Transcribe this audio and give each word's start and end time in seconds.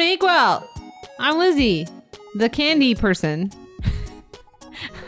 Welcome 0.00 0.16
to 0.16 0.26
Inkwell. 0.26 0.70
I'm 1.18 1.36
Lizzie, 1.36 1.86
the 2.34 2.48
candy 2.48 2.94
person. 2.94 3.52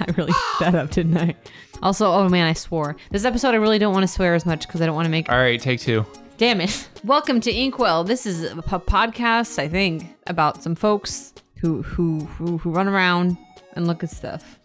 I 0.00 0.04
really 0.18 0.32
fucked 0.32 0.60
that 0.60 0.74
up, 0.74 0.90
didn't 0.90 1.16
I? 1.16 1.34
Also, 1.82 2.12
oh 2.12 2.28
man, 2.28 2.46
I 2.46 2.52
swore. 2.52 2.96
This 3.10 3.24
episode, 3.24 3.54
I 3.54 3.56
really 3.56 3.78
don't 3.78 3.94
want 3.94 4.02
to 4.02 4.08
swear 4.08 4.34
as 4.34 4.44
much 4.44 4.66
because 4.66 4.82
I 4.82 4.86
don't 4.86 4.94
want 4.94 5.06
to 5.06 5.10
make. 5.10 5.30
All 5.30 5.38
right, 5.38 5.58
take 5.58 5.80
two. 5.80 6.04
Damn 6.36 6.60
it. 6.60 6.90
Welcome 7.04 7.40
to 7.40 7.50
Inkwell. 7.50 8.04
This 8.04 8.26
is 8.26 8.42
a 8.42 8.60
po- 8.60 8.80
podcast, 8.80 9.58
I 9.58 9.66
think, 9.66 10.14
about 10.26 10.62
some 10.62 10.74
folks 10.74 11.32
who 11.56 11.80
who 11.80 12.26
who, 12.26 12.58
who 12.58 12.70
run 12.70 12.86
around 12.86 13.38
and 13.72 13.86
look 13.86 14.04
at 14.04 14.10
stuff. 14.10 14.60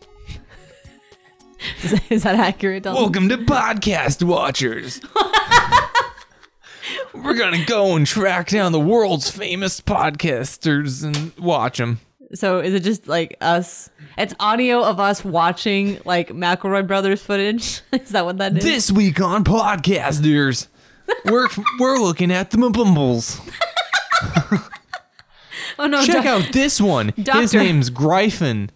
is, 1.84 1.92
that, 1.92 2.04
is 2.12 2.24
that 2.24 2.36
accurate? 2.36 2.84
Dalton? 2.84 3.02
Welcome 3.02 3.30
to 3.30 3.38
Podcast 3.38 4.24
Watchers. 4.24 5.00
We're 7.24 7.34
gonna 7.34 7.66
go 7.66 7.96
and 7.96 8.06
track 8.06 8.50
down 8.50 8.72
the 8.72 8.80
world's 8.80 9.30
famous 9.30 9.82
podcasters 9.82 11.04
and 11.04 11.36
watch 11.38 11.78
them. 11.78 12.00
So 12.34 12.60
is 12.60 12.74
it 12.74 12.84
just 12.84 13.08
like 13.08 13.36
us? 13.42 13.90
It's 14.18 14.34
audio 14.40 14.84
of 14.84 15.00
us 15.00 15.24
watching 15.26 16.00
like 16.06 16.30
McElroy 16.30 16.86
Brothers 16.88 17.22
footage. 17.22 17.82
is 17.92 18.10
that 18.10 18.26
what 18.26 18.38
that 18.38 18.58
is? 18.58 18.64
This 18.64 18.92
week 18.92 19.20
on 19.20 19.44
Podcasters, 19.44 20.68
we're 21.26 21.48
we're 21.80 21.98
looking 21.98 22.32
at 22.32 22.52
the 22.52 22.58
Mabumbles. 22.58 23.40
oh 25.80 25.88
no! 25.88 26.04
Check 26.06 26.24
doc- 26.24 26.26
out 26.26 26.54
this 26.54 26.80
one. 26.80 27.14
His 27.16 27.54
name's 27.54 27.90
Griffin. 27.90 28.70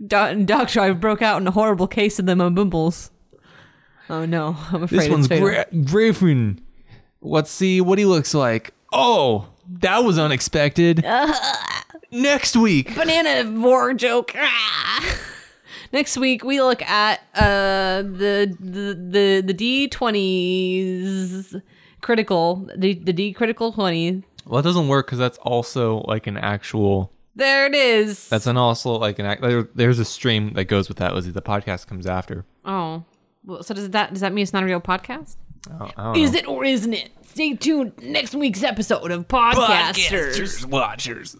Do- 0.00 0.44
Doctor, 0.44 0.80
I 0.80 0.92
broke 0.92 1.22
out 1.22 1.40
in 1.40 1.46
a 1.46 1.52
horrible 1.52 1.88
case 1.88 2.18
of 2.18 2.26
the 2.26 2.34
Mabumbles. 2.34 3.10
Oh 4.10 4.24
no! 4.24 4.56
I'm 4.72 4.84
afraid 4.84 5.00
This 5.00 5.08
one's 5.08 5.28
Griffin. 5.28 6.60
Let's 7.20 7.50
see 7.50 7.80
what 7.80 7.98
he 7.98 8.04
looks 8.04 8.34
like. 8.34 8.72
Oh, 8.92 9.48
that 9.80 9.98
was 10.04 10.18
unexpected. 10.18 11.04
Next 12.10 12.56
week, 12.56 12.94
banana 12.96 13.50
war 13.60 13.92
joke. 13.94 14.32
Ah. 14.36 15.18
Next 15.92 16.16
week 16.16 16.44
we 16.44 16.60
look 16.60 16.80
at 16.82 17.20
uh 17.34 18.02
the 18.02 18.54
the 18.60 18.94
the 18.94 19.42
the 19.46 19.52
D 19.54 19.88
twenties 19.88 21.54
critical 22.00 22.68
the 22.76 22.94
the 22.94 23.12
D 23.12 23.32
critical 23.32 23.72
twenty. 23.72 24.22
well, 24.46 24.62
that 24.62 24.68
doesn't 24.68 24.88
work 24.88 25.06
because 25.06 25.18
that's 25.18 25.38
also 25.38 25.98
like 26.06 26.26
an 26.26 26.36
actual. 26.36 27.12
There 27.36 27.66
it 27.66 27.74
is. 27.74 28.28
That's 28.28 28.46
an 28.46 28.56
also 28.56 28.92
like 28.98 29.18
an 29.18 29.26
act. 29.26 29.42
There, 29.42 29.68
there's 29.74 29.98
a 29.98 30.04
stream 30.04 30.54
that 30.54 30.64
goes 30.64 30.88
with 30.88 30.98
that. 30.98 31.14
Lizzie, 31.14 31.30
the 31.30 31.42
podcast 31.42 31.86
comes 31.86 32.06
after. 32.06 32.44
oh. 32.64 33.04
Well, 33.44 33.62
so 33.62 33.72
does 33.72 33.88
that 33.90 34.10
does 34.12 34.20
that 34.20 34.32
mean 34.34 34.42
it's 34.42 34.52
not 34.52 34.62
a 34.62 34.66
real 34.66 34.80
podcast? 34.80 35.36
Oh, 35.70 35.90
I 35.96 36.16
Is 36.18 36.32
know. 36.32 36.38
it 36.38 36.48
or 36.48 36.64
isn't 36.64 36.94
it? 36.94 37.10
Stay 37.26 37.54
tuned 37.54 37.92
next 38.02 38.34
week's 38.34 38.62
episode 38.62 39.10
of 39.10 39.28
Podcasters. 39.28 40.64
watchers. 40.66 41.36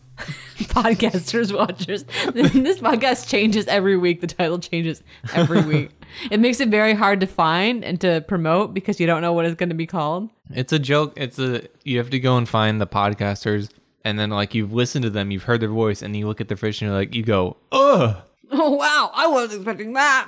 Podcasters, 0.58 1.54
watchers. 1.56 2.04
this 2.34 2.78
podcast 2.78 3.28
changes 3.28 3.66
every 3.66 3.96
week. 3.96 4.20
The 4.20 4.26
title 4.26 4.58
changes 4.58 5.02
every 5.32 5.62
week. 5.64 5.90
It 6.30 6.40
makes 6.40 6.60
it 6.60 6.68
very 6.68 6.94
hard 6.94 7.20
to 7.20 7.26
find 7.26 7.84
and 7.84 8.00
to 8.00 8.24
promote 8.28 8.74
because 8.74 9.00
you 9.00 9.06
don't 9.06 9.22
know 9.22 9.32
what 9.32 9.44
it's 9.44 9.56
going 9.56 9.68
to 9.70 9.74
be 9.74 9.86
called. 9.86 10.30
It's 10.50 10.72
a 10.72 10.78
joke. 10.78 11.14
It's 11.16 11.38
a 11.38 11.62
you 11.84 11.98
have 11.98 12.10
to 12.10 12.20
go 12.20 12.36
and 12.36 12.48
find 12.48 12.80
the 12.80 12.86
podcasters, 12.86 13.70
and 14.04 14.18
then 14.18 14.30
like 14.30 14.54
you've 14.54 14.72
listened 14.72 15.02
to 15.04 15.10
them, 15.10 15.30
you've 15.30 15.44
heard 15.44 15.60
their 15.60 15.68
voice, 15.68 16.02
and 16.02 16.16
you 16.16 16.26
look 16.26 16.40
at 16.40 16.48
their 16.48 16.56
fish, 16.56 16.80
and 16.80 16.88
you're 16.90 16.98
like, 16.98 17.14
you 17.14 17.22
go, 17.22 17.56
ugh. 17.72 18.16
Oh 18.50 18.70
wow, 18.72 19.10
I 19.14 19.26
wasn't 19.26 19.60
expecting 19.62 19.92
that. 19.92 20.26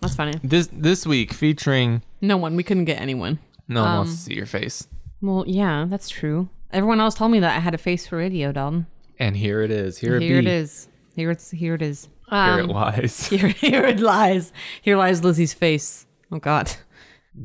That's 0.00 0.14
funny. 0.14 0.34
This 0.42 0.68
this 0.72 1.06
week 1.06 1.32
featuring 1.32 2.02
No 2.20 2.36
one. 2.36 2.56
We 2.56 2.62
couldn't 2.62 2.84
get 2.86 3.00
anyone. 3.00 3.38
no 3.68 3.82
one 3.82 3.90
Um, 3.90 3.96
wants 3.98 4.12
to 4.12 4.18
see 4.18 4.34
your 4.34 4.46
face, 4.46 4.86
Well, 5.20 5.44
yeah, 5.46 5.86
that's 5.88 6.08
true. 6.08 6.48
Everyone 6.72 7.00
else 7.00 7.14
told 7.14 7.30
me 7.32 7.40
that 7.40 7.56
I 7.56 7.60
had 7.60 7.74
a 7.74 7.78
face 7.78 8.06
for 8.06 8.16
radio, 8.18 8.52
Dalton. 8.52 8.86
and 9.18 9.36
here 9.36 9.62
it 9.62 9.70
is. 9.70 9.98
Here 9.98 10.16
it 10.16 10.22
Here 10.22 10.38
it 10.38 10.44
be. 10.44 10.50
is. 10.50 10.88
Here 11.14 11.30
it's 11.30 11.50
here 11.50 11.74
it 11.74 11.82
is. 11.82 12.08
Here 12.30 12.38
Um, 12.38 12.60
it 12.60 12.66
lies. 12.68 13.26
here, 13.28 13.48
here 13.48 13.84
it 13.84 14.00
lies. 14.00 14.52
Here 14.82 14.96
lies 14.96 15.22
Lizzie's 15.24 15.54
face. 15.54 16.06
Oh 16.30 16.38
God. 16.38 16.72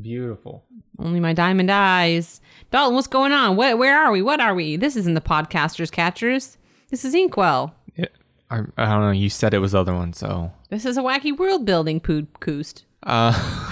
Beautiful. 0.00 0.64
Only 0.98 1.20
my 1.20 1.32
diamond 1.32 1.70
eyes. 1.70 2.40
Dalton, 2.70 2.94
what's 2.94 3.06
going 3.06 3.32
on? 3.32 3.56
What? 3.56 3.78
Where 3.78 3.98
are 3.98 4.10
we? 4.12 4.22
What 4.22 4.40
are 4.40 4.54
we? 4.54 4.76
This 4.76 4.96
isn't 4.96 5.14
the 5.14 5.20
podcasters 5.20 5.90
catchers. 5.90 6.56
This 6.90 7.04
is 7.04 7.14
Inkwell. 7.14 7.74
Yeah, 7.96 8.06
I, 8.50 8.60
I 8.76 8.84
don't 8.86 9.00
know. 9.02 9.10
You 9.10 9.28
said 9.30 9.54
it 9.54 9.58
was 9.58 9.72
the 9.72 9.80
other 9.80 9.94
one, 9.94 10.12
so 10.12 10.52
This 10.70 10.84
is 10.84 10.96
a 10.96 11.02
wacky 11.02 11.36
world 11.36 11.64
building 11.64 12.00
pood 12.00 12.26
coost. 12.40 12.84
uh, 13.02 13.32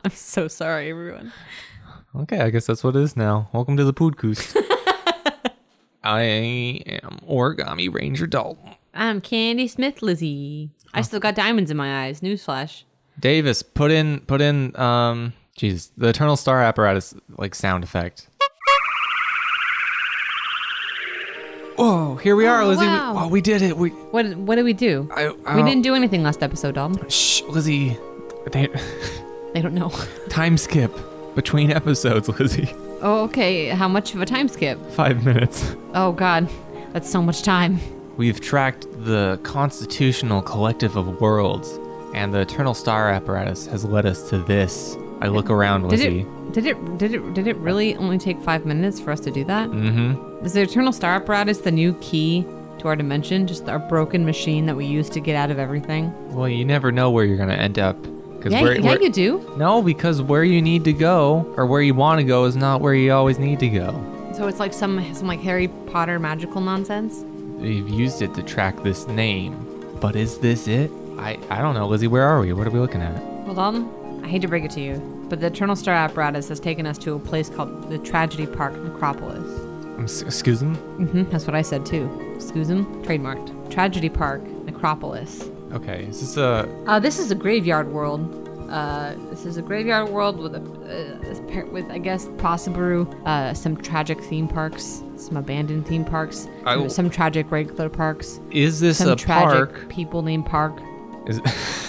I'm 0.04 0.10
so 0.10 0.48
sorry, 0.48 0.90
everyone. 0.90 1.32
okay. 2.16 2.40
I 2.40 2.50
guess 2.50 2.66
that's 2.66 2.82
what 2.82 2.96
it 2.96 3.02
is 3.02 3.16
now. 3.16 3.48
Welcome 3.52 3.76
to 3.76 3.84
the 3.84 3.92
Poodcoos. 3.92 4.56
I 6.02 6.20
am 6.22 7.20
Origami 7.28 7.92
Ranger 7.92 8.26
Dalton. 8.26 8.74
I'm 8.94 9.20
Candy 9.20 9.68
Smith 9.68 10.00
Lizzie. 10.02 10.70
I 10.94 11.02
still 11.02 11.20
got 11.20 11.34
diamonds 11.34 11.70
in 11.70 11.76
my 11.76 12.04
eyes. 12.06 12.20
Newsflash. 12.22 12.84
Davis, 13.18 13.62
put 13.62 13.90
in 13.90 14.20
put 14.20 14.40
in 14.40 14.74
um 14.80 15.34
Jesus, 15.54 15.90
the 15.98 16.08
Eternal 16.08 16.36
Star 16.36 16.62
apparatus 16.62 17.14
like 17.36 17.54
sound 17.54 17.84
effect. 17.84 18.28
Oh, 21.82 22.16
here 22.16 22.36
we 22.36 22.46
are, 22.46 22.62
Oh, 22.62 22.68
Lizzie. 22.68 22.84
wow. 22.86 23.12
We, 23.14 23.18
oh, 23.20 23.28
we 23.28 23.40
did 23.40 23.62
it. 23.62 23.76
We 23.76 23.90
What 23.90 24.34
What 24.36 24.56
did 24.56 24.64
we 24.64 24.72
do? 24.72 25.08
I, 25.14 25.26
I 25.26 25.28
we 25.30 25.36
don't- 25.44 25.64
didn't 25.66 25.82
do 25.82 25.94
anything 25.94 26.22
last 26.22 26.42
episode, 26.42 26.74
Dalton. 26.76 27.08
Shh, 27.08 27.42
Lizzie. 27.42 27.96
They, 28.52 28.68
They 29.52 29.60
don't 29.62 29.74
know. 29.74 29.88
time 30.28 30.56
skip 30.56 30.92
between 31.34 31.70
episodes, 31.70 32.28
Lizzie. 32.28 32.72
Oh, 33.02 33.24
okay. 33.24 33.68
How 33.68 33.88
much 33.88 34.14
of 34.14 34.20
a 34.20 34.26
time 34.26 34.48
skip? 34.48 34.78
5 34.92 35.24
minutes. 35.24 35.74
Oh 35.94 36.12
God, 36.12 36.48
that's 36.92 37.10
so 37.10 37.22
much 37.22 37.42
time. 37.42 37.78
We've 38.16 38.40
tracked 38.40 38.86
the 39.04 39.40
constitutional 39.42 40.42
collective 40.42 40.96
of 40.96 41.20
worlds, 41.20 41.78
and 42.14 42.34
the 42.34 42.40
Eternal 42.40 42.74
Star 42.74 43.08
apparatus 43.10 43.66
has 43.66 43.84
led 43.84 44.04
us 44.04 44.28
to 44.30 44.38
this. 44.38 44.96
I 45.22 45.28
look 45.28 45.48
around, 45.50 45.82
Did 45.82 45.90
Lizzie. 45.92 46.20
it? 46.20 46.52
Did 46.52 46.66
it? 46.66 46.98
Did 46.98 47.14
it? 47.14 47.34
Did 47.34 47.46
it 47.46 47.56
really 47.56 47.94
only 47.96 48.18
take 48.18 48.38
five 48.42 48.66
minutes 48.66 49.00
for 49.00 49.12
us 49.12 49.20
to 49.20 49.30
do 49.30 49.44
that? 49.44 49.70
Mm-hmm. 49.70 50.44
Is 50.44 50.52
the 50.54 50.62
Eternal 50.62 50.92
Star 50.92 51.14
apparatus 51.14 51.58
the 51.58 51.70
new 51.70 51.94
key 52.00 52.44
to 52.78 52.88
our 52.88 52.96
dimension? 52.96 53.46
Just 53.46 53.68
our 53.68 53.78
broken 53.78 54.24
machine 54.26 54.66
that 54.66 54.76
we 54.76 54.84
use 54.86 55.08
to 55.10 55.20
get 55.20 55.36
out 55.36 55.50
of 55.50 55.58
everything? 55.58 56.12
Well, 56.34 56.48
you 56.48 56.64
never 56.64 56.90
know 56.92 57.10
where 57.10 57.24
you're 57.24 57.36
gonna 57.38 57.54
end 57.54 57.78
up. 57.78 57.96
Cause 58.40 58.52
Yeah, 58.52 58.62
where, 58.62 58.74
yeah, 58.78 58.86
where- 58.86 59.02
you 59.02 59.10
do. 59.10 59.52
No, 59.56 59.82
because 59.82 60.22
where 60.22 60.44
you 60.44 60.62
need 60.62 60.84
to 60.84 60.92
go 60.92 61.52
or 61.56 61.66
where 61.66 61.82
you 61.82 61.94
want 61.94 62.18
to 62.20 62.24
go 62.24 62.44
is 62.44 62.56
not 62.56 62.80
where 62.80 62.94
you 62.94 63.12
always 63.12 63.38
need 63.38 63.60
to 63.60 63.68
go. 63.68 63.94
So 64.34 64.46
it's 64.48 64.58
like 64.60 64.72
some 64.72 65.02
some 65.14 65.26
like 65.26 65.40
Harry 65.40 65.68
Potter 65.86 66.18
magical 66.18 66.60
nonsense. 66.60 67.22
We've 67.58 67.88
used 67.88 68.22
it 68.22 68.32
to 68.34 68.42
track 68.42 68.82
this 68.82 69.06
name, 69.06 69.54
but 70.00 70.16
is 70.16 70.38
this 70.38 70.66
it? 70.68 70.90
I 71.18 71.38
I 71.50 71.60
don't 71.60 71.74
know, 71.74 71.86
Lizzie. 71.86 72.06
Where 72.06 72.22
are 72.22 72.40
we? 72.40 72.52
What 72.54 72.66
are 72.66 72.70
we 72.70 72.78
looking 72.78 73.02
at? 73.02 73.16
Hold 73.44 73.58
on. 73.58 74.20
I 74.24 74.28
hate 74.28 74.40
to 74.42 74.48
break 74.48 74.64
it 74.64 74.70
to 74.72 74.80
you, 74.80 74.94
but 75.28 75.40
the 75.40 75.48
Eternal 75.48 75.76
Star 75.76 75.94
apparatus 75.94 76.48
has 76.48 76.60
taken 76.60 76.86
us 76.86 76.96
to 76.98 77.14
a 77.14 77.18
place 77.18 77.50
called 77.50 77.90
the 77.90 77.98
Tragedy 77.98 78.46
Park 78.46 78.72
Necropolis. 78.82 79.44
Um, 79.98 80.04
s- 80.04 80.22
excuse 80.22 80.62
me. 80.62 80.74
hmm 80.76 81.24
That's 81.24 81.46
what 81.46 81.54
I 81.54 81.62
said 81.62 81.84
too. 81.84 82.08
Excuse 82.36 82.70
him. 82.70 82.86
Trademarked. 83.02 83.70
Tragedy 83.70 84.08
Park 84.08 84.42
Necropolis. 84.64 85.50
Okay, 85.72 86.04
is 86.04 86.20
this 86.20 86.36
a? 86.36 86.68
Uh, 86.86 86.98
this 86.98 87.18
is 87.18 87.30
a 87.30 87.34
graveyard 87.34 87.88
world. 87.92 88.36
Uh, 88.70 89.14
this 89.30 89.44
is 89.46 89.56
a 89.56 89.62
graveyard 89.62 90.08
world 90.10 90.38
with 90.38 90.54
a 90.54 90.60
uh, 90.60 91.64
with 91.72 91.90
I 91.90 91.98
guess 91.98 92.28
possibly 92.38 93.06
uh, 93.26 93.52
some 93.54 93.76
tragic 93.76 94.20
theme 94.24 94.46
parks, 94.48 95.02
some 95.16 95.36
abandoned 95.36 95.86
theme 95.86 96.04
parks, 96.04 96.48
some 96.88 97.10
tragic 97.10 97.50
regular 97.50 97.88
parks, 97.88 98.40
Is 98.50 98.78
this 98.80 98.98
some 98.98 99.10
a 99.10 99.16
tragic 99.16 99.74
park? 99.74 99.88
people 99.88 100.22
named 100.22 100.46
Park. 100.46 100.80
Is 101.26 101.40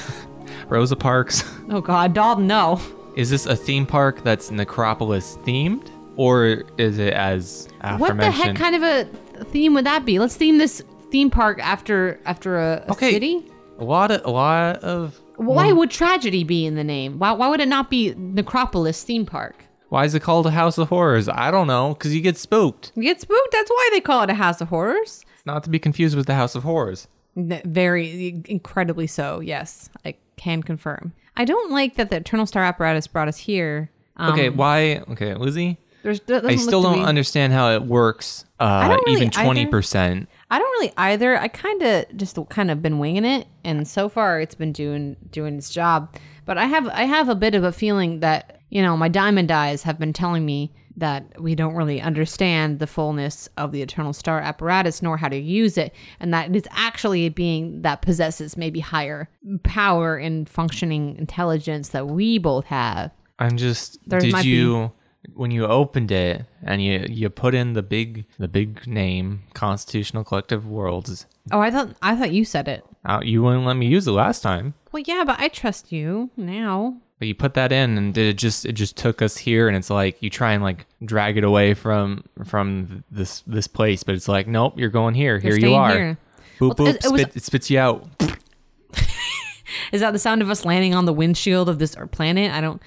Rosa 0.70 0.96
Parks? 0.96 1.44
Oh 1.70 1.80
God, 1.80 2.14
Dalton, 2.14 2.48
no. 2.48 2.82
Is 3.16 3.30
this 3.30 3.46
a 3.46 3.56
theme 3.56 3.86
park 3.86 4.24
that's 4.26 4.52
Necropolis 4.52 5.38
themed, 5.46 5.88
or 6.18 6.64
is 6.78 6.98
it 7.00 7.14
as 7.14 7.70
What 7.98 8.18
the 8.18 8.30
heck 8.30 8.58
kind 8.58 8.76
of 8.76 8.84
a 8.84 9.06
theme 9.46 9.74
would 9.76 9.86
that 9.86 10.04
be? 10.04 10.20
Let's 10.20 10.36
theme 10.36 10.58
this 10.58 10.84
theme 11.12 11.30
park 11.30 11.60
after 11.64 12.20
after 12.26 12.58
a, 12.58 12.84
a 12.88 12.92
Okay. 12.92 13.12
city. 13.14 13.46
A 13.82 13.84
lot 13.86 14.12
of 14.12 14.22
a 14.26 14.30
lot 14.32 14.78
of. 14.84 15.20
Why 15.38 15.72
would 15.72 15.90
tragedy 15.90 16.44
be 16.44 16.66
in 16.66 16.76
the 16.76 16.84
name? 16.84 17.18
Why, 17.18 17.32
why 17.32 17.48
would 17.50 17.60
it 17.60 17.68
not 17.68 17.90
be 17.90 18.14
Necropolis 18.16 19.04
theme 19.04 19.26
park? 19.26 19.66
Why 19.90 20.06
is 20.06 20.14
it 20.16 20.22
called 20.22 20.46
a 20.46 20.52
House 20.52 20.78
of 20.78 20.90
Horrors? 20.90 21.28
I 21.28 21.50
don't 21.52 21.68
know, 21.68 21.94
because 21.96 22.16
you 22.16 22.22
get 22.22 22.38
spooked. 22.38 22.92
You 22.96 23.04
get 23.04 23.20
spooked. 23.20 23.52
That's 23.52 23.70
why 23.70 23.90
they 23.92 24.00
call 24.02 24.22
it 24.24 24.30
a 24.30 24.36
house 24.36 24.62
of 24.62 24.70
horrors. 24.70 25.26
Not 25.46 25.64
to 25.66 25.70
be 25.70 25.80
confused 25.80 26.16
with 26.16 26.28
the 26.28 26.36
House 26.36 26.54
of 26.56 26.64
Horrors. 26.64 27.08
Very 27.36 28.44
incredibly 28.48 29.08
so. 29.08 29.40
Yes, 29.40 29.90
I 30.06 30.16
can 30.38 30.62
confirm. 30.64 31.14
I 31.36 31.46
don't 31.46 31.72
like 31.72 31.96
that 31.96 32.10
the 32.10 32.18
Eternal 32.18 32.46
Star 32.46 32.64
apparatus 32.64 33.08
brought 33.08 33.28
us 33.28 33.38
here. 33.38 33.90
Um, 34.18 34.34
Okay, 34.34 34.50
why? 34.50 34.98
Okay, 35.12 35.34
Lizzie. 35.34 35.78
there's, 36.04 36.22
I 36.30 36.56
still 36.58 36.84
don't 36.84 37.00
be- 37.00 37.04
understand 37.04 37.52
how 37.54 37.72
it 37.72 37.82
works. 37.84 38.46
Uh, 38.60 38.98
really 39.06 39.18
even 39.18 39.32
twenty 39.32 39.66
percent. 39.66 40.30
I 40.52 40.60
don't 40.60 40.72
really 40.72 40.94
either. 40.98 41.38
I 41.38 41.48
kind 41.48 41.82
of 41.82 42.06
just 42.18 42.38
kind 42.50 42.70
of 42.70 42.82
been 42.82 43.00
winging 43.00 43.26
it, 43.26 43.48
and 43.64 43.88
so 43.88 44.10
far 44.10 44.40
it's 44.40 44.54
been 44.54 44.72
doing 44.72 45.16
doing 45.32 45.58
its 45.58 45.70
job. 45.70 46.16
But 46.46 46.58
I 46.58 46.66
have 46.66 46.88
I 46.90 47.04
have 47.04 47.30
a 47.30 47.36
bit 47.36 47.56
of 47.56 47.64
a 47.64 47.72
feeling 47.72 48.20
that 48.20 48.60
you 48.70 48.82
know 48.82 48.96
my 48.96 49.08
diamond 49.08 49.52
eyes 49.52 49.84
have 49.84 49.98
been 49.98 50.14
telling 50.14 50.46
me 50.46 50.74
that 50.98 51.42
we 51.42 51.56
don't 51.56 51.74
really 51.74 52.02
understand 52.02 52.80
the 52.80 52.86
fullness 52.86 53.48
of 53.56 53.72
the 53.72 53.82
eternal 53.82 54.12
star 54.12 54.40
apparatus 54.42 55.02
nor 55.02 55.16
how 55.16 55.30
to 55.30 55.38
use 55.38 55.78
it 55.78 55.96
and 56.20 56.34
that 56.34 56.50
it 56.50 56.56
is 56.56 56.68
actually 56.72 57.26
a 57.26 57.30
being 57.30 57.82
that 57.82 58.02
possesses 58.02 58.58
maybe 58.58 58.82
higher 58.82 59.30
power 59.64 60.18
and 60.18 60.50
functioning 60.50 61.16
intelligence 61.18 61.90
that 61.90 62.08
we 62.08 62.38
both 62.38 62.66
have 62.66 63.10
I'm 63.42 63.58
just. 63.58 63.98
There 64.08 64.20
did 64.20 64.32
might 64.32 64.46
you 64.46 64.92
when 65.36 65.52
you 65.52 65.66
opened 65.66 66.12
it 66.12 66.46
and 66.64 66.82
you 66.84 67.06
you 67.10 67.30
put 67.30 67.54
in 67.56 67.74
the 67.74 67.82
big 67.84 68.26
the 68.40 68.48
big 68.48 68.86
name 68.88 69.44
Constitutional 69.54 70.24
Collective 70.24 70.66
Worlds? 70.68 71.26
oh 71.52 71.60
i 71.60 71.72
thought 71.72 71.90
i 72.02 72.16
thought 72.16 72.32
you 72.32 72.46
said 72.46 72.68
it 72.68 72.86
Uh, 73.06 73.20
you 73.24 73.42
wouldn't 73.44 73.66
let 73.66 73.76
me 73.76 73.88
use 73.88 74.08
it 74.08 74.12
last 74.12 74.42
time. 74.44 74.74
well 74.92 75.04
yeah 75.06 75.24
but 75.26 75.40
i 75.40 75.48
trust 75.48 75.92
you 75.92 76.30
now 76.38 76.98
But 77.20 77.28
you 77.28 77.36
put 77.36 77.54
that 77.56 77.72
in, 77.72 77.98
and 77.98 78.18
it 78.18 78.34
just 78.38 78.66
it 78.66 78.74
just 78.74 78.96
took 78.98 79.22
us 79.22 79.38
here, 79.38 79.68
and 79.68 79.78
it's 79.78 79.90
like 79.90 80.22
you 80.24 80.30
try 80.30 80.54
and 80.54 80.64
like 80.64 80.86
drag 81.06 81.38
it 81.38 81.44
away 81.44 81.74
from 81.76 82.24
from 82.46 83.04
this 83.12 83.44
this 83.46 83.68
place, 83.68 84.02
but 84.04 84.16
it's 84.16 84.28
like 84.28 84.48
nope, 84.48 84.74
you're 84.80 84.90
going 85.02 85.14
here. 85.16 85.38
You're 85.38 85.58
here 85.58 85.70
you 85.70 85.76
are. 85.76 85.92
here. 85.94 86.18
Boop 86.60 86.78
Well, 86.80 86.88
boop, 86.88 86.96
it- 86.96 87.06
it 87.06 87.12
was- 87.12 87.22
spit, 87.22 87.36
it 87.38 87.44
spits 87.44 87.70
you 87.70 87.80
out. 87.80 88.08
Is 89.92 90.02
that 90.02 90.12
the 90.12 90.20
sound 90.20 90.42
of 90.42 90.50
us 90.50 90.66
landing 90.66 90.94
on 90.96 91.06
the 91.06 91.14
windshield 91.14 91.70
of 91.70 91.80
this 91.80 91.96
planet? 92.12 92.52
I 92.52 92.60
don't. 92.62 92.82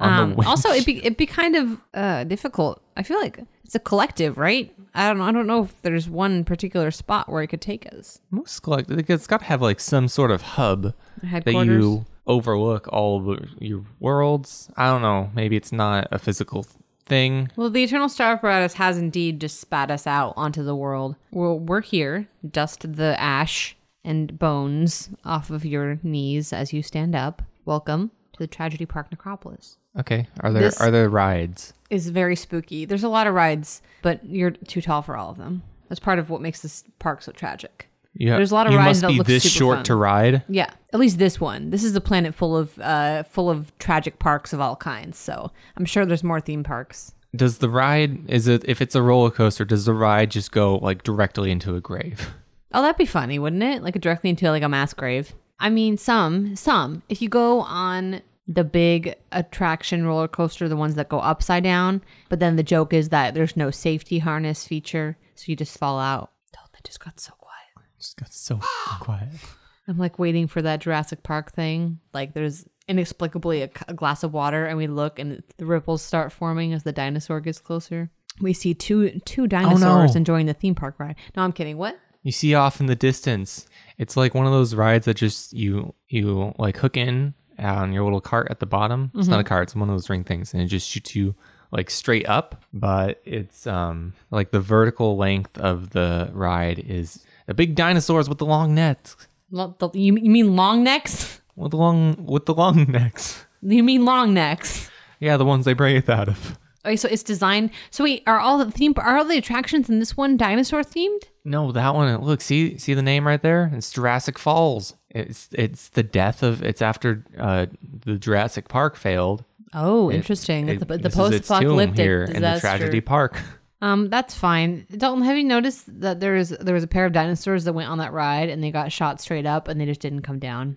Um, 0.00 0.38
also, 0.40 0.70
it'd 0.70 0.86
be 0.86 0.98
it'd 1.04 1.16
be 1.16 1.26
kind 1.26 1.56
of 1.56 1.80
uh, 1.94 2.24
difficult. 2.24 2.82
I 2.96 3.02
feel 3.02 3.20
like 3.20 3.40
it's 3.64 3.74
a 3.74 3.80
collective, 3.80 4.38
right? 4.38 4.74
I 4.94 5.08
don't 5.08 5.18
know. 5.18 5.24
I 5.24 5.32
don't 5.32 5.46
know 5.46 5.64
if 5.64 5.82
there's 5.82 6.08
one 6.08 6.44
particular 6.44 6.90
spot 6.90 7.28
where 7.28 7.42
it 7.42 7.48
could 7.48 7.60
take 7.60 7.92
us. 7.92 8.20
Most 8.30 8.60
collective, 8.60 8.98
it's 9.10 9.26
got 9.26 9.40
to 9.40 9.46
have 9.46 9.62
like 9.62 9.80
some 9.80 10.08
sort 10.08 10.30
of 10.30 10.42
hub 10.42 10.94
that 11.22 11.46
you 11.46 12.06
overlook 12.26 12.88
all 12.92 13.20
the, 13.20 13.48
your 13.58 13.84
worlds. 14.00 14.70
I 14.76 14.86
don't 14.86 15.02
know. 15.02 15.30
Maybe 15.34 15.56
it's 15.56 15.72
not 15.72 16.08
a 16.10 16.18
physical 16.18 16.66
thing. 17.04 17.50
Well, 17.56 17.70
the 17.70 17.84
Eternal 17.84 18.08
Star 18.08 18.32
Apparatus 18.32 18.74
has 18.74 18.98
indeed 18.98 19.40
just 19.40 19.60
spat 19.60 19.90
us 19.90 20.06
out 20.06 20.34
onto 20.36 20.62
the 20.62 20.76
world. 20.76 21.16
We're, 21.32 21.54
we're 21.54 21.80
here. 21.82 22.28
Dust 22.48 22.94
the 22.94 23.20
ash 23.20 23.76
and 24.04 24.38
bones 24.38 25.10
off 25.24 25.50
of 25.50 25.64
your 25.64 25.98
knees 26.02 26.52
as 26.52 26.72
you 26.72 26.82
stand 26.82 27.14
up. 27.14 27.42
Welcome 27.64 28.10
to 28.32 28.38
the 28.38 28.46
Tragedy 28.46 28.86
Park 28.86 29.10
Necropolis. 29.10 29.78
Okay. 29.98 30.26
Are 30.40 30.52
there 30.52 30.62
This- 30.62 30.80
are 30.80 30.90
there 30.90 31.08
rides? 31.08 31.72
is 31.90 32.08
very 32.08 32.34
spooky. 32.34 32.84
There's 32.84 33.04
a 33.04 33.08
lot 33.08 33.26
of 33.26 33.34
rides, 33.34 33.80
but 34.02 34.24
you're 34.24 34.50
too 34.50 34.80
tall 34.82 35.02
for 35.02 35.16
all 35.16 35.30
of 35.30 35.36
them. 35.38 35.62
That's 35.88 36.00
part 36.00 36.18
of 36.18 36.28
what 36.30 36.40
makes 36.40 36.60
this 36.60 36.82
park 36.98 37.22
so 37.22 37.30
tragic. 37.30 37.88
You 38.14 38.30
ha- 38.30 38.36
There's 38.36 38.50
a 38.50 38.54
lot 38.54 38.66
of 38.66 38.72
you 38.72 38.78
rides 38.78 38.88
must 38.88 39.00
that 39.02 39.08
be 39.08 39.18
look 39.18 39.26
this 39.26 39.42
super 39.44 39.52
short 39.58 39.76
fun. 39.78 39.84
to 39.84 39.94
ride. 39.96 40.42
Yeah, 40.48 40.70
at 40.92 40.98
least 41.00 41.18
this 41.18 41.40
one. 41.40 41.70
This 41.70 41.84
is 41.84 41.94
a 41.94 42.00
planet 42.00 42.34
full 42.34 42.56
of 42.56 42.78
uh 42.80 43.22
full 43.24 43.50
of 43.50 43.76
tragic 43.78 44.18
parks 44.18 44.52
of 44.52 44.60
all 44.60 44.76
kinds. 44.76 45.18
So 45.18 45.50
I'm 45.76 45.84
sure 45.84 46.04
there's 46.06 46.24
more 46.24 46.40
theme 46.40 46.64
parks. 46.64 47.14
Does 47.36 47.58
the 47.58 47.68
ride 47.68 48.28
is 48.30 48.46
it 48.48 48.64
if 48.66 48.80
it's 48.80 48.94
a 48.94 49.02
roller 49.02 49.30
coaster? 49.30 49.64
Does 49.64 49.84
the 49.84 49.94
ride 49.94 50.30
just 50.30 50.52
go 50.52 50.76
like 50.76 51.02
directly 51.02 51.50
into 51.50 51.74
a 51.76 51.80
grave? 51.80 52.30
Oh, 52.72 52.82
that'd 52.82 52.96
be 52.96 53.04
funny, 53.06 53.38
wouldn't 53.38 53.62
it? 53.62 53.82
Like 53.82 54.00
directly 54.00 54.30
into 54.30 54.50
like 54.50 54.62
a 54.64 54.68
mass 54.68 54.94
grave. 54.94 55.32
I 55.60 55.70
mean, 55.70 55.96
some, 55.96 56.56
some. 56.56 57.02
If 57.08 57.22
you 57.22 57.28
go 57.28 57.60
on 57.60 58.20
the 58.46 58.64
big 58.64 59.14
attraction 59.32 60.06
roller 60.06 60.28
coaster, 60.28 60.68
the 60.68 60.76
ones 60.76 60.94
that 60.96 61.08
go 61.08 61.18
upside 61.18 61.64
down, 61.64 62.02
but 62.28 62.40
then 62.40 62.56
the 62.56 62.62
joke 62.62 62.92
is 62.92 63.08
that 63.08 63.34
there's 63.34 63.56
no 63.56 63.70
safety 63.70 64.18
harness 64.18 64.66
feature, 64.66 65.16
so 65.34 65.44
you 65.46 65.56
just 65.56 65.78
fall 65.78 65.98
out. 65.98 66.30
Oh, 66.56 66.66
that 66.72 66.84
just 66.84 67.02
got 67.02 67.18
so 67.18 67.32
quiet. 67.38 67.88
Just 67.98 68.16
got 68.16 68.32
so 68.32 68.60
quiet. 69.00 69.28
I'm 69.88 69.98
like 69.98 70.18
waiting 70.18 70.46
for 70.46 70.62
that 70.62 70.80
Jurassic 70.80 71.22
Park 71.22 71.52
thing. 71.52 72.00
Like 72.12 72.34
there's 72.34 72.66
inexplicably 72.88 73.62
a 73.62 73.68
glass 73.68 74.22
of 74.22 74.32
water, 74.32 74.66
and 74.66 74.76
we 74.76 74.86
look, 74.86 75.18
and 75.18 75.42
the 75.56 75.66
ripples 75.66 76.02
start 76.02 76.32
forming 76.32 76.72
as 76.72 76.82
the 76.82 76.92
dinosaur 76.92 77.40
gets 77.40 77.60
closer. 77.60 78.10
We 78.40 78.52
see 78.52 78.74
two 78.74 79.20
two 79.20 79.44
oh, 79.44 79.46
dinosaurs 79.46 80.16
enjoying 80.16 80.46
the 80.46 80.54
theme 80.54 80.74
park 80.74 80.96
ride. 80.98 81.16
No, 81.36 81.42
I'm 81.42 81.52
kidding. 81.52 81.78
What? 81.78 81.98
You 82.22 82.32
see 82.32 82.54
off 82.54 82.80
in 82.80 82.86
the 82.86 82.96
distance. 82.96 83.66
It's 83.98 84.16
like 84.16 84.34
one 84.34 84.46
of 84.46 84.52
those 84.52 84.74
rides 84.74 85.04
that 85.04 85.14
just 85.14 85.52
you 85.52 85.94
you 86.08 86.52
like 86.58 86.78
hook 86.78 86.96
in 86.96 87.34
on 87.58 87.92
your 87.92 88.04
little 88.04 88.20
cart 88.20 88.48
at 88.50 88.60
the 88.60 88.66
bottom. 88.66 89.10
It's 89.14 89.22
Mm-hmm. 89.24 89.30
not 89.30 89.40
a 89.40 89.44
cart, 89.44 89.64
it's 89.64 89.74
one 89.76 89.88
of 89.88 89.94
those 89.94 90.10
ring 90.10 90.24
things, 90.24 90.52
and 90.54 90.62
it 90.62 90.66
just 90.66 90.88
shoots 90.88 91.14
you 91.14 91.34
like 91.70 91.90
straight 91.90 92.28
up. 92.28 92.62
But 92.72 93.20
it's 93.24 93.66
um 93.66 94.12
like 94.30 94.50
the 94.50 94.60
vertical 94.60 95.16
length 95.16 95.58
of 95.58 95.90
the 95.90 96.30
ride 96.32 96.78
is 96.78 97.24
the 97.46 97.54
big 97.54 97.74
dinosaurs 97.74 98.28
with 98.28 98.38
the 98.38 98.46
long 98.46 98.74
necks. 98.74 99.16
The- 99.50 99.90
You, 99.94 100.16
you 100.16 100.30
mean 100.30 100.56
long 100.56 100.82
necks? 100.82 101.40
With 101.56 101.70
the 101.70 101.76
long 101.76 102.26
with 102.26 102.46
the 102.46 102.54
long 102.54 102.84
necks. 102.90 103.44
You 103.62 103.82
mean 103.84 104.04
long 104.04 104.34
necks? 104.34 104.90
Yeah, 105.20 105.36
the 105.36 105.44
ones 105.44 105.64
they 105.64 105.72
breathe 105.74 106.10
out 106.10 106.28
of. 106.28 106.58
Okay, 106.86 106.96
so 106.96 107.08
it's 107.10 107.22
designed. 107.22 107.70
So 107.90 108.04
wait, 108.04 108.22
are 108.26 108.38
all 108.38 108.58
the 108.58 108.70
theme 108.70 108.92
are 108.98 109.16
all 109.16 109.24
the 109.24 109.38
attractions 109.38 109.88
in 109.88 110.00
this 110.00 110.16
one 110.18 110.36
dinosaur 110.36 110.82
themed? 110.82 111.22
No, 111.44 111.72
that 111.72 111.94
one. 111.94 112.14
Look, 112.22 112.40
see, 112.42 112.76
see 112.78 112.92
the 112.94 113.02
name 113.02 113.26
right 113.26 113.40
there. 113.40 113.70
It's 113.74 113.90
Jurassic 113.92 114.38
Falls. 114.38 114.94
It's 115.14 115.48
it's 115.52 115.88
the 115.90 116.02
death 116.02 116.42
of. 116.42 116.62
It's 116.62 116.82
after 116.82 117.24
uh, 117.38 117.66
the 118.04 118.16
Jurassic 118.16 118.68
Park 118.68 118.96
failed. 118.96 119.44
Oh, 119.72 120.10
It- 120.10 120.16
interesting. 120.16 120.68
it- 120.68 120.80
the 120.80 120.84
the 120.84 120.98
this 120.98 121.16
is 121.18 121.30
its 121.30 121.48
tomb 121.48 121.56
post-apocalyptic 121.58 121.98
here 121.98 122.26
disaster. 122.26 122.36
in 122.36 122.42
the 122.54 122.60
tragedy 122.60 123.00
park. 123.00 123.40
Um, 123.80 124.08
that's 124.08 124.34
fine. 124.34 124.86
Dalton, 124.96 125.22
have 125.24 125.36
you 125.36 125.44
noticed 125.44 125.84
that 126.00 126.18
there 126.20 126.36
is 126.36 126.50
there 126.60 126.74
was 126.74 126.84
a 126.84 126.86
pair 126.88 127.06
of 127.06 127.12
dinosaurs 127.12 127.64
that 127.64 127.72
went 127.74 127.88
on 127.90 127.98
that 127.98 128.12
ride 128.12 128.48
and 128.48 128.62
they 128.62 128.70
got 128.70 128.90
shot 128.92 129.20
straight 129.20 129.46
up 129.46 129.68
and 129.68 129.80
they 129.80 129.84
just 129.86 130.00
didn't 130.00 130.22
come 130.22 130.38
down? 130.38 130.76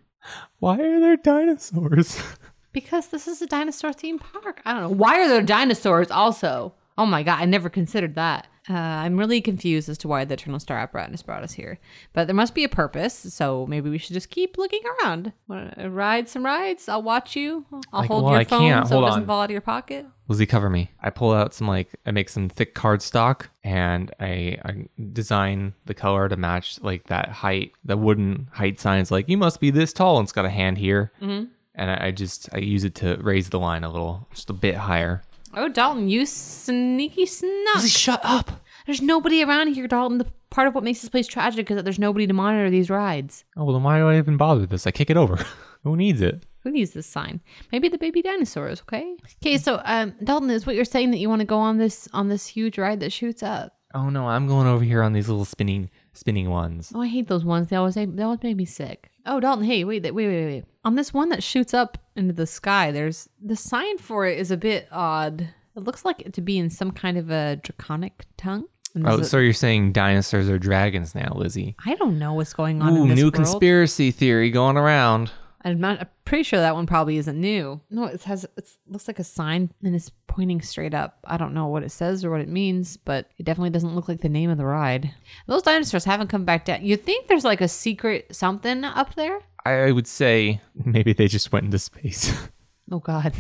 Why 0.60 0.80
are 0.80 1.00
there 1.00 1.18
dinosaurs? 1.18 2.22
Because 2.74 3.08
this 3.08 3.28
is 3.28 3.42
a 3.42 3.48
dinosaur 3.48 3.92
theme 3.92 4.20
park. 4.20 4.62
I 4.64 4.74
don't 4.74 4.84
know. 4.84 4.90
Why 4.90 5.20
are 5.22 5.28
there 5.28 5.42
dinosaurs 5.42 6.12
also? 6.12 6.76
Oh 6.96 7.08
my 7.08 7.24
god, 7.24 7.40
I 7.40 7.46
never 7.46 7.70
considered 7.72 8.14
that. 8.16 8.46
Uh, 8.70 8.74
I'm 8.74 9.18
really 9.18 9.40
confused 9.40 9.88
as 9.88 9.98
to 10.00 10.08
why 10.08 10.26
the 10.26 10.34
Eternal 10.34 10.60
Star 10.60 10.78
Apparatus 10.78 11.22
brought 11.22 11.44
us 11.44 11.54
here. 11.54 11.80
But 12.14 12.28
there 12.28 12.36
must 12.36 12.54
be 12.54 12.64
a 12.66 12.70
purpose, 12.70 13.14
so 13.34 13.66
maybe 13.68 13.90
we 13.90 13.98
should 13.98 14.14
just 14.14 14.30
keep 14.30 14.58
looking 14.58 14.82
around. 15.04 15.32
Wanna 15.48 15.90
ride 15.90 16.28
some 16.28 16.46
rides? 16.46 16.90
I'll 16.90 17.02
watch 17.02 17.36
you. 17.36 17.66
I'll 17.94 18.02
Like, 18.02 18.08
hold 18.10 18.24
well, 18.26 18.34
your 18.34 18.42
I 18.42 18.44
phone 18.44 18.60
can't. 18.70 18.88
so 18.88 18.96
Hold 18.96 19.04
it 19.04 19.08
doesn't 19.08 19.22
on. 19.24 19.28
fall 19.28 19.42
out 19.42 19.46
of 19.46 19.52
your 19.52 19.62
pocket. 19.62 20.06
Will 20.28 20.34
Lizzie, 20.34 20.46
cover 20.46 20.70
me. 20.70 20.92
I 21.02 21.10
pull 21.10 21.32
out 21.32 21.54
some 21.54 21.68
like 21.68 21.96
I 22.06 22.12
make 22.12 22.28
some 22.28 22.50
thick 22.50 22.76
cardstock 22.76 23.48
and 23.64 24.14
I, 24.20 24.58
I 24.66 24.88
design 25.14 25.74
the 25.86 25.94
color 25.94 26.28
to 26.28 26.36
match 26.36 26.80
like 26.82 27.06
that 27.08 27.30
height. 27.30 27.72
The 27.86 27.96
wooden 27.96 28.50
height 28.52 28.80
sign 28.80 29.00
is 29.00 29.12
like 29.12 29.30
you 29.30 29.38
must 29.38 29.62
be 29.62 29.72
this 29.72 29.94
tall, 29.94 30.18
and 30.18 30.26
it's 30.26 30.34
got 30.34 30.44
a 30.46 30.50
hand 30.50 30.78
here. 30.78 31.14
Mm-hmm. 31.22 31.46
And 31.76 31.92
I, 31.92 32.08
I 32.08 32.12
just 32.12 32.50
I 32.54 32.58
use 32.58 32.84
it 32.84 32.96
to 32.96 33.16
raise 33.22 33.50
the 33.50 33.60
line 33.60 33.84
a 33.86 33.90
little, 33.90 34.28
just 34.34 34.50
a 34.50 34.54
bit 34.54 34.76
higher. 34.76 35.22
Oh, 35.58 35.68
Dalton, 35.68 36.08
you 36.08 36.28
sneaky 36.28 37.26
snuck. 37.26 37.82
Shut 37.82 38.22
up. 38.24 38.64
There's 38.86 39.02
nobody 39.02 39.44
around 39.44 39.74
here, 39.74 39.88
Dalton. 39.88 40.20
The 40.20 40.28
part 40.52 40.68
of 40.68 40.76
what 40.76 40.84
makes 40.84 41.02
this 41.02 41.10
place 41.10 41.26
tragic 41.26 41.72
is 41.72 41.76
that 41.76 41.84
there's 41.84 41.98
nobody 41.98 42.28
to 42.28 42.34
monitor 42.34 42.70
these 42.70 42.92
rides. 42.92 43.44
Oh 43.58 43.64
well, 43.64 43.74
then 43.74 43.82
why 43.82 43.98
do 43.98 44.08
I 44.08 44.20
even 44.20 44.38
bother 44.38 44.62
with 44.62 44.70
this? 44.70 44.86
I 44.86 44.92
kick 44.92 45.10
it 45.10 45.18
over. 45.18 45.44
Who 45.84 45.98
needs 45.98 46.22
it? 46.22 46.46
Who 46.60 46.70
needs 46.70 46.92
this 46.92 47.08
sign? 47.08 47.42
Maybe 47.72 47.90
the 47.90 47.98
baby 47.98 48.22
dinosaurs, 48.22 48.82
okay? 48.82 49.16
Okay, 49.42 49.58
so 49.58 49.82
um 49.84 50.14
Dalton 50.24 50.52
is 50.52 50.68
what 50.68 50.76
you're 50.76 50.86
saying 50.86 51.10
that 51.10 51.18
you 51.18 51.28
want 51.28 51.40
to 51.40 51.46
go 51.46 51.58
on 51.58 51.78
this 51.78 52.08
on 52.14 52.30
this 52.30 52.46
huge 52.46 52.78
ride 52.78 53.00
that 53.00 53.12
shoots 53.12 53.42
up. 53.42 53.74
Oh 53.96 54.10
no, 54.10 54.28
I'm 54.28 54.48
going 54.48 54.68
over 54.68 54.84
here 54.84 55.02
on 55.02 55.14
these 55.14 55.28
little 55.28 55.46
spinning 55.46 55.90
spinning 56.14 56.52
ones. 56.52 56.92
Oh, 56.94 57.02
I 57.02 57.08
hate 57.08 57.28
those 57.28 57.44
ones. 57.44 57.70
They 57.70 57.78
always 57.78 57.96
they 57.96 58.22
always 58.22 58.44
make 58.44 58.58
me 58.58 58.66
sick. 58.66 59.10
Oh, 59.26 59.40
Dalton, 59.40 59.66
hey, 59.66 59.84
wait, 59.84 60.04
wait, 60.04 60.14
wait, 60.14 60.46
wait. 60.46 60.66
On 60.88 60.96
this 60.96 61.14
one 61.14 61.28
that 61.30 61.44
shoots 61.44 61.74
up 61.74 61.98
into 62.16 62.32
the 62.32 62.48
sky, 62.48 62.92
there's 62.94 63.28
the 63.44 63.58
sign 63.58 63.98
for 63.98 64.26
it 64.26 64.40
is 64.40 64.52
a 64.52 64.56
bit 64.56 64.88
odd. 64.90 65.42
It 65.76 65.84
looks 65.84 66.06
like 66.06 66.22
it 66.22 66.34
to 66.36 66.42
be 66.42 66.58
in 66.58 66.70
some 66.70 66.92
kind 66.92 67.18
of 67.18 67.30
a 67.30 67.58
draconic 67.58 68.26
tongue. 68.38 68.68
Oh, 69.04 69.22
so 69.22 69.38
you're 69.38 69.52
saying 69.52 69.92
dinosaurs 69.92 70.50
are 70.50 70.58
dragons 70.58 71.14
now, 71.14 71.34
Lizzie? 71.36 71.76
I 71.86 71.96
don't 71.96 72.18
know 72.18 72.36
what's 72.36 72.54
going 72.54 72.82
on 72.82 72.96
Ooh, 72.96 73.02
in 73.02 73.10
this 73.10 73.18
new 73.18 73.26
world. 73.26 73.34
conspiracy 73.34 74.12
theory 74.12 74.50
going 74.50 74.78
around. 74.78 75.30
I'm 75.66 75.82
not 75.82 76.00
I'm 76.00 76.08
pretty 76.24 76.44
sure 76.44 76.60
that 76.62 76.74
one 76.74 76.86
probably 76.86 77.18
isn't 77.18 77.38
new. 77.38 77.82
No, 77.90 78.06
it 78.06 78.24
has 78.24 78.46
it 78.56 78.70
looks 78.88 79.10
like 79.10 79.20
a 79.20 79.26
sign 79.26 79.70
and 79.84 79.94
it's 79.94 80.10
pointing 80.28 80.62
straight 80.62 80.94
up. 80.94 81.18
I 81.26 81.36
don't 81.36 81.54
know 81.54 81.68
what 81.68 81.84
it 81.84 81.92
says 81.92 82.24
or 82.24 82.32
what 82.32 82.40
it 82.40 82.48
means, 82.48 82.96
but 82.96 83.30
it 83.38 83.44
definitely 83.44 83.72
doesn't 83.72 83.94
look 83.94 84.08
like 84.08 84.22
the 84.22 84.30
name 84.30 84.50
of 84.50 84.58
the 84.58 84.66
ride. 84.66 85.14
Those 85.48 85.64
dinosaurs 85.64 86.06
haven't 86.06 86.30
come 86.30 86.46
back 86.46 86.64
down. 86.64 86.86
You 86.86 86.96
think 86.96 87.28
there's 87.28 87.44
like 87.44 87.60
a 87.60 87.68
secret 87.68 88.34
something 88.34 88.86
up 88.86 89.16
there? 89.16 89.42
I 89.74 89.92
would 89.92 90.08
say 90.08 90.62
maybe 90.86 91.14
they 91.14 91.28
just 91.28 91.52
went 91.52 91.66
into 91.66 91.80
space. 91.80 92.34
Oh 92.90 93.00
god. 93.00 93.34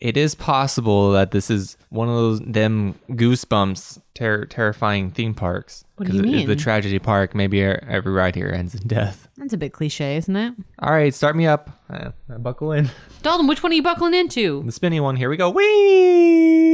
it 0.00 0.16
is 0.16 0.34
possible 0.34 1.12
that 1.12 1.30
this 1.30 1.50
is 1.50 1.76
one 1.90 2.08
of 2.08 2.14
those 2.14 2.40
them 2.40 2.94
goosebumps 3.10 4.00
ter- 4.14 4.46
terrifying 4.46 5.10
theme 5.10 5.34
parks. 5.34 5.84
What 5.96 6.08
do 6.08 6.16
you 6.16 6.22
'Cause 6.22 6.26
it 6.26 6.34
is 6.34 6.38
mean? 6.38 6.48
The 6.48 6.56
tragedy 6.56 6.98
park. 6.98 7.34
Maybe 7.34 7.62
every 7.62 8.12
ride 8.12 8.34
here 8.34 8.48
ends 8.48 8.74
in 8.74 8.88
death. 8.88 9.28
That's 9.36 9.52
a 9.52 9.58
bit 9.58 9.74
cliche, 9.74 10.16
isn't 10.16 10.34
it? 10.34 10.54
All 10.78 10.90
right, 10.92 11.12
start 11.14 11.36
me 11.36 11.46
up. 11.46 11.68
Uh, 11.90 12.12
buckle 12.38 12.72
in. 12.72 12.90
Dalton, 13.20 13.46
which 13.46 13.62
one 13.62 13.72
are 13.72 13.74
you 13.74 13.82
buckling 13.82 14.14
into? 14.14 14.62
The 14.64 14.72
spinny 14.72 15.00
one. 15.00 15.16
Here 15.16 15.28
we 15.28 15.36
go. 15.36 15.50
Wee. 15.50 16.71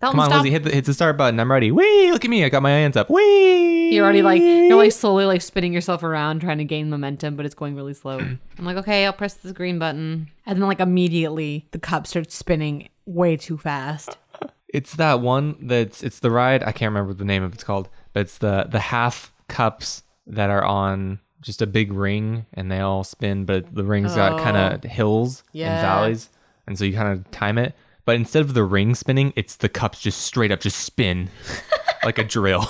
Dalton, 0.00 0.18
Come 0.18 0.20
on, 0.20 0.26
stop. 0.26 0.38
Lizzie. 0.42 0.50
Hit 0.50 0.64
the, 0.64 0.70
hit 0.70 0.84
the 0.84 0.94
start 0.94 1.16
button. 1.16 1.40
I'm 1.40 1.50
ready. 1.50 1.70
Wee. 1.72 2.12
Look 2.12 2.24
at 2.24 2.30
me. 2.30 2.44
I 2.44 2.48
got 2.48 2.62
my 2.62 2.70
hands 2.70 2.96
up. 2.96 3.08
Wee. 3.10 3.90
You're 3.94 4.04
already 4.04 4.22
like 4.22 4.42
you're 4.42 4.76
like 4.76 4.92
slowly 4.92 5.24
like 5.24 5.42
spinning 5.42 5.72
yourself 5.72 6.02
around 6.02 6.40
trying 6.40 6.58
to 6.58 6.64
gain 6.64 6.90
momentum, 6.90 7.36
but 7.36 7.46
it's 7.46 7.54
going 7.54 7.74
really 7.76 7.94
slow. 7.94 8.18
I'm 8.18 8.40
like, 8.64 8.76
okay, 8.76 9.06
I'll 9.06 9.12
press 9.12 9.34
this 9.34 9.52
green 9.52 9.78
button. 9.78 10.28
And 10.44 10.60
then 10.60 10.68
like 10.68 10.80
immediately 10.80 11.66
the 11.70 11.78
cup 11.78 12.06
starts 12.06 12.34
spinning 12.34 12.88
way 13.04 13.36
too 13.36 13.56
fast. 13.56 14.18
It's 14.68 14.96
that 14.96 15.20
one 15.20 15.56
that's 15.66 16.02
it's 16.02 16.18
the 16.18 16.30
ride. 16.30 16.62
I 16.62 16.72
can't 16.72 16.90
remember 16.90 17.14
the 17.14 17.24
name 17.24 17.42
of 17.42 17.54
it's 17.54 17.64
called, 17.64 17.88
but 18.12 18.20
it's 18.20 18.38
the 18.38 18.66
the 18.68 18.80
half 18.80 19.32
cups 19.48 20.02
that 20.26 20.50
are 20.50 20.64
on 20.64 21.20
just 21.40 21.62
a 21.62 21.66
big 21.66 21.92
ring 21.92 22.44
and 22.54 22.70
they 22.70 22.80
all 22.80 23.04
spin, 23.04 23.44
but 23.44 23.72
the 23.72 23.84
ring's 23.84 24.14
got 24.14 24.42
kind 24.42 24.56
of 24.56 24.84
oh. 24.84 24.88
hills 24.88 25.44
Yeah. 25.52 25.72
and 25.72 25.80
valleys, 25.86 26.28
and 26.66 26.76
so 26.76 26.84
you 26.84 26.92
kind 26.92 27.12
of 27.12 27.30
time 27.30 27.56
it. 27.56 27.74
But 28.06 28.14
instead 28.14 28.42
of 28.42 28.54
the 28.54 28.62
ring 28.62 28.94
spinning, 28.94 29.32
it's 29.36 29.56
the 29.56 29.68
cups 29.68 30.00
just 30.00 30.20
straight 30.22 30.52
up 30.52 30.60
just 30.60 30.78
spin 30.78 31.28
like 32.04 32.18
a 32.18 32.24
drill. 32.24 32.64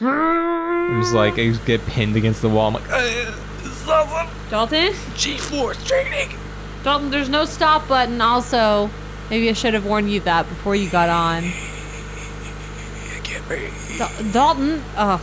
I'm 0.00 1.02
just 1.02 1.12
like 1.12 1.34
I 1.34 1.48
just 1.48 1.66
get 1.66 1.84
pinned 1.86 2.16
against 2.16 2.40
the 2.40 2.48
wall. 2.48 2.68
I'm 2.68 2.74
like, 2.74 2.88
"Ugh, 2.88 3.34
this 3.58 3.82
is 3.82 3.88
awesome. 3.88 4.28
Dalton? 4.50 4.94
G-force 5.16 5.84
training. 5.84 6.38
Dalton, 6.84 7.10
there's 7.10 7.28
no 7.28 7.44
stop 7.44 7.88
button. 7.88 8.20
Also, 8.20 8.90
maybe 9.28 9.48
I 9.50 9.54
should 9.54 9.74
have 9.74 9.86
warned 9.86 10.10
you 10.10 10.20
that 10.20 10.48
before 10.48 10.76
you 10.76 10.88
got 10.88 11.08
on. 11.08 11.42
I 11.44 13.20
can't 13.24 13.98
Dal- 13.98 14.32
Dalton, 14.32 14.84
ugh. 14.96 15.20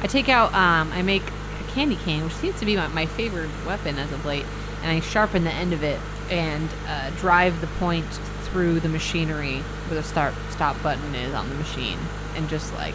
I 0.00 0.06
take 0.06 0.28
out, 0.28 0.54
um, 0.54 0.90
I 0.92 1.02
make 1.02 1.22
a 1.22 1.70
candy 1.72 1.96
cane, 1.96 2.24
which 2.24 2.34
seems 2.34 2.58
to 2.60 2.66
be 2.66 2.76
my, 2.76 2.88
my 2.88 3.06
favorite 3.06 3.50
weapon 3.66 3.98
as 3.98 4.10
of 4.12 4.24
late, 4.24 4.46
and 4.82 4.90
I 4.90 5.00
sharpen 5.00 5.44
the 5.44 5.52
end 5.52 5.72
of 5.72 5.82
it 5.82 6.00
and 6.30 6.70
uh, 6.88 7.10
drive 7.18 7.60
the 7.60 7.66
point 7.66 8.06
through 8.52 8.80
the 8.80 8.88
machinery 8.88 9.56
where 9.88 10.00
the 10.00 10.02
start 10.02 10.34
stop 10.50 10.80
button 10.82 11.14
is 11.14 11.34
on 11.34 11.48
the 11.48 11.54
machine, 11.56 11.98
and 12.36 12.48
just 12.48 12.72
like 12.74 12.94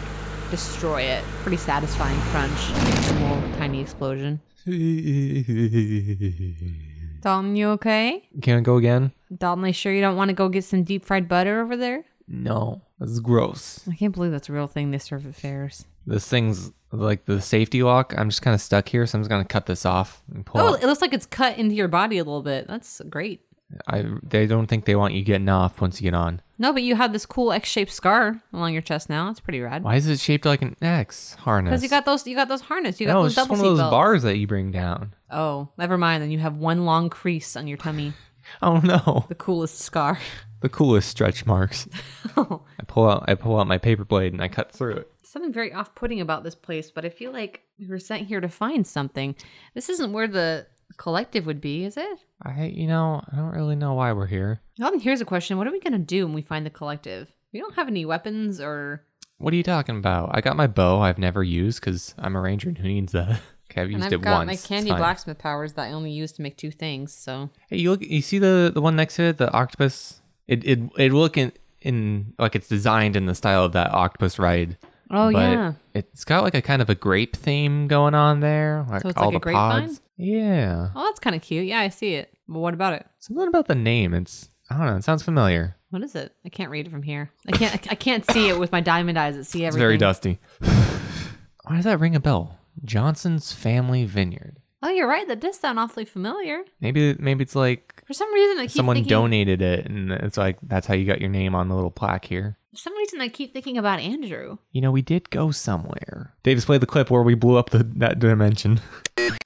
destroy 0.50 1.02
it. 1.02 1.24
Pretty 1.42 1.56
satisfying 1.56 2.18
crunch, 2.30 2.70
a 2.70 3.12
little 3.14 3.42
tiny 3.58 3.80
explosion. 3.80 4.40
Dalton, 7.20 7.56
you 7.56 7.70
okay? 7.70 8.28
Can 8.40 8.58
I 8.58 8.60
go 8.60 8.76
again? 8.76 9.12
Dalton, 9.36 9.64
are 9.64 9.68
you 9.68 9.72
sure 9.72 9.92
you 9.92 10.00
don't 10.00 10.16
want 10.16 10.28
to 10.28 10.34
go 10.34 10.48
get 10.48 10.64
some 10.64 10.84
deep 10.84 11.04
fried 11.04 11.28
butter 11.28 11.60
over 11.60 11.76
there? 11.76 12.04
No, 12.28 12.82
that's 13.00 13.18
gross. 13.20 13.80
I 13.90 13.94
can't 13.94 14.14
believe 14.14 14.30
that's 14.30 14.48
a 14.48 14.52
real 14.52 14.66
thing 14.66 14.90
they 14.90 14.98
serve 14.98 15.26
at 15.26 15.34
fairs. 15.34 15.84
This 16.06 16.28
thing's 16.28 16.70
like 16.92 17.24
the 17.24 17.40
safety 17.40 17.82
lock. 17.82 18.14
I'm 18.16 18.28
just 18.28 18.42
kind 18.42 18.54
of 18.54 18.60
stuck 18.60 18.88
here, 18.88 19.06
so 19.06 19.18
I'm 19.18 19.22
just 19.22 19.30
gonna 19.30 19.44
cut 19.44 19.66
this 19.66 19.84
off 19.84 20.22
and 20.32 20.46
pull. 20.46 20.60
Oh, 20.60 20.74
out. 20.74 20.82
it 20.82 20.86
looks 20.86 21.00
like 21.00 21.12
it's 21.12 21.26
cut 21.26 21.58
into 21.58 21.74
your 21.74 21.88
body 21.88 22.18
a 22.18 22.24
little 22.24 22.42
bit. 22.42 22.68
That's 22.68 23.02
great. 23.08 23.40
I 23.86 24.04
they 24.22 24.46
don't 24.46 24.66
think 24.66 24.84
they 24.86 24.96
want 24.96 25.14
you 25.14 25.22
getting 25.22 25.48
off 25.48 25.80
once 25.80 26.00
you 26.00 26.10
get 26.10 26.16
on. 26.16 26.40
No, 26.56 26.72
but 26.72 26.82
you 26.82 26.96
have 26.96 27.12
this 27.12 27.26
cool 27.26 27.52
X-shaped 27.52 27.92
scar 27.92 28.40
along 28.52 28.72
your 28.72 28.82
chest 28.82 29.08
now. 29.08 29.30
It's 29.30 29.40
pretty 29.40 29.60
rad. 29.60 29.84
Why 29.84 29.96
is 29.96 30.06
it 30.06 30.18
shaped 30.18 30.44
like 30.46 30.62
an 30.62 30.74
X 30.82 31.34
harness? 31.34 31.70
Because 31.70 31.82
you 31.82 31.88
got 31.88 32.04
those, 32.04 32.26
you 32.26 32.34
got 32.34 32.48
those 32.48 32.62
harness. 32.62 32.98
You 32.98 33.06
got 33.06 33.12
no, 33.14 33.22
those 33.22 33.32
it's 33.32 33.36
just 33.36 33.48
double 33.48 33.62
one 33.62 33.72
of 33.72 33.76
those 33.78 33.90
bars 33.90 34.22
that 34.22 34.38
you 34.38 34.46
bring 34.46 34.70
down. 34.72 35.14
Oh, 35.30 35.68
never 35.76 35.98
mind. 35.98 36.22
Then 36.22 36.30
you 36.30 36.38
have 36.38 36.56
one 36.56 36.84
long 36.84 37.10
crease 37.10 37.56
on 37.56 37.66
your 37.66 37.76
tummy. 37.78 38.12
Oh 38.62 38.78
no, 38.78 39.26
The 39.28 39.34
coolest 39.34 39.78
scar. 39.80 40.18
the 40.62 40.70
coolest 40.70 41.10
stretch 41.10 41.44
marks. 41.44 41.86
Oh. 42.36 42.62
I 42.80 42.84
pull 42.84 43.06
out 43.10 43.24
I 43.28 43.34
pull 43.34 43.60
out 43.60 43.66
my 43.66 43.76
paper 43.76 44.06
blade 44.06 44.32
and 44.32 44.40
I 44.40 44.48
cut 44.48 44.72
through 44.72 44.94
it. 44.96 45.12
something 45.22 45.52
very 45.52 45.70
off-putting 45.74 46.22
about 46.22 46.44
this 46.44 46.54
place, 46.54 46.90
but 46.90 47.04
I 47.04 47.10
feel 47.10 47.30
like 47.30 47.60
we 47.78 47.86
were 47.86 47.98
sent 47.98 48.26
here 48.26 48.40
to 48.40 48.48
find 48.48 48.86
something. 48.86 49.34
This 49.74 49.90
isn't 49.90 50.12
where 50.14 50.28
the 50.28 50.66
collective 50.96 51.46
would 51.46 51.60
be, 51.60 51.84
is 51.84 51.96
it? 51.96 52.18
I 52.42 52.64
you 52.66 52.86
know 52.86 53.22
I 53.32 53.36
don't 53.36 53.52
really 53.54 53.76
know 53.76 53.94
why 53.94 54.12
we're 54.12 54.26
here. 54.26 54.60
Well, 54.78 54.98
here's 54.98 55.20
a 55.20 55.24
question: 55.24 55.58
What 55.58 55.66
are 55.66 55.72
we 55.72 55.80
gonna 55.80 55.98
do 55.98 56.26
when 56.26 56.34
we 56.34 56.42
find 56.42 56.64
the 56.64 56.70
collective? 56.70 57.32
We 57.52 57.60
don't 57.60 57.74
have 57.74 57.88
any 57.88 58.04
weapons 58.04 58.60
or 58.60 59.04
What 59.38 59.52
are 59.52 59.56
you 59.56 59.62
talking 59.62 59.96
about? 59.98 60.30
I 60.34 60.40
got 60.40 60.56
my 60.56 60.66
bow 60.66 61.00
I've 61.00 61.18
never 61.18 61.42
used 61.42 61.80
because 61.80 62.14
I'm 62.18 62.36
a 62.36 62.40
ranger 62.40 62.68
and 62.68 62.78
who 62.78 62.88
needs 62.88 63.12
that? 63.12 63.40
Okay, 63.70 63.82
I've 63.82 63.90
used 63.90 64.02
I've 64.02 64.12
it 64.14 64.22
got 64.22 64.46
once. 64.46 64.46
my 64.46 64.56
candy 64.66 64.90
blacksmith 64.92 65.36
powers 65.36 65.74
that 65.74 65.88
I 65.88 65.92
only 65.92 66.10
use 66.10 66.32
to 66.32 66.42
make 66.42 66.56
two 66.56 66.70
things. 66.70 67.12
So 67.12 67.50
Hey, 67.68 67.76
you 67.76 67.90
look. 67.90 68.00
You 68.00 68.22
see 68.22 68.38
the 68.38 68.70
the 68.72 68.80
one 68.80 68.96
next 68.96 69.16
to 69.16 69.24
it, 69.24 69.36
the 69.36 69.52
octopus. 69.52 70.22
It 70.46 70.64
it 70.64 70.78
it 70.96 71.12
look 71.12 71.36
in 71.36 71.52
in 71.82 72.32
like 72.38 72.56
it's 72.56 72.66
designed 72.66 73.14
in 73.14 73.26
the 73.26 73.34
style 73.34 73.64
of 73.66 73.72
that 73.72 73.92
octopus 73.92 74.38
ride. 74.38 74.78
Oh, 75.10 75.30
but 75.30 75.38
yeah. 75.52 75.72
It's 75.92 76.24
got 76.24 76.44
like 76.44 76.54
a 76.54 76.62
kind 76.62 76.80
of 76.80 76.88
a 76.88 76.94
grape 76.94 77.36
theme 77.36 77.88
going 77.88 78.14
on 78.14 78.40
there. 78.40 78.86
Like 78.88 79.02
So 79.02 79.10
it's 79.10 79.18
all 79.18 79.26
like 79.26 79.34
a 79.34 79.38
the 79.38 79.40
grapevine? 79.40 79.88
pods. 79.88 80.00
Yeah. 80.18 80.90
oh, 80.94 81.04
that's 81.04 81.20
kind 81.20 81.34
of 81.36 81.42
cute. 81.42 81.66
Yeah, 81.66 81.80
I 81.80 81.88
see 81.88 82.14
it. 82.14 82.34
But 82.48 82.58
what 82.58 82.74
about 82.74 82.92
it? 82.94 83.06
Something 83.20 83.48
about 83.48 83.66
the 83.68 83.74
name. 83.74 84.12
It's 84.14 84.48
I 84.68 84.76
don't 84.76 84.86
know. 84.86 84.96
It 84.96 85.04
sounds 85.04 85.22
familiar. 85.22 85.76
What 85.90 86.02
is 86.02 86.14
it? 86.14 86.34
I 86.44 86.50
can't 86.50 86.70
read 86.70 86.86
it 86.86 86.90
from 86.90 87.02
here. 87.02 87.30
I 87.46 87.52
can't. 87.56 87.90
I 87.90 87.94
can't 87.94 88.30
see 88.32 88.48
it 88.48 88.58
with 88.58 88.72
my 88.72 88.80
diamond 88.82 89.18
eyes 89.18 89.36
that 89.36 89.44
see 89.44 89.64
It's 89.64 89.68
everything. 89.74 89.80
very 89.86 89.96
dusty. 89.96 90.38
Why 90.60 91.76
does 91.76 91.84
that 91.84 92.00
ring 92.00 92.14
a 92.16 92.20
bell? 92.20 92.58
Johnson's 92.84 93.52
Family 93.52 94.04
Vineyard. 94.04 94.58
Oh, 94.82 94.90
you're 94.90 95.08
right. 95.08 95.26
That 95.26 95.40
does 95.40 95.58
sound 95.58 95.78
awfully 95.78 96.04
familiar. 96.04 96.62
Maybe 96.80 97.14
maybe 97.18 97.42
it's 97.42 97.56
like 97.56 98.02
For 98.06 98.12
some 98.12 98.32
reason, 98.34 98.58
I 98.58 98.62
keep 98.64 98.72
someone 98.72 98.96
thinking. 98.96 99.08
donated 99.10 99.62
it, 99.62 99.86
and 99.86 100.12
it's 100.12 100.36
like 100.36 100.58
that's 100.62 100.86
how 100.86 100.94
you 100.94 101.04
got 101.06 101.20
your 101.20 101.30
name 101.30 101.54
on 101.54 101.68
the 101.68 101.74
little 101.74 101.90
plaque 101.90 102.26
here. 102.26 102.57
For 102.72 102.76
some 102.76 102.96
reason, 102.98 103.20
I 103.22 103.28
keep 103.28 103.54
thinking 103.54 103.78
about 103.78 103.98
Andrew. 103.98 104.58
You 104.72 104.82
know, 104.82 104.90
we 104.90 105.00
did 105.00 105.30
go 105.30 105.50
somewhere. 105.50 106.34
Davis 106.42 106.66
played 106.66 106.82
the 106.82 106.86
clip 106.86 107.10
where 107.10 107.22
we 107.22 107.34
blew 107.34 107.56
up 107.56 107.70
the 107.70 107.82
that 107.96 108.18
dimension. 108.18 108.80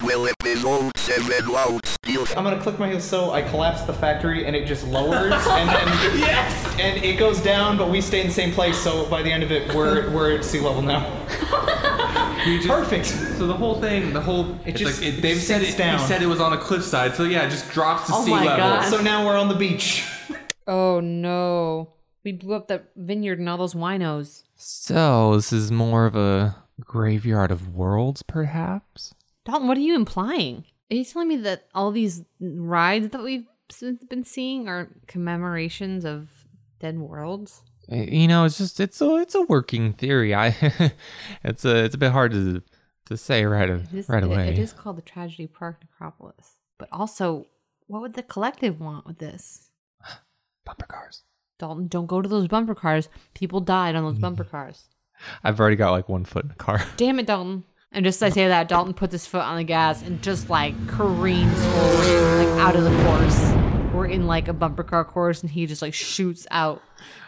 will 0.02 0.26
episode 0.26 0.91
7 0.97 1.49
loud 1.49 1.87
steel 1.87 2.26
I'm 2.37 2.45
gonna 2.45 2.61
click 2.61 2.79
my 2.79 2.88
heels 2.88 3.05
so 3.05 3.31
I 3.31 3.43
collapse 3.43 3.83
the 3.83 3.93
factory 3.93 4.45
and 4.45 4.55
it 4.57 4.67
just 4.67 4.87
lowers 4.87 5.33
and 5.33 5.69
then 5.69 6.19
yes 6.19 6.76
and 6.79 7.02
it 7.02 7.17
goes 7.19 7.41
down 7.41 7.79
but 7.79 7.88
we 7.88 8.00
stay 8.00 8.21
in 8.21 8.26
the 8.26 8.33
same 8.33 8.52
place 8.52 8.76
so 8.76 9.07
by 9.09 9.23
the 9.23 9.31
end 9.33 9.43
of 9.43 9.50
it 9.52 9.73
we're 9.75 10.11
we're 10.11 10.37
at 10.37 10.45
sea 10.45 10.61
level 10.61 10.83
now. 10.83 11.00
Perfect. 12.67 13.07
So 13.07 13.47
the 13.47 13.55
whole 13.55 13.81
thing, 13.81 14.12
the 14.12 14.21
whole 14.21 14.50
It 14.67 14.71
it's 14.71 14.81
just- 14.81 15.00
like 15.00 15.09
it, 15.12 15.19
it 15.19 15.21
Dave 15.23 15.38
said 15.41 15.61
sinks 15.62 15.75
it, 15.75 15.79
down. 15.79 15.99
He 16.00 16.05
said 16.07 16.23
it 16.23 16.26
was 16.26 16.41
on 16.41 16.52
a 16.52 16.59
cliffside, 16.59 17.14
so 17.14 17.23
yeah, 17.25 17.47
it 17.47 17.50
just 17.50 17.71
drops 17.71 18.09
to 18.09 18.14
Oh 18.17 18.25
sea 18.25 18.33
my 18.33 18.45
level. 18.45 18.59
God. 18.59 18.91
So 18.91 19.00
now 19.00 19.25
we're 19.25 19.38
on 19.38 19.49
the 19.49 19.55
beach. 19.55 20.05
Oh 20.67 20.99
no! 21.00 21.93
We 22.25 22.33
blew 22.33 22.55
up 22.55 22.69
the 22.69 22.83
vineyard 22.97 23.38
and 23.38 23.49
all 23.49 23.57
those 23.59 23.75
winos. 23.75 24.45
So 24.57 25.35
this 25.37 25.52
is 25.52 25.73
more 25.73 26.07
of 26.07 26.14
a 26.14 26.57
graveyard 26.81 27.50
of 27.50 27.75
worlds, 27.75 28.23
perhaps. 28.23 29.14
Dalton, 29.45 29.67
what 29.69 29.76
are 29.76 29.81
you 29.81 29.95
implying? 29.97 30.64
Are 30.91 30.95
you 30.95 31.05
telling 31.05 31.29
me 31.29 31.37
that 31.38 31.67
all 31.75 31.91
these 31.91 32.23
rides 32.41 33.09
that 33.09 33.23
we've 33.23 33.47
been 34.09 34.25
seeing 34.25 34.69
are 34.69 34.88
commemorations 35.09 36.05
of 36.05 36.29
dead 36.79 36.99
worlds? 36.99 37.62
Uh, 37.91 37.97
You 37.97 38.29
know, 38.29 38.45
it's 38.45 38.59
just 38.59 38.79
it's 38.79 39.00
a 39.00 39.17
it's 39.17 39.35
a 39.35 39.43
working 39.43 39.93
theory. 39.93 40.35
I 40.35 40.49
it's 41.45 41.64
a 41.64 41.85
it's 41.85 41.95
a 41.95 41.99
bit 41.99 42.12
hard 42.12 42.33
to 42.33 42.62
to 43.07 43.17
say 43.17 43.45
right 43.45 43.69
a, 43.69 43.75
It 43.76 43.95
is, 43.95 44.09
right 44.09 44.23
it- 44.23 44.26
away. 44.26 44.49
it 44.50 44.59
is 44.59 44.73
called 44.73 44.97
the 44.97 45.02
Tragedy 45.02 45.49
Park 45.49 45.81
Necropolis. 45.83 46.59
But 46.79 46.88
also, 46.93 47.47
what 47.88 48.00
would 48.02 48.14
the 48.14 48.23
collective 48.23 48.79
want 48.81 49.07
with 49.07 49.19
this? 49.19 49.71
Bumper 50.64 50.87
cars. 50.87 51.25
Dalton, 51.62 51.87
don't 51.87 52.07
go 52.07 52.21
to 52.21 52.28
those 52.28 52.49
bumper 52.49 52.75
cars. 52.75 53.09
People 53.35 53.61
died 53.61 53.95
on 53.95 54.02
those 54.02 54.14
mm-hmm. 54.14 54.23
bumper 54.23 54.42
cars. 54.42 54.88
I've 55.45 55.61
already 55.61 55.76
got 55.76 55.92
like 55.92 56.09
one 56.09 56.25
foot 56.25 56.42
in 56.42 56.49
the 56.49 56.57
car. 56.57 56.85
Damn 56.97 57.21
it, 57.21 57.26
Dalton. 57.26 57.62
And 57.92 58.04
just 58.04 58.21
as 58.21 58.33
I 58.33 58.35
say 58.35 58.49
that, 58.49 58.66
Dalton 58.66 58.95
puts 58.95 59.12
his 59.12 59.26
foot 59.26 59.42
on 59.42 59.59
the 59.59 59.62
gas 59.62 60.02
and 60.02 60.21
just 60.23 60.50
like 60.50 60.75
careens 60.88 61.64
forward, 61.66 62.45
like 62.45 62.59
out 62.59 62.75
of 62.75 62.83
the 62.83 62.90
course. 63.04 63.95
We're 63.95 64.07
in 64.07 64.26
like 64.26 64.49
a 64.49 64.52
bumper 64.52 64.83
car 64.83 65.04
course 65.04 65.40
and 65.42 65.52
he 65.52 65.66
just 65.66 65.83
like 65.83 65.95
shoots 65.95 66.49
out. 66.50 66.83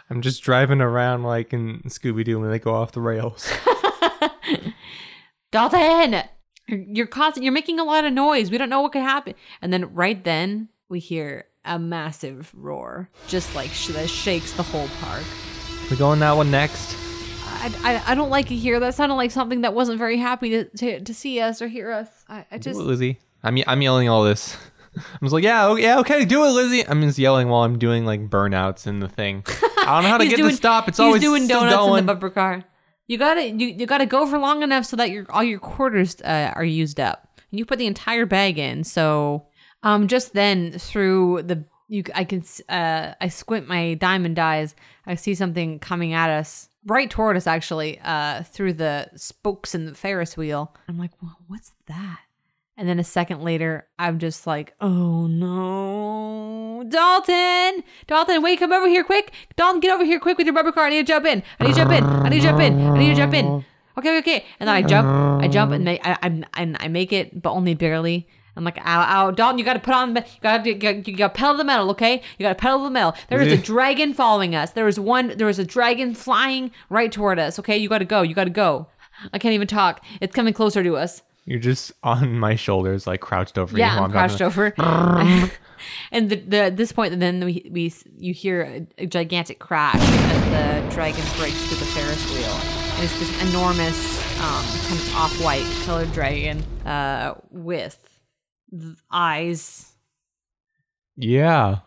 I'm 0.09 0.21
just 0.21 0.43
driving 0.43 0.81
around 0.81 1.23
like 1.23 1.53
in 1.53 1.83
Scooby 1.87 2.25
Doo 2.25 2.37
when 2.41 2.51
they 2.51 2.59
go 2.59 2.73
off 2.73 2.91
the 2.91 2.99
rails. 2.99 3.49
Dalton! 5.51 6.23
You're, 6.67 6.79
you're 6.79 7.07
constant, 7.07 7.45
you're 7.45 7.53
making 7.53 7.79
a 7.79 7.85
lot 7.85 8.03
of 8.03 8.11
noise. 8.11 8.51
We 8.51 8.57
don't 8.57 8.69
know 8.69 8.81
what 8.81 8.91
could 8.91 9.01
happen. 9.01 9.35
And 9.61 9.71
then 9.71 9.93
right 9.93 10.21
then, 10.21 10.67
we 10.89 10.99
hear 10.99 11.45
a 11.65 11.77
massive 11.79 12.51
roar, 12.55 13.09
just 13.27 13.55
like 13.55 13.71
sh- 13.71 13.87
that 13.89 14.09
shakes 14.09 14.53
the 14.53 14.63
whole 14.63 14.87
park. 15.01 15.23
we 15.89 15.97
going 15.97 16.19
that 16.19 16.33
one 16.37 16.51
next? 16.51 16.95
I, 17.47 17.71
I, 18.05 18.11
I 18.11 18.15
don't 18.15 18.29
like 18.29 18.51
it 18.51 18.55
here. 18.57 18.79
That 18.79 18.93
sounded 18.95 19.15
like 19.15 19.31
something 19.31 19.61
that 19.61 19.73
wasn't 19.73 19.97
very 19.97 20.17
happy 20.17 20.49
to, 20.51 20.63
to, 20.65 20.99
to 21.01 21.13
see 21.13 21.39
us 21.39 21.61
or 21.61 21.67
hear 21.67 21.91
us. 21.91 22.07
I, 22.29 22.45
I 22.51 22.57
Do 22.57 22.69
just. 22.69 22.79
it, 22.79 22.83
Lizzie. 22.83 23.19
I'm 23.43 23.57
I'm 23.67 23.81
yelling 23.81 24.09
all 24.09 24.23
this. 24.23 24.55
I'm 24.95 25.19
just 25.21 25.33
like, 25.33 25.43
yeah, 25.43 25.67
okay, 25.69 25.81
yeah, 25.83 25.99
okay, 25.99 26.25
do 26.25 26.43
it, 26.45 26.49
Lizzie. 26.51 26.87
I'm 26.87 27.01
just 27.01 27.17
yelling 27.19 27.49
while 27.49 27.63
I'm 27.63 27.77
doing 27.77 28.05
like 28.05 28.29
burnouts 28.29 28.87
in 28.87 28.99
the 28.99 29.09
thing. 29.09 29.43
I 29.47 29.85
don't 29.95 30.03
know 30.03 30.09
how 30.09 30.17
to 30.17 30.27
get 30.27 30.37
doing- 30.37 30.51
to 30.51 30.55
stop. 30.55 30.87
It's 30.87 30.99
always 30.99 31.21
doing 31.21 31.43
still 31.45 31.59
donuts 31.61 31.75
going. 31.77 31.99
in 31.99 32.05
the 32.05 32.13
bumper 32.13 32.29
car. 32.29 32.63
You 33.07 33.17
gotta 33.19 33.47
you, 33.49 33.67
you 33.67 33.85
gotta 33.85 34.05
go 34.07 34.25
for 34.25 34.37
long 34.39 34.63
enough 34.63 34.85
so 34.85 34.95
that 34.97 35.11
your 35.11 35.25
all 35.29 35.43
your 35.43 35.59
quarters 35.59 36.19
uh, 36.21 36.51
are 36.55 36.63
used 36.63 36.99
up. 36.99 37.39
And 37.51 37.59
you 37.59 37.65
put 37.65 37.77
the 37.77 37.85
entire 37.87 38.25
bag 38.25 38.57
in. 38.57 38.83
So 38.83 39.45
um 39.85 40.09
just 40.09 40.33
then 40.33 40.73
through 40.73 41.43
the 41.43 41.63
you 41.87 42.03
I 42.13 42.25
can 42.25 42.43
uh 42.67 43.13
I 43.21 43.29
squint 43.29 43.69
my 43.69 43.93
diamond 43.93 44.37
eyes. 44.37 44.75
I 45.05 45.15
see 45.15 45.35
something 45.35 45.79
coming 45.79 46.11
at 46.11 46.29
us 46.29 46.67
right 46.85 47.09
toward 47.09 47.37
us 47.37 47.47
actually 47.47 47.99
uh 48.03 48.43
through 48.43 48.73
the 48.73 49.09
spokes 49.15 49.73
in 49.73 49.85
the 49.85 49.95
Ferris 49.95 50.35
wheel. 50.35 50.75
I'm 50.89 50.97
like, 50.97 51.11
well, 51.21 51.37
what's 51.47 51.71
that? 51.87 52.19
And 52.77 52.89
then 52.89 52.99
a 52.99 53.05
second 53.05 53.41
later, 53.41 53.87
I'm 53.97 54.19
just 54.19 54.45
like, 54.45 54.73
oh 54.81 55.27
no. 55.27 56.83
Dalton! 56.89 57.83
Dalton, 58.05 58.41
wait, 58.41 58.59
come 58.59 58.73
over 58.73 58.87
here 58.87 59.03
quick. 59.03 59.31
Dalton, 59.55 59.79
get 59.79 59.91
over 59.91 60.03
here 60.03 60.19
quick 60.19 60.37
with 60.37 60.45
your 60.45 60.53
rubber 60.53 60.73
car. 60.73 60.85
I 60.85 60.89
need 60.89 61.07
to 61.07 61.13
jump 61.13 61.25
in. 61.25 61.41
I 61.59 61.63
need 61.65 61.73
to 61.73 61.77
jump 61.77 61.91
in. 61.91 62.03
I 62.03 62.29
need 62.29 62.41
to 62.41 62.43
jump 62.43 62.59
in. 62.59 62.81
I 62.81 62.97
need 62.97 63.09
to 63.09 63.15
jump 63.15 63.33
in. 63.33 63.65
Okay, 63.97 64.17
okay. 64.19 64.45
And 64.59 64.67
then 64.67 64.75
I 64.75 64.81
jump, 64.81 65.07
I 65.41 65.47
jump 65.47 65.71
and 65.71 65.89
I, 65.89 66.17
I'm, 66.21 66.45
and 66.55 66.75
I 66.79 66.89
make 66.89 67.13
it, 67.13 67.41
but 67.41 67.51
only 67.51 67.75
barely. 67.75 68.27
I'm 68.55 68.63
like, 68.63 68.77
ow, 68.79 69.01
ow, 69.01 69.31
Dalton, 69.31 69.59
you 69.59 69.65
got 69.65 69.73
to 69.73 69.79
put 69.79 69.93
on, 69.93 70.13
the, 70.13 70.21
you 70.21 70.41
got 70.41 70.63
to, 70.63 70.69
you 70.69 71.17
got 71.17 71.33
to 71.33 71.39
pedal 71.39 71.57
the 71.57 71.63
metal, 71.63 71.89
okay? 71.91 72.21
You 72.37 72.43
got 72.43 72.49
to 72.49 72.55
pedal 72.55 72.83
the 72.83 72.89
metal. 72.89 73.13
There 73.29 73.41
is 73.41 73.51
a 73.51 73.57
dragon 73.57 74.13
following 74.13 74.55
us. 74.55 74.71
There 74.71 74.85
was 74.85 74.99
one, 74.99 75.33
there 75.37 75.47
was 75.47 75.59
a 75.59 75.65
dragon 75.65 76.15
flying 76.15 76.71
right 76.89 77.11
toward 77.11 77.37
us, 77.37 77.59
okay? 77.59 77.77
You 77.77 77.89
got 77.89 77.99
to 77.99 78.05
go, 78.05 78.21
you 78.21 78.33
got 78.33 78.45
to 78.45 78.49
go. 78.49 78.87
I 79.33 79.39
can't 79.39 79.53
even 79.53 79.67
talk. 79.67 80.03
It's 80.21 80.33
coming 80.33 80.53
closer 80.53 80.83
to 80.83 80.95
us. 80.95 81.21
You're 81.45 81.59
just 81.59 81.91
on 82.01 82.39
my 82.39 82.55
shoulders, 82.55 83.05
like 83.05 83.21
crouched 83.21 83.57
over 83.57 83.73
you. 83.73 83.83
Yeah, 83.83 83.95
while 83.95 84.05
I'm 84.05 84.11
crouched 84.11 84.41
over. 84.41 84.73
and 86.11 86.29
the, 86.29 86.37
the, 86.37 86.57
at 86.57 86.77
this 86.77 86.91
point, 86.91 87.19
then 87.19 87.43
we, 87.45 87.69
we 87.71 87.93
you 88.17 88.33
hear 88.33 88.63
a, 88.63 89.03
a 89.03 89.05
gigantic 89.05 89.59
crash 89.59 89.95
as 90.01 90.89
the 90.89 90.95
dragon 90.95 91.23
breaks 91.37 91.61
through 91.67 91.77
the 91.77 91.85
Ferris 91.85 92.31
wheel. 92.31 92.59
And 92.95 93.03
it's 93.03 93.19
this 93.19 93.49
enormous, 93.49 94.39
um, 94.39 94.65
kind 94.87 94.99
of 94.99 95.15
off-white 95.15 95.65
colored 95.85 96.11
dragon 96.13 96.63
uh, 96.85 97.35
with 97.51 97.99
th- 98.01 98.14
eyes. 99.11 99.91
Yeah. 101.17 101.77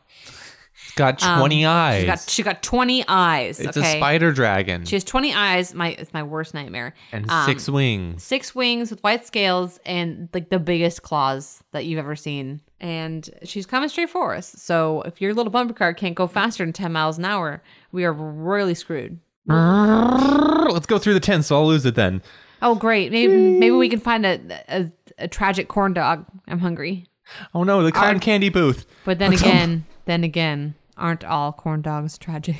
It's 0.87 0.95
got 0.97 1.19
20 1.19 1.67
eyes. 1.67 2.01
She 2.03 2.09
Um, 2.09 2.15
got 2.15 2.31
she 2.31 2.43
got 2.43 2.63
20 2.63 3.05
eyes. 3.09 3.61
it's 3.61 3.77
okay? 3.77 3.95
a 3.95 3.97
spider 3.99 4.33
dragon. 4.33 4.85
She 4.85 4.97
has 4.97 5.05
20 5.05 5.35
eyes. 5.35 5.75
My 5.75 5.89
it's 5.91 6.13
my 6.15 6.23
worst 6.23 6.55
nightmare. 6.55 6.95
and 7.13 7.31
Um, 7.31 7.45
six 7.47 7.69
wings. 7.69 8.23
six 8.23 8.55
wings 8.55 8.91
with 8.91 9.03
white 9.03 9.27
scales 9.27 9.79
and 9.85 10.29
like 10.33 10.49
the 10.51 10.59
biggest 10.59 11.03
claws 11.03 11.63
that 11.73 11.85
you've 11.85 11.99
ever 11.99 12.17
seen. 12.17 12.61
And 12.81 13.29
she's 13.45 13.67
coming 13.67 13.89
straight 13.89 14.09
for 14.11 14.35
us. 14.35 14.49
So 14.57 15.03
if 15.03 15.21
your 15.21 15.35
little 15.35 15.51
bumper 15.51 15.75
car 15.75 15.93
can't 15.93 16.15
go 16.15 16.27
faster 16.27 16.65
than 16.65 16.73
10 16.73 16.93
miles 16.93 17.19
an 17.19 17.25
hour, 17.25 17.63
we 17.93 18.05
are 18.05 18.13
royally 18.13 18.75
screwed. 18.75 19.19
Let's 19.47 20.87
go 20.87 20.99
through 20.99 21.15
the 21.15 21.21
tent, 21.21 21.45
so 21.45 21.57
I'll 21.57 21.67
lose 21.67 21.85
it 21.87 21.95
then. 21.97 22.23
Oh, 22.61 22.75
great. 22.75 23.11
Maybe 23.13 23.33
maybe 23.59 23.71
we 23.75 23.89
can 23.89 24.01
find 24.01 24.27
a, 24.27 24.41
a, 24.69 24.91
a 25.19 25.29
tragic 25.29 25.69
corn 25.69 25.93
dog. 25.93 26.25
I'm 26.47 26.59
hungry. 26.61 27.07
Oh 27.55 27.63
no, 27.65 27.83
the 27.83 27.93
cotton 27.93 28.21
candy 28.21 28.49
booth. 28.49 28.87
But 29.05 29.19
then 29.19 29.33
again, 29.33 29.85
then 30.07 30.25
again, 30.25 30.75
aren't 30.97 31.25
all 31.25 31.53
corn 31.53 31.83
dogs 31.83 32.17
tragic? 32.19 32.57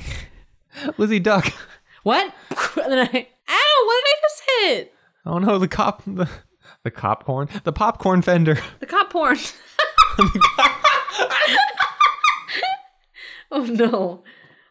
Lizzie 0.97 1.19
Duck. 1.19 1.51
what? 2.03 2.33
And 2.83 2.91
then 2.91 2.99
I, 2.99 3.27
ow, 3.49 3.85
what 3.85 4.03
did 4.05 4.07
I 4.07 4.15
just 4.21 4.43
hit? 4.61 4.93
Oh 5.25 5.37
no, 5.39 5.57
the 5.57 5.67
cop 5.67 6.03
the, 6.05 6.29
the 6.83 6.91
popcorn. 6.91 7.49
The 7.63 7.73
popcorn 7.73 8.21
fender. 8.21 8.57
The 8.79 8.85
cop 8.85 9.09
porn. 9.11 9.37
oh 13.51 13.63
no. 13.65 14.23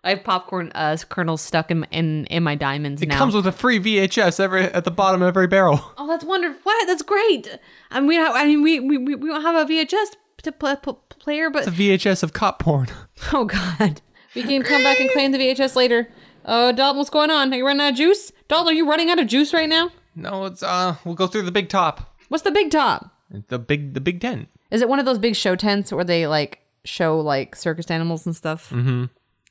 I 0.04 0.11
have 0.11 0.23
popcorn 0.25 0.71
uh, 0.75 0.97
kernels 1.09 1.40
stuck 1.42 1.71
in, 1.71 1.85
in 1.90 2.25
in 2.26 2.42
my 2.45 2.54
diamonds 2.54 3.02
It 3.02 3.09
now. 3.09 3.18
comes 3.18 3.35
with 3.35 3.47
a 3.47 3.52
free 3.52 3.80
VHS 3.80 4.38
every 4.40 4.62
at 4.64 4.85
the 4.85 4.90
bottom 4.92 5.23
of 5.23 5.28
every 5.28 5.49
barrel. 5.49 5.80
That's 6.08 6.24
wonderful! 6.24 6.60
What? 6.62 6.86
That's 6.86 7.02
great. 7.02 7.58
I 7.90 8.00
mean, 8.00 8.08
we 8.08 8.16
have, 8.16 8.34
I 8.34 8.44
mean, 8.44 8.62
we, 8.62 8.80
we 8.80 8.98
we 8.98 9.28
don't 9.28 9.42
have 9.42 9.68
a 9.68 9.72
VHS 9.72 10.16
to 10.42 10.52
play, 10.52 10.76
player, 11.18 11.50
but 11.50 11.66
It's 11.66 11.76
a 11.76 11.80
VHS 11.80 12.22
of 12.22 12.32
cop 12.32 12.58
porn. 12.58 12.88
oh 13.32 13.44
god, 13.44 14.00
we 14.34 14.42
can 14.42 14.62
come 14.62 14.82
back 14.82 15.00
and 15.00 15.10
claim 15.10 15.32
the 15.32 15.38
VHS 15.38 15.76
later. 15.76 16.08
Oh, 16.44 16.72
Dalton, 16.72 16.98
what's 16.98 17.10
going 17.10 17.30
on? 17.30 17.52
Are 17.52 17.56
you 17.56 17.66
running 17.66 17.82
out 17.82 17.90
of 17.90 17.96
juice? 17.96 18.32
Dalton, 18.48 18.72
are 18.72 18.76
you 18.76 18.88
running 18.88 19.10
out 19.10 19.18
of 19.18 19.26
juice 19.26 19.52
right 19.52 19.68
now? 19.68 19.90
No, 20.14 20.46
it's 20.46 20.62
uh 20.62 20.96
we'll 21.04 21.14
go 21.14 21.26
through 21.26 21.42
the 21.42 21.52
big 21.52 21.68
top. 21.68 22.16
What's 22.28 22.44
the 22.44 22.50
big 22.50 22.70
top? 22.70 23.14
The 23.48 23.58
big 23.58 23.94
the 23.94 24.00
big 24.00 24.20
tent. 24.20 24.48
Is 24.70 24.82
it 24.82 24.88
one 24.88 24.98
of 24.98 25.04
those 25.04 25.18
big 25.18 25.36
show 25.36 25.56
tents 25.56 25.92
where 25.92 26.04
they 26.04 26.26
like 26.26 26.60
show 26.84 27.18
like 27.20 27.54
circus 27.54 27.90
animals 27.90 28.26
and 28.26 28.34
stuff? 28.34 28.70
Mm-hmm. 28.70 29.04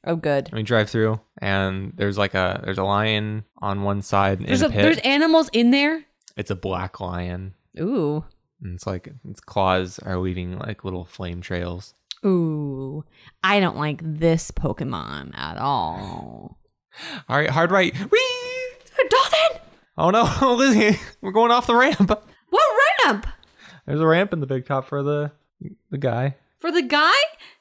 Oh, 0.04 0.16
good. 0.16 0.50
We 0.54 0.64
drive 0.64 0.90
through 0.90 1.20
and 1.40 1.94
there's 1.96 2.18
like 2.18 2.34
a 2.34 2.62
there's 2.64 2.78
a 2.78 2.84
lion 2.84 3.44
on 3.60 3.84
one 3.84 4.02
side 4.02 4.40
in 4.40 4.48
There's 4.48 4.62
a 4.62 4.68
a, 4.68 4.70
there's 4.70 5.00
animals 5.00 5.50
in 5.54 5.72
there. 5.72 6.06
It's 6.38 6.52
a 6.52 6.56
black 6.56 7.00
lion. 7.02 7.54
Ooh. 7.80 8.24
And 8.62 8.76
it's 8.76 8.88
like 8.88 9.10
its 9.30 9.40
claws 9.40 10.00
are 10.00 10.18
leaving 10.18 10.58
like 10.58 10.84
little 10.84 11.06
flame 11.06 11.42
trails. 11.42 11.94
Ooh, 12.26 13.04
I 13.44 13.60
don't 13.60 13.78
like 13.78 14.02
this 14.04 14.50
Pokemon 14.52 15.38
at 15.38 15.58
all. 15.58 16.58
All 17.30 17.38
right, 17.38 17.50
hard 17.50 17.70
right. 17.72 17.96
Whee! 18.12 18.20
Dalton, 19.10 19.62
Oh 19.98 20.10
no, 20.10 20.56
Lizzie, 20.56 21.00
we're 21.22 21.32
going 21.32 21.52
off 21.52 21.68
the 21.68 21.76
ramp. 21.76 22.10
what 22.50 22.78
ramp 23.06 23.28
There's 23.86 24.00
a 24.00 24.08
ramp 24.08 24.34
in 24.34 24.40
the 24.40 24.48
big 24.48 24.66
top 24.66 24.88
for 24.88 25.04
the 25.04 25.32
the 25.92 25.98
guy. 25.98 26.36
for 26.60 26.72
the 26.72 26.82
guy? 26.82 27.14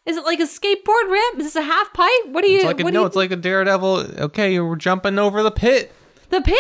Is 0.07 0.17
it 0.17 0.25
like 0.25 0.41
a 0.41 0.45
skateboard 0.45 1.11
ramp? 1.11 1.39
Is 1.39 1.45
this 1.45 1.57
a 1.57 1.63
half 1.63 1.93
pipe? 1.93 2.29
What 2.29 2.45
are 2.45 2.49
you? 2.49 2.57
It's 2.59 2.65
like 2.65 2.81
a, 2.81 2.85
what 2.85 2.95
no, 2.95 3.01
you, 3.01 3.07
it's 3.07 3.17
like 3.17 3.33
a 3.33 3.37
daredevil. 3.37 4.21
Okay, 4.21 4.59
we're 4.61 4.77
jumping 4.77 5.19
over 5.19 5.43
the 5.43 5.51
pit. 5.51 5.93
the 6.31 6.41
pit. 6.41 6.57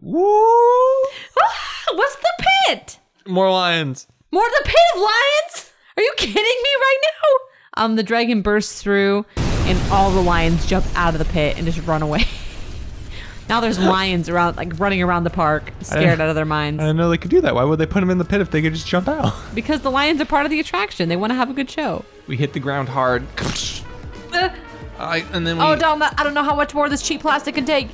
Woo! 0.00 0.22
Ah, 1.40 1.84
What's 1.94 2.16
the 2.16 2.44
pit? 2.66 2.98
More 3.26 3.50
lions. 3.50 4.06
More 4.30 4.44
the 4.58 4.62
pit 4.64 4.74
of 4.94 5.00
lions? 5.00 5.72
Are 5.96 6.02
you 6.02 6.12
kidding 6.16 6.34
me 6.42 6.42
right 6.80 6.96
now? 7.02 7.82
Um, 7.84 7.96
the 7.96 8.02
dragon 8.02 8.42
bursts 8.42 8.82
through, 8.82 9.24
and 9.36 9.78
all 9.92 10.10
the 10.10 10.20
lions 10.20 10.66
jump 10.66 10.84
out 10.94 11.14
of 11.14 11.18
the 11.18 11.24
pit 11.24 11.56
and 11.56 11.66
just 11.66 11.84
run 11.86 12.02
away. 12.02 12.24
now 13.48 13.60
there's 13.60 13.78
lions 13.78 14.28
around, 14.28 14.56
like 14.56 14.78
running 14.78 15.02
around 15.02 15.24
the 15.24 15.30
park, 15.30 15.72
scared 15.80 16.20
out 16.20 16.28
of 16.28 16.34
their 16.36 16.44
minds. 16.44 16.80
I 16.80 16.84
didn't 16.86 16.96
know 16.98 17.08
they 17.10 17.18
could 17.18 17.30
do 17.30 17.40
that. 17.40 17.54
Why 17.54 17.64
would 17.64 17.78
they 17.78 17.86
put 17.86 18.00
them 18.00 18.10
in 18.10 18.18
the 18.18 18.24
pit 18.24 18.40
if 18.40 18.50
they 18.50 18.62
could 18.62 18.74
just 18.74 18.86
jump 18.86 19.08
out? 19.08 19.34
Because 19.54 19.80
the 19.80 19.90
lions 19.90 20.20
are 20.20 20.24
part 20.24 20.44
of 20.46 20.50
the 20.50 20.60
attraction. 20.60 21.08
They 21.08 21.16
want 21.16 21.30
to 21.32 21.34
have 21.34 21.50
a 21.50 21.54
good 21.54 21.70
show. 21.70 22.04
We 22.28 22.36
hit 22.36 22.52
the 22.52 22.60
ground 22.60 22.88
hard. 22.88 23.26
Uh, 24.32 24.50
I, 24.98 25.24
and 25.32 25.44
then 25.46 25.58
we, 25.58 25.64
oh, 25.64 25.74
Dom, 25.76 26.02
I 26.02 26.22
don't 26.22 26.34
know 26.34 26.42
how 26.44 26.54
much 26.54 26.74
more 26.74 26.88
this 26.88 27.02
cheap 27.02 27.22
plastic 27.22 27.54
can 27.56 27.64
take. 27.64 27.88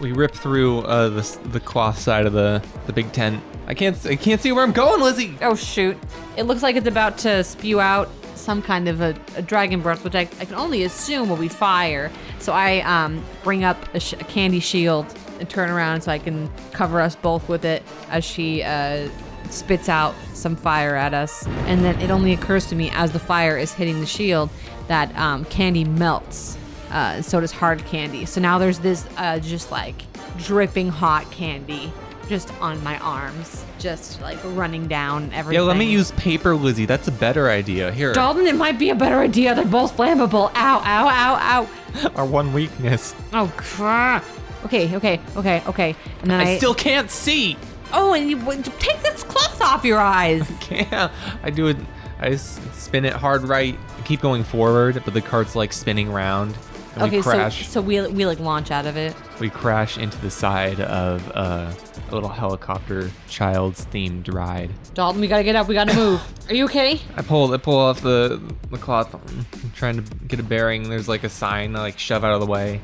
We 0.00 0.12
rip 0.12 0.32
through 0.32 0.80
uh, 0.80 1.08
the 1.08 1.38
the 1.52 1.60
cloth 1.60 1.98
side 1.98 2.26
of 2.26 2.32
the 2.32 2.62
the 2.86 2.92
big 2.92 3.12
tent. 3.12 3.42
I 3.66 3.74
can't 3.74 4.04
I 4.06 4.16
can't 4.16 4.40
see 4.40 4.52
where 4.52 4.62
I'm 4.62 4.72
going, 4.72 5.00
Lizzie. 5.00 5.36
Oh, 5.40 5.54
shoot. 5.54 5.96
It 6.36 6.44
looks 6.44 6.62
like 6.62 6.76
it's 6.76 6.86
about 6.86 7.18
to 7.18 7.42
spew 7.44 7.80
out 7.80 8.08
some 8.34 8.60
kind 8.60 8.88
of 8.88 9.00
a, 9.00 9.16
a 9.36 9.42
dragon 9.42 9.80
breath, 9.80 10.04
which 10.04 10.14
I, 10.14 10.20
I 10.20 10.44
can 10.44 10.54
only 10.54 10.82
assume 10.84 11.30
will 11.30 11.36
be 11.36 11.48
fire. 11.48 12.10
So 12.38 12.52
I 12.52 12.80
um, 12.80 13.24
bring 13.42 13.64
up 13.64 13.78
a, 13.94 14.00
sh- 14.00 14.12
a 14.12 14.24
candy 14.24 14.60
shield 14.60 15.06
and 15.40 15.48
turn 15.48 15.70
around 15.70 16.02
so 16.02 16.12
I 16.12 16.18
can 16.18 16.50
cover 16.72 17.00
us 17.00 17.16
both 17.16 17.48
with 17.48 17.64
it 17.64 17.82
as 18.10 18.22
she 18.22 18.62
uh, 18.62 19.08
spits 19.48 19.88
out 19.88 20.14
some 20.34 20.56
fire 20.56 20.94
at 20.94 21.14
us. 21.14 21.46
And 21.66 21.82
then 21.82 21.98
it 22.00 22.10
only 22.10 22.34
occurs 22.34 22.66
to 22.66 22.74
me 22.74 22.90
as 22.90 23.12
the 23.12 23.18
fire 23.18 23.56
is 23.56 23.72
hitting 23.72 24.00
the 24.00 24.06
shield 24.06 24.50
that 24.88 25.14
um, 25.16 25.46
candy 25.46 25.84
melts. 25.84 26.58
Uh, 26.94 27.20
so 27.20 27.40
does 27.40 27.52
hard 27.52 27.84
candy. 27.84 28.24
So 28.24 28.40
now 28.40 28.56
there's 28.58 28.78
this 28.78 29.06
uh, 29.16 29.38
just 29.40 29.70
like 29.70 29.96
dripping 30.38 30.88
hot 30.88 31.30
candy 31.30 31.92
just 32.28 32.52
on 32.60 32.82
my 32.82 32.98
arms, 33.00 33.64
just 33.78 34.20
like 34.22 34.38
running 34.44 34.86
down 34.86 35.30
everything. 35.32 35.60
Yeah, 35.60 35.66
let 35.68 35.76
me 35.76 35.84
use 35.84 36.12
paper, 36.12 36.54
Lizzie. 36.54 36.86
That's 36.86 37.08
a 37.08 37.12
better 37.12 37.50
idea. 37.50 37.92
Here, 37.92 38.12
Dalton, 38.14 38.46
it 38.46 38.54
might 38.54 38.78
be 38.78 38.90
a 38.90 38.94
better 38.94 39.18
idea. 39.18 39.54
They're 39.54 39.64
both 39.64 39.96
flammable. 39.96 40.50
Ow, 40.54 40.82
ow, 40.84 41.08
ow, 41.08 41.68
ow. 42.00 42.10
our 42.16 42.24
one 42.24 42.52
weakness. 42.52 43.14
Oh, 43.32 43.52
crap. 43.56 44.24
Okay, 44.64 44.94
okay, 44.96 45.20
okay, 45.36 45.62
okay. 45.66 45.96
And 46.22 46.30
then 46.30 46.40
I. 46.40 46.52
I 46.52 46.56
still 46.56 46.74
can't 46.74 47.10
see. 47.10 47.56
oh, 47.92 48.14
and 48.14 48.30
you 48.30 48.38
w- 48.38 48.62
take 48.62 49.02
this 49.02 49.22
cloth 49.24 49.60
off 49.60 49.84
your 49.84 49.98
eyes. 49.98 50.50
Can't. 50.60 51.12
I 51.42 51.50
do 51.50 51.66
it. 51.66 51.76
I 52.18 52.36
spin 52.36 53.04
it 53.04 53.12
hard 53.12 53.42
right. 53.42 53.78
I 53.98 54.02
keep 54.02 54.20
going 54.22 54.44
forward, 54.44 55.02
but 55.04 55.12
the 55.12 55.20
cart's 55.20 55.54
like 55.54 55.72
spinning 55.72 56.10
round. 56.10 56.56
And 56.94 57.02
okay, 57.04 57.16
we 57.16 57.22
so 57.22 57.30
crash. 57.30 57.68
so 57.68 57.80
we 57.80 58.00
we 58.08 58.24
like 58.26 58.38
launch 58.38 58.70
out 58.70 58.86
of 58.86 58.96
it. 58.96 59.14
we 59.40 59.50
crash 59.50 59.98
into 59.98 60.16
the 60.20 60.30
side 60.30 60.80
of 60.80 61.28
uh, 61.34 61.72
a 62.08 62.14
little 62.14 62.28
helicopter 62.28 63.10
child's 63.28 63.84
themed 63.86 64.32
ride. 64.32 64.70
Dalton, 64.94 65.20
we 65.20 65.26
gotta 65.26 65.42
get 65.42 65.56
up. 65.56 65.66
We 65.66 65.74
gotta 65.74 65.94
move. 65.94 66.20
Are 66.48 66.54
you 66.54 66.64
okay? 66.66 67.00
I 67.16 67.22
pull 67.22 67.52
I 67.52 67.56
pull 67.56 67.76
off 67.78 68.00
the 68.00 68.40
the 68.70 68.78
cloth, 68.78 69.12
I'm 69.14 69.72
trying 69.74 69.96
to 70.04 70.14
get 70.26 70.38
a 70.38 70.44
bearing. 70.44 70.88
There's 70.88 71.08
like 71.08 71.24
a 71.24 71.28
sign 71.28 71.74
I 71.74 71.80
like 71.80 71.98
shove 71.98 72.22
out 72.24 72.32
of 72.34 72.40
the 72.40 72.46
way. 72.46 72.80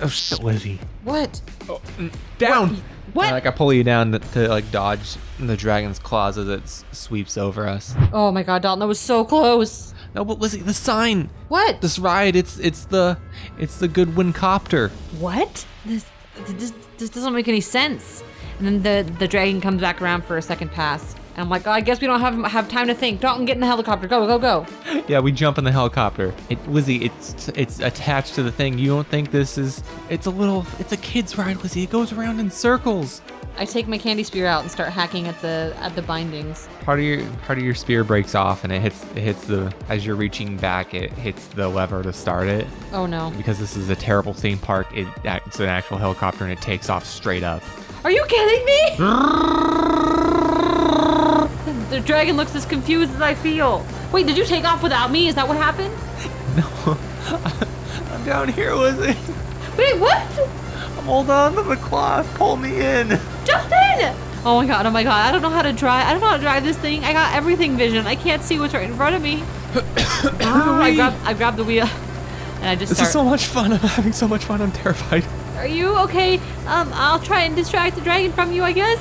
Oh 0.00 0.08
shit, 0.08 0.42
Lizzie. 0.42 0.80
What? 1.04 1.40
Down. 2.38 2.76
What? 3.12 3.26
And, 3.26 3.34
like 3.34 3.46
I 3.46 3.50
pull 3.50 3.72
you 3.72 3.84
down 3.84 4.12
to, 4.12 4.18
to 4.18 4.48
like 4.48 4.70
dodge 4.72 5.16
the 5.38 5.56
dragon's 5.56 5.98
claws 6.00 6.36
as 6.38 6.48
it 6.48 6.62
s- 6.64 6.84
sweeps 6.90 7.36
over 7.38 7.68
us. 7.68 7.94
Oh 8.12 8.32
my 8.32 8.42
God, 8.42 8.62
Dalton, 8.62 8.80
that 8.80 8.86
was 8.88 8.98
so 8.98 9.24
close. 9.24 9.93
No, 10.14 10.24
but 10.24 10.38
Lizzie, 10.38 10.60
the 10.60 10.74
sign. 10.74 11.28
What? 11.48 11.80
This 11.80 11.98
ride, 11.98 12.36
it's 12.36 12.58
it's 12.58 12.84
the 12.86 13.18
it's 13.58 13.78
the 13.78 13.88
Goodwin 13.88 14.32
copter. 14.32 14.88
What? 15.18 15.66
This, 15.84 16.06
this 16.48 16.72
this 16.98 17.10
doesn't 17.10 17.32
make 17.34 17.48
any 17.48 17.60
sense. 17.60 18.22
And 18.58 18.66
then 18.66 18.82
the 18.82 19.12
the 19.18 19.26
dragon 19.26 19.60
comes 19.60 19.80
back 19.80 20.00
around 20.00 20.24
for 20.24 20.36
a 20.36 20.42
second 20.42 20.70
pass, 20.70 21.14
and 21.34 21.42
I'm 21.42 21.48
like, 21.48 21.66
oh, 21.66 21.72
I 21.72 21.80
guess 21.80 22.00
we 22.00 22.06
don't 22.06 22.20
have 22.20 22.38
have 22.44 22.68
time 22.68 22.86
to 22.86 22.94
think. 22.94 23.20
Dalton, 23.20 23.44
get 23.44 23.56
in 23.56 23.60
the 23.60 23.66
helicopter. 23.66 24.06
Go, 24.06 24.26
go, 24.26 24.38
go. 24.38 24.66
Yeah, 25.08 25.20
we 25.20 25.32
jump 25.32 25.58
in 25.58 25.64
the 25.64 25.72
helicopter. 25.72 26.32
It 26.48 26.66
Lizzie, 26.68 27.04
it's 27.04 27.48
it's 27.48 27.80
attached 27.80 28.36
to 28.36 28.42
the 28.42 28.52
thing. 28.52 28.78
You 28.78 28.86
don't 28.86 29.06
think 29.08 29.32
this 29.32 29.58
is? 29.58 29.82
It's 30.08 30.26
a 30.26 30.30
little. 30.30 30.64
It's 30.78 30.92
a 30.92 30.96
kid's 30.96 31.36
ride, 31.36 31.56
Lizzie. 31.62 31.82
It 31.82 31.90
goes 31.90 32.12
around 32.12 32.38
in 32.38 32.50
circles. 32.50 33.20
I 33.56 33.64
take 33.64 33.86
my 33.86 33.98
candy 33.98 34.24
spear 34.24 34.46
out 34.46 34.62
and 34.62 34.70
start 34.70 34.90
hacking 34.90 35.28
at 35.28 35.40
the 35.40 35.74
at 35.78 35.94
the 35.94 36.02
bindings. 36.02 36.68
Part 36.80 36.98
of 36.98 37.04
your 37.04 37.24
part 37.46 37.58
of 37.58 37.64
your 37.64 37.74
spear 37.74 38.02
breaks 38.02 38.34
off, 38.34 38.64
and 38.64 38.72
it 38.72 38.80
hits 38.80 39.04
it 39.14 39.18
hits 39.18 39.46
the 39.46 39.72
as 39.88 40.04
you're 40.04 40.16
reaching 40.16 40.56
back. 40.56 40.92
It 40.92 41.12
hits 41.12 41.46
the 41.48 41.68
lever 41.68 42.02
to 42.02 42.12
start 42.12 42.48
it. 42.48 42.66
Oh 42.92 43.06
no. 43.06 43.32
Because 43.36 43.60
this 43.60 43.76
is 43.76 43.90
a 43.90 43.96
terrible 43.96 44.34
theme 44.34 44.58
park. 44.58 44.88
It 44.92 45.06
it's 45.24 45.60
an 45.60 45.68
actual 45.68 45.98
helicopter, 45.98 46.44
and 46.44 46.52
it 46.52 46.60
takes 46.60 46.90
off 46.90 47.06
straight 47.06 47.44
up. 47.44 47.62
Are 48.02 48.10
you 48.10 48.24
kidding 48.28 48.64
me? 48.66 48.96
the 51.90 52.00
dragon 52.04 52.36
looks 52.36 52.54
as 52.54 52.66
confused 52.66 53.12
as 53.14 53.20
I 53.20 53.34
feel. 53.34 53.86
Wait, 54.12 54.26
did 54.26 54.36
you 54.36 54.44
take 54.44 54.64
off 54.64 54.82
without 54.82 55.10
me? 55.10 55.28
Is 55.28 55.34
that 55.36 55.46
what 55.46 55.56
happened? 55.56 55.94
No, 56.54 56.96
I'm 58.12 58.24
down 58.24 58.48
here, 58.48 58.74
Lizzie. 58.74 59.18
Wait, 59.76 59.98
what? 59.98 60.22
I'm 60.96 61.04
holding 61.04 61.32
on 61.32 61.54
to 61.56 61.62
the 61.62 61.76
cloth. 61.76 62.32
Pull 62.36 62.56
me 62.56 62.80
in. 62.80 63.18
Justin! 63.44 64.14
Oh 64.46 64.56
my 64.60 64.66
god, 64.66 64.84
oh 64.86 64.90
my 64.90 65.02
god, 65.02 65.28
I 65.28 65.32
don't 65.32 65.42
know 65.42 65.50
how 65.50 65.62
to 65.62 65.72
drive. 65.72 66.06
I 66.06 66.12
don't 66.12 66.20
know 66.20 66.28
how 66.28 66.36
to 66.36 66.42
drive 66.42 66.64
this 66.64 66.76
thing. 66.76 67.02
I 67.04 67.12
got 67.12 67.34
everything 67.34 67.76
vision. 67.76 68.06
I 68.06 68.14
can't 68.14 68.42
see 68.42 68.58
what's 68.58 68.74
right 68.74 68.88
in 68.88 68.94
front 68.96 69.14
of 69.16 69.22
me. 69.22 69.42
Ah, 70.42 70.80
I 70.82 70.94
grabbed 70.94 71.16
I 71.24 71.34
grabbed 71.34 71.56
the 71.56 71.64
wheel 71.64 71.86
and 72.60 72.66
I 72.68 72.74
just 72.76 72.90
This 72.90 72.98
start. 72.98 73.08
is 73.08 73.12
so 73.12 73.24
much 73.24 73.46
fun. 73.46 73.72
I'm 73.74 73.78
having 73.80 74.12
so 74.12 74.28
much 74.28 74.44
fun. 74.44 74.60
I'm 74.60 74.72
terrified. 74.72 75.24
Are 75.56 75.66
you 75.66 75.96
okay? 76.00 76.36
Um, 76.66 76.90
I'll 76.92 77.20
try 77.20 77.42
and 77.42 77.56
distract 77.56 77.96
the 77.96 78.02
dragon 78.02 78.32
from 78.32 78.52
you, 78.52 78.62
I 78.62 78.72
guess. 78.72 78.98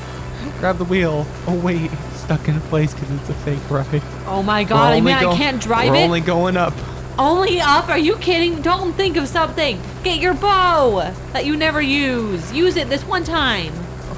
Grab 0.60 0.78
the 0.78 0.86
wheel. 0.86 1.26
Oh 1.48 1.60
wait, 1.60 1.92
it's 1.92 2.16
stuck 2.22 2.48
in 2.48 2.60
place 2.62 2.94
because 2.94 3.12
it's 3.12 3.30
a 3.30 3.34
fake 3.34 3.70
ride. 3.70 4.02
Oh 4.28 4.42
my 4.44 4.64
god, 4.64 4.94
I 4.94 5.02
mean 5.02 5.20
go- 5.20 5.32
I 5.32 5.36
can't 5.38 5.62
drive 5.62 5.90
we're 5.92 5.98
it. 5.98 6.04
only 6.06 6.22
going 6.22 6.56
up. 6.56 6.74
Only 7.20 7.60
up? 7.60 7.90
Are 7.90 7.98
you 7.98 8.16
kidding? 8.18 8.62
Don't 8.62 8.94
think 8.94 9.18
of 9.18 9.28
something. 9.28 9.80
Get 10.04 10.20
your 10.20 10.34
bow 10.34 11.14
that 11.34 11.46
you 11.46 11.56
never 11.58 11.82
use. 11.82 12.52
Use 12.54 12.76
it 12.78 12.90
this 12.90 13.04
one 13.04 13.24
time. 13.24 13.72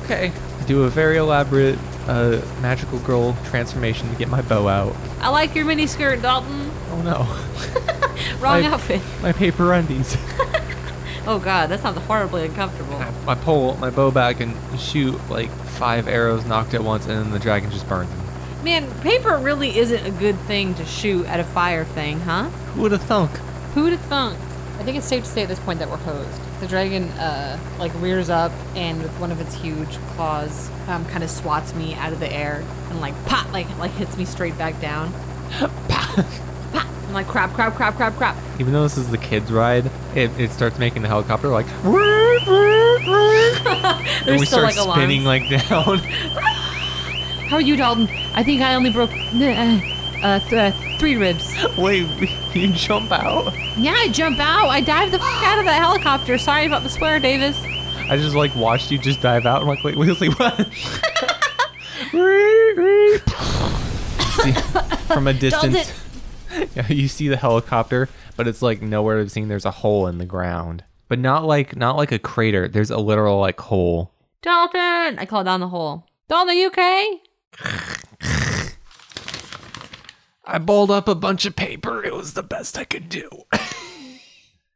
Okay. 0.05 0.31
Do 0.67 0.83
a 0.83 0.89
very 0.89 1.17
elaborate 1.17 1.77
uh, 2.07 2.41
magical 2.61 2.99
girl 2.99 3.35
transformation 3.45 4.09
to 4.09 4.15
get 4.15 4.29
my 4.29 4.41
bow 4.41 4.67
out. 4.67 4.95
I 5.19 5.29
like 5.29 5.53
your 5.55 5.65
mini 5.65 5.87
skirt, 5.87 6.21
Dalton. 6.21 6.71
Oh 6.91 7.01
no, 7.01 8.39
Wrong 8.39 8.63
I- 8.63 8.67
outfit. 8.67 9.01
my 9.21 9.31
paper 9.31 9.73
undies. 9.73 10.15
Oh 11.27 11.39
god, 11.39 11.71
that 11.71 11.79
sounds 11.79 11.97
horribly 12.01 12.45
uncomfortable. 12.45 13.03
I 13.27 13.33
pull 13.33 13.75
my 13.77 13.89
bow 13.89 14.11
back 14.11 14.41
and 14.41 14.55
shoot 14.79 15.19
like 15.27 15.49
five 15.49 16.07
arrows 16.07 16.45
knocked 16.45 16.75
at 16.75 16.83
once, 16.83 17.07
and 17.07 17.17
then 17.17 17.31
the 17.31 17.39
dragon 17.39 17.71
just 17.71 17.89
burns 17.89 18.11
them. 18.11 18.63
Man, 18.63 18.91
paper 19.01 19.35
really 19.39 19.75
isn't 19.75 20.05
a 20.05 20.11
good 20.11 20.37
thing 20.41 20.75
to 20.75 20.85
shoot 20.85 21.25
at 21.25 21.39
a 21.39 21.43
fire 21.43 21.83
thing, 21.83 22.19
huh? 22.19 22.43
Who 22.75 22.83
would 22.83 22.91
have 22.91 23.01
thunk? 23.01 23.31
Who'd 23.73 23.93
have 23.93 24.01
thunk? 24.01 24.37
I 24.77 24.83
think 24.83 24.97
it's 24.97 25.07
safe 25.07 25.23
to 25.23 25.29
say 25.29 25.43
at 25.43 25.47
this 25.47 25.59
point 25.59 25.79
that 25.79 25.89
we're 25.89 25.97
hosed. 25.97 26.41
The 26.59 26.67
dragon, 26.67 27.09
uh, 27.11 27.57
like 27.79 27.91
rears 28.01 28.29
up 28.29 28.51
and 28.75 29.01
with 29.01 29.11
one 29.19 29.31
of 29.31 29.41
its 29.41 29.55
huge 29.55 29.97
claws, 30.15 30.69
um, 30.88 31.05
kind 31.05 31.23
of 31.23 31.29
swats 31.29 31.73
me 31.73 31.95
out 31.95 32.13
of 32.13 32.19
the 32.19 32.31
air 32.31 32.63
and 32.89 33.01
like 33.01 33.15
pop, 33.25 33.51
like 33.51 33.67
like 33.77 33.91
hits 33.91 34.17
me 34.17 34.25
straight 34.25 34.57
back 34.57 34.79
down. 34.79 35.11
pop, 35.51 35.71
pop. 35.89 36.25
I'm 37.07 37.13
like 37.13 37.27
crap, 37.27 37.53
crap, 37.53 37.75
crap, 37.75 37.95
crap, 37.95 38.15
crap. 38.15 38.35
Even 38.59 38.73
though 38.73 38.83
this 38.83 38.97
is 38.97 39.09
the 39.09 39.17
kids' 39.17 39.51
ride, 39.51 39.89
it, 40.15 40.29
it 40.39 40.51
starts 40.51 40.77
making 40.77 41.01
the 41.01 41.07
helicopter 41.07 41.47
like. 41.47 41.67
and 44.27 44.39
we 44.39 44.45
start 44.45 44.63
like 44.63 44.75
alarms. 44.75 45.01
spinning 45.01 45.23
like 45.23 45.49
down. 45.69 45.99
How 47.47 47.57
are 47.57 47.61
you, 47.61 47.75
Dalton? 47.75 48.07
I 48.33 48.43
think 48.43 48.61
I 48.61 48.75
only 48.75 48.91
broke 48.91 49.11
uh, 49.11 49.79
uh, 50.23 50.39
th- 50.39 50.54
uh, 50.54 50.97
three 50.97 51.15
ribs. 51.15 51.54
Wait, 51.78 52.08
you 52.56 52.67
jump 52.69 53.12
out? 53.12 53.54
Yeah, 53.78 53.93
I 53.95 54.10
jump 54.10 54.39
out. 54.39 54.69
I 54.69 54.82
dive 54.82 55.12
the 55.12 55.19
fuck 55.19 55.43
out 55.43 55.60
of 55.60 55.65
that 55.65 55.82
helicopter. 55.82 56.38
Sorry 56.38 56.65
about 56.65 56.84
the 56.84 56.89
swear, 56.89 57.19
Davis. 57.19 57.62
I 58.08 58.17
just 58.17 58.36
like 58.36 58.56
watched 58.56 58.91
you 58.91 58.97
just 58.97 59.21
dive 59.21 59.45
out. 59.45 59.62
I'm 59.62 59.67
like, 59.67 59.84
wait, 59.84 59.95
Wesley, 59.97 60.30
what? 60.30 60.58
see, 64.36 64.51
from 65.08 65.28
a 65.28 65.34
distance, 65.34 65.91
yeah, 66.75 66.88
you 66.88 67.08
see 67.08 67.28
the 67.28 67.38
helicopter, 67.38 68.10
but 68.38 68.47
it's 68.47 68.62
like 68.62 68.82
nowhere 68.82 69.17
to 69.17 69.23
be 69.23 69.30
seen. 69.30 69.47
There's 69.47 69.65
a 69.65 69.71
hole 69.71 70.08
in 70.08 70.17
the 70.19 70.25
ground, 70.25 70.84
but 71.08 71.19
not 71.19 71.45
like 71.45 71.75
not 71.75 71.97
like 71.97 72.12
a 72.12 72.19
crater. 72.19 72.67
There's 72.67 72.91
a 72.91 72.97
literal 72.97 73.39
like 73.39 73.60
hole. 73.60 74.12
Dalton! 74.41 75.17
I 75.17 75.25
call 75.28 75.43
down 75.43 75.60
the 75.60 75.67
hole. 75.69 76.06
Dalton, 76.28 76.51
are 76.51 76.54
you 76.54 76.67
okay? 76.67 77.21
I 80.45 80.60
balled 80.60 80.91
up 80.91 81.08
a 81.08 81.15
bunch 81.15 81.45
of 81.45 81.55
paper. 81.55 82.03
It 82.03 82.13
was 82.13 82.34
the 82.34 82.43
best 82.43 82.77
I 82.77 82.84
could 82.84 83.10
do. 83.10 83.29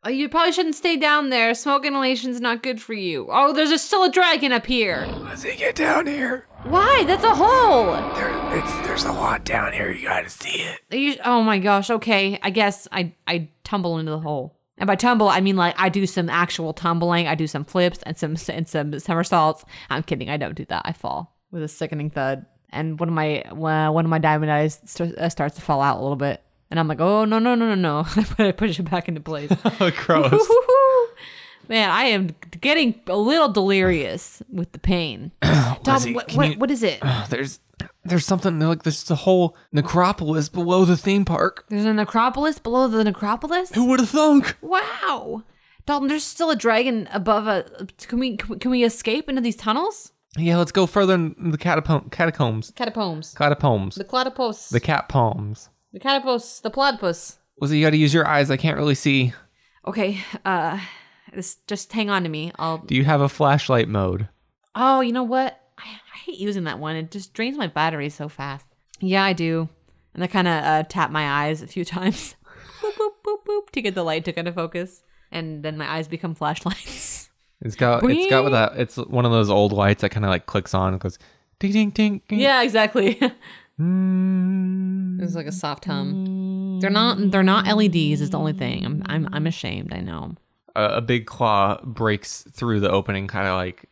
Oh, 0.02 0.10
you 0.10 0.30
probably 0.30 0.54
shouldn't 0.54 0.76
stay 0.76 0.96
down 0.96 1.30
there. 1.30 1.54
Smoke 1.54 1.86
inhalation's 1.86 2.40
not 2.40 2.64
good 2.64 2.82
for 2.82 2.94
you. 2.94 3.28
Oh, 3.30 3.52
there's 3.52 3.70
a, 3.70 3.78
still 3.78 4.06
a 4.06 4.10
dragon 4.10 4.54
up 4.54 4.66
here. 4.66 5.06
Let's 5.24 5.44
get 5.44 5.76
down 5.76 6.08
here. 6.08 6.48
Why? 6.64 7.04
That's 7.06 7.26
a 7.26 7.36
hole. 7.36 7.88
There, 8.16 8.58
it's 8.58 8.88
there's 8.88 9.04
a 9.04 9.12
lot 9.12 9.44
down 9.44 9.74
here. 9.74 9.92
You 9.92 10.08
gotta 10.08 10.30
see 10.30 10.62
it. 10.62 10.80
You, 10.90 11.16
oh 11.26 11.44
my 11.44 11.60
gosh. 11.60 11.90
Okay, 11.90 12.40
I 12.42 12.50
guess 12.50 12.88
I 12.94 13.14
I 13.28 13.50
tumble 13.66 13.98
into 13.98 14.12
the 14.12 14.20
hole. 14.20 14.58
And 14.78 14.88
by 14.88 14.96
tumble, 14.96 15.28
I 15.28 15.42
mean 15.42 15.58
like 15.58 15.76
I 15.78 15.90
do 15.90 16.06
some 16.06 16.30
actual 16.30 16.72
tumbling. 16.72 17.28
I 17.28 17.36
do 17.36 17.46
some 17.46 17.66
flips 17.66 18.00
and 18.04 18.18
some 18.18 18.38
and 18.48 18.70
some 18.70 18.98
somersaults. 19.00 19.66
I'm 19.90 20.04
kidding. 20.04 20.30
I 20.30 20.38
don't 20.38 20.56
do 20.56 20.64
that. 20.70 20.84
I 20.86 20.94
fall 20.94 21.36
with 21.52 21.62
a 21.62 21.68
sickening 21.68 22.10
thud, 22.10 22.46
and 22.72 23.00
one 23.00 23.10
of 23.10 23.16
my 23.16 23.42
uh, 23.42 23.92
one 23.92 24.06
of 24.06 24.10
my 24.10 24.20
diamond 24.20 24.52
eyes 24.52 24.80
st- 24.86 25.18
uh, 25.18 25.30
starts 25.30 25.56
to 25.56 25.62
fall 25.62 25.82
out 25.82 25.98
a 25.98 26.02
little 26.02 26.16
bit. 26.16 26.42
And 26.72 26.80
I'm 26.80 26.88
like, 26.88 27.00
oh 27.02 27.26
no 27.26 27.40
no 27.40 27.56
no 27.56 27.74
no 27.74 27.76
no! 27.76 28.06
I 28.40 28.52
push 28.52 28.80
it 28.80 28.90
back 28.90 29.08
into 29.08 29.22
place. 29.22 29.52
Oh, 29.80 29.92
gross. 29.92 30.48
Man, 31.70 31.90
I 31.92 32.06
am 32.06 32.30
getting 32.62 33.00
a 33.08 33.16
little 33.16 33.50
delirious 33.50 34.42
with 34.52 34.72
the 34.72 34.80
pain. 34.80 35.32
Lizzie, 35.86 36.14
what, 36.16 36.32
what, 36.34 36.50
you- 36.54 36.58
what 36.60 36.72
is 36.72 36.82
it? 36.84 37.00
there's 37.30 37.60
there's 38.04 38.26
something 38.26 38.60
like 38.60 38.84
there's 38.84 39.10
a 39.12 39.16
whole 39.16 39.56
necropolis 39.72 40.50
below 40.50 40.84
the 40.86 40.98
theme 40.98 41.26
park. 41.26 41.66
There's 41.70 41.86
a 41.86 41.94
necropolis 41.94 42.58
below 42.60 42.88
the 42.88 43.04
necropolis. 43.04 43.72
Who 43.74 43.86
would 43.86 44.00
have 44.00 44.10
thunk? 44.10 44.58
Wow, 44.62 45.44
Dalton, 45.86 46.08
there's 46.08 46.24
still 46.24 46.50
a 46.50 46.56
dragon 46.56 47.08
above 47.12 47.46
a. 47.48 47.66
Can 48.00 48.20
we- 48.20 48.38
can 48.38 48.72
we 48.72 48.84
escape 48.84 49.30
into 49.30 49.42
these 49.42 49.56
tunnels? 49.56 50.12
Yeah, 50.38 50.58
let's 50.58 50.72
go 50.72 50.86
further 50.86 51.16
in 51.16 51.52
the 51.52 51.58
catapom- 51.58 52.12
catacombs. 52.12 52.72
Catacombs. 52.76 53.34
Catacombs. 53.34 53.96
The 53.96 54.04
platypus. 54.04 54.70
The 54.70 54.80
cat 54.80 55.10
palms. 55.10 55.70
The 55.92 56.00
catapus. 56.00 56.62
The 56.62 56.70
platypus. 56.70 57.40
it? 57.62 57.72
you 57.72 57.84
gotta 57.84 57.98
use 57.98 58.14
your 58.14 58.28
eyes. 58.28 58.52
I 58.52 58.58
can't 58.58 58.78
really 58.78 58.96
see. 58.96 59.34
Okay. 59.88 60.20
Uh, 60.46 60.80
just 61.34 61.68
just 61.68 61.92
hang 61.92 62.10
on 62.10 62.24
to 62.24 62.30
me. 62.30 62.52
I'll. 62.60 62.78
Do 62.78 62.96
you 62.96 63.04
have 63.06 63.22
a 63.22 63.30
flashlight 63.30 63.88
mode? 63.90 64.30
Oh, 64.76 65.02
you 65.02 65.12
know 65.12 65.24
what? 65.24 65.60
I, 65.78 65.84
I 65.84 66.18
hate 66.26 66.38
using 66.40 66.66
that 66.66 66.80
one. 66.80 66.96
It 66.96 67.10
just 67.12 67.34
drains 67.34 67.58
my 67.58 67.68
battery 67.68 68.10
so 68.10 68.30
fast. 68.30 68.68
Yeah, 69.00 69.24
I 69.24 69.34
do. 69.34 69.68
And 70.14 70.24
I 70.24 70.28
kind 70.28 70.48
of 70.48 70.64
uh, 70.64 70.84
tap 70.84 71.10
my 71.12 71.46
eyes 71.46 71.62
a 71.62 71.68
few 71.68 71.84
times. 71.98 72.36
boop, 72.82 72.92
boop, 72.98 73.12
boop, 73.26 73.38
boop, 73.48 73.70
to 73.72 73.82
get 73.82 73.96
the 73.96 74.04
light 74.04 74.26
to 74.26 74.34
kind 74.34 74.48
of 74.48 74.56
focus. 74.56 75.02
And 75.32 75.64
then 75.64 75.78
my 75.78 75.92
eyes 75.92 76.08
become 76.08 76.36
flashlights. 76.36 77.18
It's 77.62 77.76
got 77.76 78.04
it's 78.10 78.30
got 78.30 78.44
with 78.44 78.54
that. 78.54 78.74
It's 78.78 78.96
one 78.98 79.26
of 79.26 79.32
those 79.32 79.50
old 79.50 79.74
lights 79.74 80.02
that 80.02 80.10
kind 80.10 80.26
of 80.26 80.30
like 80.30 80.46
clicks 80.46 80.74
on 80.74 80.94
and 80.94 81.02
goes 81.02 81.18
ding 81.60 81.72
ding 81.72 81.90
ding. 81.90 82.22
ding. 82.28 82.40
yeah, 82.40 82.62
exactly. 82.64 83.20
Mm. 83.80 85.22
it's 85.24 85.36
like 85.36 85.46
a 85.46 85.54
soft 85.54 85.86
hum. 85.86 86.80
They're 86.82 86.90
not. 86.90 87.32
They're 87.32 87.44
not 87.44 87.66
LEDs. 87.66 88.20
Is 88.20 88.30
the 88.30 88.38
only 88.38 88.52
thing. 88.52 88.86
I'm. 88.86 89.04
I'm. 89.06 89.30
I'm 89.32 89.48
ashamed. 89.48 89.94
I 89.94 90.02
know. 90.02 90.36
A, 90.76 90.98
a 90.98 91.02
big 91.02 91.26
claw 91.26 91.82
breaks 91.84 92.44
through 92.52 92.82
the 92.82 92.90
opening, 92.92 93.28
kind 93.28 93.48
of 93.48 93.56
like 93.56 93.86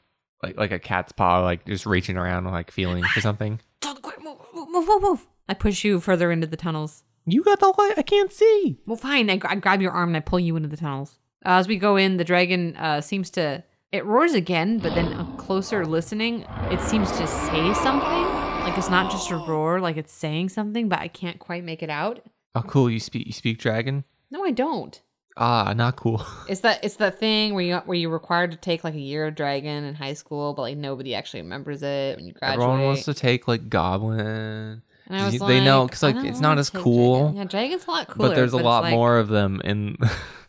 like 0.43 0.58
like 0.58 0.71
a 0.71 0.80
cat's 0.80 1.13
paw, 1.13 1.39
like 1.39 1.65
just 1.65 1.86
reaching 1.86 2.17
around, 2.17 2.43
like 2.45 2.69
feeling 2.69 3.03
for 3.06 3.21
something. 3.21 3.62
Move, 3.86 4.38
move, 4.53 4.67
move, 4.71 4.88
move, 4.88 5.01
move. 5.01 5.27
I 5.47 5.53
push 5.53 5.86
you 5.86 5.99
further 6.01 6.32
into 6.32 6.47
the 6.47 6.58
tunnels. 6.58 7.03
You 7.25 7.43
got 7.43 7.60
the 7.60 7.67
light. 7.77 7.93
I 7.97 8.01
can't 8.01 8.32
see. 8.34 8.77
Well, 8.86 8.97
fine. 8.97 9.30
I, 9.30 9.38
gr- 9.38 9.47
I 9.47 9.56
grab 9.56 9.82
your 9.82 9.91
arm 9.91 10.10
and 10.10 10.17
I 10.17 10.19
pull 10.19 10.39
you 10.39 10.56
into 10.58 10.67
the 10.67 10.75
tunnels. 10.77 11.17
Uh, 11.45 11.60
as 11.60 11.67
we 11.67 11.78
go 11.78 11.95
in, 11.95 12.17
the 12.17 12.23
dragon 12.23 12.76
uh, 12.78 13.02
seems 13.02 13.30
to. 13.32 13.63
It 13.91 14.06
roars 14.06 14.34
again, 14.34 14.80
but 14.80 14.95
then 14.95 15.13
a 15.13 15.26
closer 15.38 15.86
listening, 15.86 16.45
it 16.71 16.82
seems 16.82 17.10
to 17.13 17.26
say 17.26 17.73
something. 17.73 18.23
Like 18.63 18.78
it's 18.78 18.89
not 18.89 19.10
just 19.10 19.32
a 19.32 19.38
roar, 19.38 19.80
like 19.80 19.95
it's 19.95 20.12
saying 20.12 20.50
something, 20.50 20.89
but 20.89 21.00
I 21.00 21.08
can't 21.08 21.39
quite 21.39 21.63
make 21.63 21.82
it 21.82 21.89
out. 21.89 22.19
Oh, 22.54 22.63
cool. 22.63 22.89
You 22.89 23.00
speak. 23.00 23.26
You 23.28 23.32
speak 23.34 23.60
dragon. 23.60 24.04
No, 24.30 24.43
I 24.43 24.52
don't. 24.52 25.02
Ah, 25.38 25.71
not 25.73 25.95
cool. 25.95 26.26
It's 26.50 26.62
that 26.62 26.84
it's 26.84 26.95
that 26.95 27.17
thing 27.19 27.54
where 27.54 27.63
you 27.63 27.78
where 27.86 27.97
you're 27.97 28.10
required 28.10 28.52
to 28.52 28.58
take 28.58 28.84
like 28.84 28.95
a 28.95 29.00
year 29.00 29.28
of 29.28 29.36
dragon 29.36 29.86
in 29.86 29.95
high 29.95 30.13
school, 30.13 30.54
but 30.54 30.63
like 30.63 30.78
nobody 30.78 31.15
actually 31.15 31.43
remembers 31.43 31.82
it 31.84 32.17
when 32.17 32.26
you 32.26 32.34
graduate. 32.34 32.63
Everyone 32.63 32.84
wants 32.86 33.06
to 33.06 33.13
take 33.13 33.47
like 33.47 33.69
goblin. 33.69 34.19
And 34.19 34.82
I 35.10 35.26
was 35.26 35.39
they 35.39 35.63
know 35.63 35.86
because 35.86 36.04
like 36.04 36.17
it's 36.26 36.41
not 36.41 36.58
as 36.58 36.69
cool. 36.69 37.19
Dragon. 37.32 37.38
Yeah, 37.38 37.43
dragon's 37.45 37.86
a 37.88 37.91
lot 37.91 38.08
cooler. 38.10 38.30
but 38.30 38.36
there's 38.36 38.54
a 38.54 38.58
it's 38.58 38.65
lot 38.65 38.84
like- 38.84 38.91
more 38.93 39.17
of 39.17 39.30
them 39.30 39.62
in. 39.63 39.95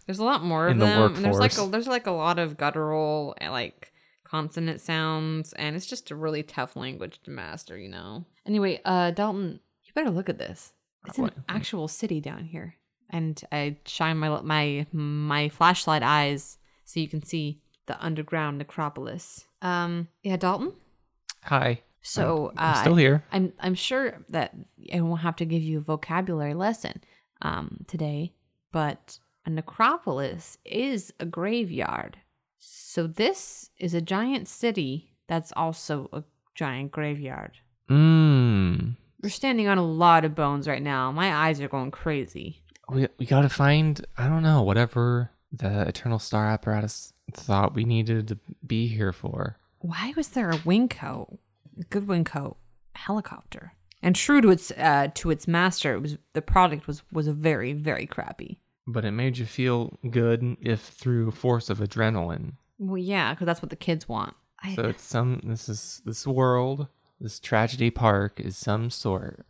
There's 0.09 0.21
a 0.21 0.25
lot 0.25 0.43
more 0.43 0.69
of 0.69 0.79
the 0.79 0.87
them. 0.87 1.17
and 1.17 1.23
there's 1.23 1.39
like 1.39 1.59
a, 1.59 1.67
there's 1.67 1.87
like 1.87 2.07
a 2.07 2.13
lot 2.13 2.39
of 2.39 2.57
guttural 2.57 3.37
uh, 3.43 3.51
like 3.51 3.93
consonant 4.25 4.81
sounds, 4.81 5.53
and 5.53 5.77
it's 5.77 5.85
just 5.85 6.11
a 6.11 6.17
really 6.17 6.43
tough 6.43 6.77
language 6.77 7.21
to 7.25 7.31
master, 7.31 7.77
you 7.77 7.91
know. 7.91 8.25
Anyway, 8.47 8.81
uh, 8.87 9.11
Dalton, 9.11 9.61
you 9.85 9.93
better 9.95 10.09
look 10.09 10.31
at 10.31 10.39
this. 10.39 10.73
It's 11.07 11.19
an 11.19 11.31
actual 11.47 11.89
city 11.89 12.23
down 12.23 12.47
here, 12.47 12.77
and 13.11 13.39
I 13.53 13.77
shine 13.85 14.17
my 14.17 14.41
my 14.41 14.87
my 14.93 15.51
flashlight 15.51 16.03
eyes 16.03 16.57
so 16.87 17.01
you 17.01 17.09
can 17.09 17.23
see 17.23 17.61
the 17.85 18.03
underground 18.03 18.57
necropolis. 18.57 19.45
Um, 19.61 20.09
yeah, 20.23 20.39
Dalton. 20.39 20.73
Hi. 21.43 21.83
So 22.01 22.55
I'm 22.57 22.77
uh, 22.77 22.81
still 22.81 22.97
here. 22.97 23.25
I'm 23.31 23.53
I'm 23.61 23.75
sure 23.75 24.25
that 24.31 24.55
I 24.91 25.03
won't 25.03 25.21
have 25.21 25.37
to 25.37 25.45
give 25.45 25.61
you 25.61 25.77
a 25.77 25.83
vocabulary 25.83 26.55
lesson 26.55 27.03
um, 27.43 27.85
today, 27.87 28.33
but 28.73 29.19
a 29.49 29.51
necropolis 29.51 30.59
is 30.67 31.11
a 31.19 31.25
graveyard. 31.25 32.19
So 32.59 33.07
this 33.07 33.71
is 33.79 33.95
a 33.95 34.03
giant 34.03 34.47
city 34.47 35.15
that's 35.27 35.55
also 35.57 36.11
a 36.13 36.23
giant 36.55 36.93
graveyard. 36.93 37.53
Mmm. 37.89 38.97
We're 39.23 39.31
standing 39.31 39.67
on 39.67 39.79
a 39.79 39.85
lot 39.85 40.27
of 40.27 40.35
bones 40.35 40.69
right 40.69 40.83
now. 40.83 41.11
My 41.11 41.35
eyes 41.35 41.63
are 41.63 41.69
going 41.69 41.91
crazy. 41.91 42.63
We 42.91 43.09
we 43.19 43.25
gotta 43.25 43.49
find 43.49 44.05
I 44.19 44.29
don't 44.29 44.43
know 44.43 44.63
whatever 44.63 45.31
the 45.51 45.89
Eternal 45.89 46.19
Star 46.19 46.47
apparatus 46.47 47.15
thought 47.33 47.75
we 47.75 47.85
needed 47.85 48.29
to 48.29 48.39
be 48.67 48.87
here 48.87 49.15
for. 49.15 49.57
Why 49.79 50.13
was 50.15 50.29
there 50.29 50.51
a 50.51 50.61
wing 50.63 50.89
coat? 50.89 51.39
A 51.81 51.85
Goodwin 51.85 52.25
Co. 52.25 52.59
helicopter. 52.95 53.73
And 54.03 54.15
true 54.15 54.43
to 54.43 54.51
its 54.51 54.71
uh, 54.73 55.09
to 55.15 55.31
its 55.31 55.49
master, 55.49 55.95
it 55.95 56.03
was 56.03 56.19
the 56.35 56.43
product 56.43 56.87
was 56.87 57.03
was 57.11 57.27
a 57.27 57.33
very 57.33 57.73
very 57.73 58.07
crappy. 58.07 58.61
But 58.91 59.05
it 59.05 59.11
made 59.11 59.37
you 59.37 59.45
feel 59.45 59.99
good 60.11 60.57
if 60.63 60.81
through 60.81 61.31
force 61.33 61.69
of 61.69 61.79
adrenaline. 61.79 62.53
Well, 62.79 62.97
yeah, 62.97 63.35
because 63.35 63.45
that's 63.45 63.61
what 63.61 63.71
the 63.71 63.77
kids 63.77 64.09
want. 64.09 64.35
I, 64.63 64.75
So 64.75 64.85
it's 64.85 65.03
some 65.03 65.41
this 65.45 65.69
is 65.69 66.01
this 66.05 66.27
world, 66.27 66.89
this 67.21 67.39
tragedy 67.39 67.91
park 67.91 68.41
is 68.41 68.57
some 68.57 68.91
sort 68.91 69.45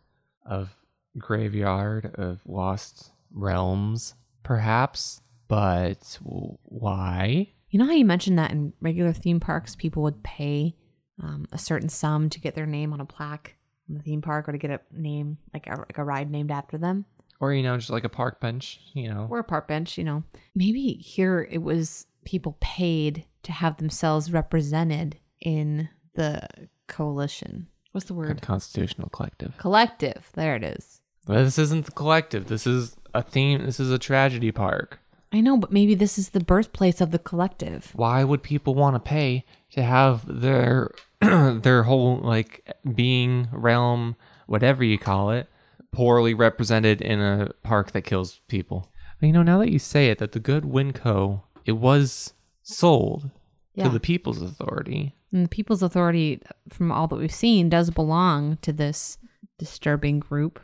of 0.45 0.75
graveyard 1.17 2.13
of 2.15 2.41
lost 2.45 3.11
realms, 3.31 4.15
perhaps. 4.43 5.21
But 5.47 6.19
why? 6.21 7.53
You 7.69 7.79
know 7.79 7.85
how 7.85 7.93
you 7.93 8.05
mentioned 8.05 8.37
that 8.39 8.51
in 8.51 8.73
regular 8.81 9.13
theme 9.13 9.39
parks, 9.39 9.75
people 9.75 10.03
would 10.03 10.21
pay 10.21 10.75
um, 11.21 11.45
a 11.51 11.57
certain 11.57 11.89
sum 11.89 12.29
to 12.29 12.39
get 12.39 12.55
their 12.55 12.65
name 12.65 12.93
on 12.93 13.01
a 13.01 13.05
plaque 13.05 13.55
in 13.87 13.95
the 13.95 14.01
theme 14.01 14.21
park 14.21 14.47
or 14.47 14.51
to 14.51 14.57
get 14.57 14.71
a 14.71 14.79
name, 14.91 15.37
like 15.53 15.67
a, 15.67 15.71
like 15.77 15.97
a 15.97 16.03
ride 16.03 16.29
named 16.29 16.51
after 16.51 16.77
them? 16.77 17.05
Or 17.39 17.53
you 17.53 17.63
know, 17.63 17.77
just 17.77 17.89
like 17.89 18.03
a 18.03 18.09
park 18.09 18.39
bench, 18.39 18.79
you 18.93 19.09
know. 19.09 19.27
Or 19.29 19.39
a 19.39 19.43
park 19.43 19.67
bench, 19.67 19.97
you 19.97 20.03
know. 20.03 20.23
Maybe 20.55 20.93
here 20.93 21.47
it 21.49 21.59
was 21.59 22.05
people 22.25 22.57
paid 22.59 23.25
to 23.43 23.51
have 23.51 23.77
themselves 23.77 24.31
represented 24.31 25.17
in 25.39 25.89
the 26.15 26.47
coalition. 26.87 27.67
What's 27.91 28.07
the 28.07 28.13
word? 28.13 28.41
Constitutional 28.41 29.09
collective. 29.09 29.57
Collective. 29.57 30.29
There 30.33 30.55
it 30.55 30.63
is. 30.63 31.01
This 31.27 31.57
isn't 31.57 31.85
the 31.85 31.91
collective. 31.91 32.47
This 32.47 32.67
is 32.67 32.97
a 33.13 33.21
theme. 33.21 33.65
This 33.65 33.79
is 33.79 33.91
a 33.91 33.99
tragedy 33.99 34.51
park. 34.51 34.99
I 35.31 35.41
know, 35.41 35.57
but 35.57 35.71
maybe 35.71 35.93
this 35.93 36.17
is 36.17 36.29
the 36.29 36.39
birthplace 36.39 37.01
of 37.01 37.11
the 37.11 37.19
collective. 37.19 37.91
Why 37.93 38.23
would 38.23 38.41
people 38.41 38.73
want 38.73 38.95
to 38.95 38.99
pay 38.99 39.45
to 39.71 39.83
have 39.83 40.23
their 40.27 40.91
their 41.21 41.83
whole 41.83 42.17
like 42.17 42.67
being 42.95 43.47
realm, 43.51 44.15
whatever 44.47 44.83
you 44.83 44.97
call 44.97 45.29
it, 45.31 45.47
poorly 45.91 46.33
represented 46.33 47.01
in 47.01 47.19
a 47.19 47.51
park 47.63 47.91
that 47.91 48.01
kills 48.03 48.41
people? 48.47 48.89
But, 49.19 49.27
you 49.27 49.33
know, 49.33 49.43
now 49.43 49.57
that 49.59 49.71
you 49.71 49.79
say 49.79 50.09
it, 50.09 50.17
that 50.19 50.31
the 50.31 50.39
Goodwin 50.39 50.93
Co. 50.93 51.43
it 51.65 51.73
was 51.73 52.33
sold 52.63 53.29
Yeah. 53.75 53.85
to 53.85 53.89
the 53.89 53.99
People's 53.99 54.41
Authority. 54.41 55.15
And 55.31 55.45
the 55.45 55.49
People's 55.49 55.83
Authority, 55.83 56.41
from 56.69 56.91
all 56.91 57.07
that 57.07 57.17
we've 57.17 57.31
seen, 57.33 57.69
does 57.69 57.89
belong 57.89 58.57
to 58.61 58.71
this 58.73 59.17
disturbing 59.57 60.19
group. 60.19 60.59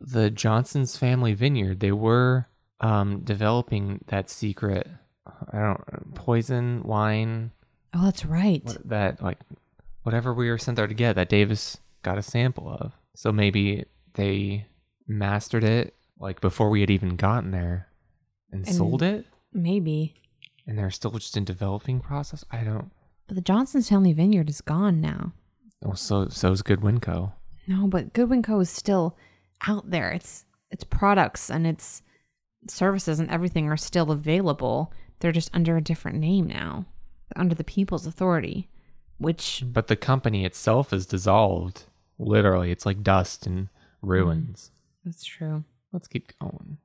The 0.00 0.30
Johnson's 0.30 0.96
Family 0.96 1.34
Vineyard. 1.34 1.80
They 1.80 1.92
were 1.92 2.46
um, 2.80 3.20
developing 3.24 4.04
that 4.08 4.30
secret. 4.30 4.86
I 5.52 5.58
don't 5.58 6.14
poison 6.14 6.82
wine 6.84 7.50
Oh, 7.94 8.04
that's 8.04 8.24
right. 8.24 8.62
what, 8.64 8.88
that 8.88 9.22
like 9.22 9.38
whatever 10.02 10.32
we 10.34 10.48
were 10.50 10.58
sent 10.58 10.76
there 10.76 10.86
to 10.86 10.94
get 10.94 11.14
that 11.16 11.28
Davis 11.30 11.78
got 12.02 12.18
a 12.18 12.22
sample 12.22 12.68
of. 12.68 12.92
So 13.14 13.32
maybe 13.32 13.84
they 14.16 14.66
mastered 15.06 15.64
it 15.64 15.94
like 16.18 16.40
before 16.40 16.68
we 16.68 16.80
had 16.80 16.90
even 16.90 17.16
gotten 17.16 17.50
there 17.52 17.88
and, 18.52 18.66
And- 18.66 18.74
sold 18.76 19.02
it 19.02 19.24
Maybe. 19.52 20.20
and 20.66 20.76
they're 20.76 20.90
still 20.90 21.12
just 21.12 21.36
in 21.36 21.44
developing 21.44 22.00
process. 22.00 22.44
I 22.50 22.64
don't 22.64 22.90
But 23.28 23.36
the 23.36 23.40
Johnson's 23.42 23.88
Family 23.88 24.12
Vineyard 24.12 24.48
is 24.50 24.60
gone 24.60 25.00
now. 25.00 25.32
oh 25.84 25.94
so 25.94 26.28
so's 26.28 26.62
good 26.62 26.80
Winco. 26.80 27.32
No, 27.68 27.86
but 27.88 28.12
Goodwin 28.12 28.42
Co. 28.42 28.60
is 28.60 28.70
still 28.70 29.16
out 29.66 29.90
there. 29.90 30.10
Its 30.12 30.44
its 30.70 30.84
products 30.84 31.50
and 31.50 31.66
its 31.66 32.02
services 32.68 33.18
and 33.20 33.30
everything 33.30 33.68
are 33.68 33.76
still 33.76 34.10
available. 34.10 34.92
They're 35.20 35.32
just 35.32 35.50
under 35.54 35.76
a 35.76 35.80
different 35.82 36.18
name 36.18 36.46
now. 36.46 36.86
They're 37.28 37.40
under 37.42 37.54
the 37.54 37.64
People's 37.64 38.06
Authority, 38.06 38.68
which 39.18 39.64
But 39.66 39.86
the 39.88 39.96
company 39.96 40.44
itself 40.44 40.92
is 40.92 41.06
dissolved. 41.06 41.84
Literally, 42.18 42.70
it's 42.70 42.86
like 42.86 43.02
dust 43.02 43.46
and 43.46 43.68
ruins. 44.06 44.70
that's 45.04 45.24
true. 45.24 45.64
Let's 45.92 46.08
keep 46.08 46.32
going. 46.38 46.78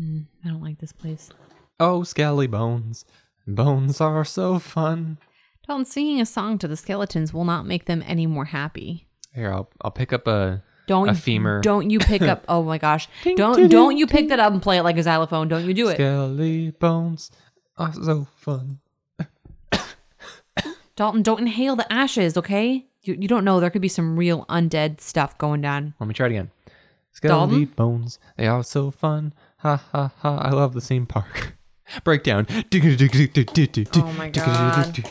Mm, 0.00 0.26
I 0.44 0.48
don't 0.48 0.62
like 0.62 0.78
this 0.78 0.92
place. 0.92 1.30
Oh, 1.78 2.02
skelly 2.02 2.46
bones. 2.46 3.04
Bones 3.46 4.00
are 4.00 4.24
so 4.24 4.58
fun. 4.58 5.18
Dalton, 5.66 5.84
singing 5.84 6.20
a 6.20 6.26
song 6.26 6.58
to 6.58 6.68
the 6.68 6.76
skeletons 6.76 7.32
will 7.32 7.44
not 7.44 7.66
make 7.66 7.86
them 7.86 8.02
any 8.06 8.26
more 8.26 8.46
happy. 8.46 9.06
Here, 9.34 9.52
I'll 9.52 9.70
I'll 9.80 9.90
pick 9.90 10.12
up 10.12 10.26
a 10.26 10.62
Don't 10.86 11.08
a 11.08 11.14
femur. 11.14 11.60
Don't 11.62 11.90
you 11.90 11.98
pick 11.98 12.22
up? 12.22 12.44
Oh 12.48 12.62
my 12.62 12.78
gosh! 12.78 13.08
Ding, 13.22 13.36
Don't 13.36 13.56
ding, 13.56 13.68
don't 13.68 13.96
you 13.96 14.06
ding, 14.06 14.16
pick 14.16 14.28
that 14.28 14.40
up 14.40 14.52
and 14.52 14.62
play 14.62 14.78
it 14.78 14.82
like 14.82 14.96
a 14.96 15.02
xylophone? 15.02 15.48
Don't 15.48 15.64
you 15.64 15.74
do 15.74 15.88
it, 15.88 15.94
Skelly 15.94 16.70
bones 16.72 17.30
are 17.76 17.92
so 17.92 18.26
fun. 18.36 18.80
Dalton? 20.94 21.22
Don't 21.22 21.40
inhale 21.40 21.74
the 21.74 21.90
ashes, 21.92 22.36
okay? 22.36 22.86
You 23.02 23.16
you 23.18 23.28
don't 23.28 23.44
know 23.44 23.60
there 23.60 23.70
could 23.70 23.82
be 23.82 23.88
some 23.88 24.16
real 24.16 24.44
undead 24.46 25.00
stuff 25.00 25.36
going 25.38 25.60
down. 25.60 25.94
Let 25.98 26.06
me 26.06 26.14
try 26.14 26.26
it 26.26 26.30
again. 26.30 26.50
Skelly 27.12 27.30
Dalton? 27.30 27.64
bones, 27.76 28.18
they 28.36 28.46
are 28.46 28.64
so 28.64 28.90
fun. 28.90 29.34
Ha 29.58 29.76
ha 29.92 30.12
ha! 30.18 30.36
I 30.38 30.50
love 30.50 30.72
the 30.72 30.80
same 30.80 31.06
park. 31.06 31.54
Breakdown. 32.04 32.46
Oh 32.48 32.62
Oh 33.96 34.12
my 34.14 34.30
God. 34.30 35.02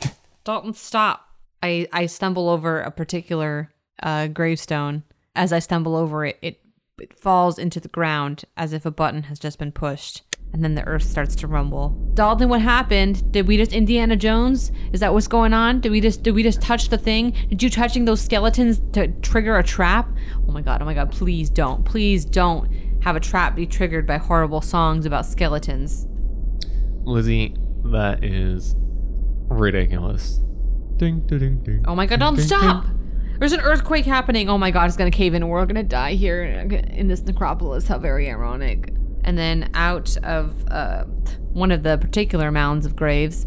Dalton, 0.43 0.73
stop! 0.73 1.27
I 1.61 1.87
I 1.93 2.07
stumble 2.07 2.49
over 2.49 2.81
a 2.81 2.91
particular 2.91 3.71
uh, 4.01 4.27
gravestone. 4.27 5.03
As 5.35 5.53
I 5.53 5.59
stumble 5.59 5.95
over 5.95 6.25
it, 6.25 6.37
it 6.41 6.59
it 6.99 7.17
falls 7.17 7.59
into 7.59 7.79
the 7.79 7.87
ground 7.87 8.45
as 8.57 8.73
if 8.73 8.85
a 8.85 8.91
button 8.91 9.23
has 9.23 9.37
just 9.39 9.59
been 9.59 9.71
pushed, 9.71 10.23
and 10.53 10.63
then 10.63 10.75
the 10.75 10.85
earth 10.85 11.03
starts 11.03 11.35
to 11.37 11.47
rumble. 11.47 11.89
Dalton, 12.13 12.49
what 12.49 12.61
happened? 12.61 13.31
Did 13.31 13.47
we 13.47 13.57
just 13.57 13.71
Indiana 13.71 14.15
Jones? 14.15 14.71
Is 14.91 14.99
that 14.99 15.13
what's 15.13 15.27
going 15.27 15.53
on? 15.53 15.79
Did 15.79 15.91
we 15.91 16.01
just 16.01 16.23
did 16.23 16.35
we 16.35 16.43
just 16.43 16.61
touch 16.61 16.89
the 16.89 16.97
thing? 16.97 17.31
Did 17.49 17.63
you 17.63 17.69
touching 17.69 18.05
those 18.05 18.21
skeletons 18.21 18.81
to 18.93 19.07
trigger 19.21 19.57
a 19.57 19.63
trap? 19.63 20.09
Oh 20.47 20.51
my 20.51 20.61
god! 20.61 20.81
Oh 20.81 20.85
my 20.85 20.93
god! 20.93 21.11
Please 21.11 21.49
don't! 21.49 21.85
Please 21.85 22.25
don't 22.25 22.69
have 23.01 23.15
a 23.15 23.19
trap 23.19 23.55
be 23.55 23.65
triggered 23.65 24.05
by 24.05 24.17
horrible 24.17 24.61
songs 24.61 25.05
about 25.05 25.25
skeletons. 25.25 26.07
Lizzie, 27.03 27.55
that 27.85 28.23
is 28.23 28.75
ridiculous. 29.47 30.39
Ding 30.97 31.21
ding 31.21 31.39
ding 31.39 31.63
ding. 31.63 31.85
Oh 31.87 31.95
my 31.95 32.05
god, 32.05 32.19
don't 32.19 32.35
ding, 32.35 32.45
stop! 32.45 32.85
There's 33.39 33.53
an 33.53 33.61
earthquake 33.61 34.05
happening. 34.05 34.49
Oh 34.49 34.57
my 34.57 34.69
god, 34.69 34.87
it's 34.87 34.97
gonna 34.97 35.11
cave 35.11 35.33
in 35.33 35.41
and 35.41 35.49
we're 35.49 35.59
all 35.59 35.65
gonna 35.65 35.81
die 35.81 36.13
here 36.13 36.43
in 36.43 37.07
this 37.07 37.21
necropolis. 37.21 37.87
How 37.87 37.97
very 37.97 38.29
ironic. 38.29 38.93
And 39.23 39.37
then 39.37 39.69
out 39.73 40.17
of 40.23 40.67
uh, 40.69 41.03
one 41.53 41.71
of 41.71 41.83
the 41.83 41.97
particular 41.97 42.51
mounds 42.51 42.85
of 42.85 42.95
graves, 42.95 43.45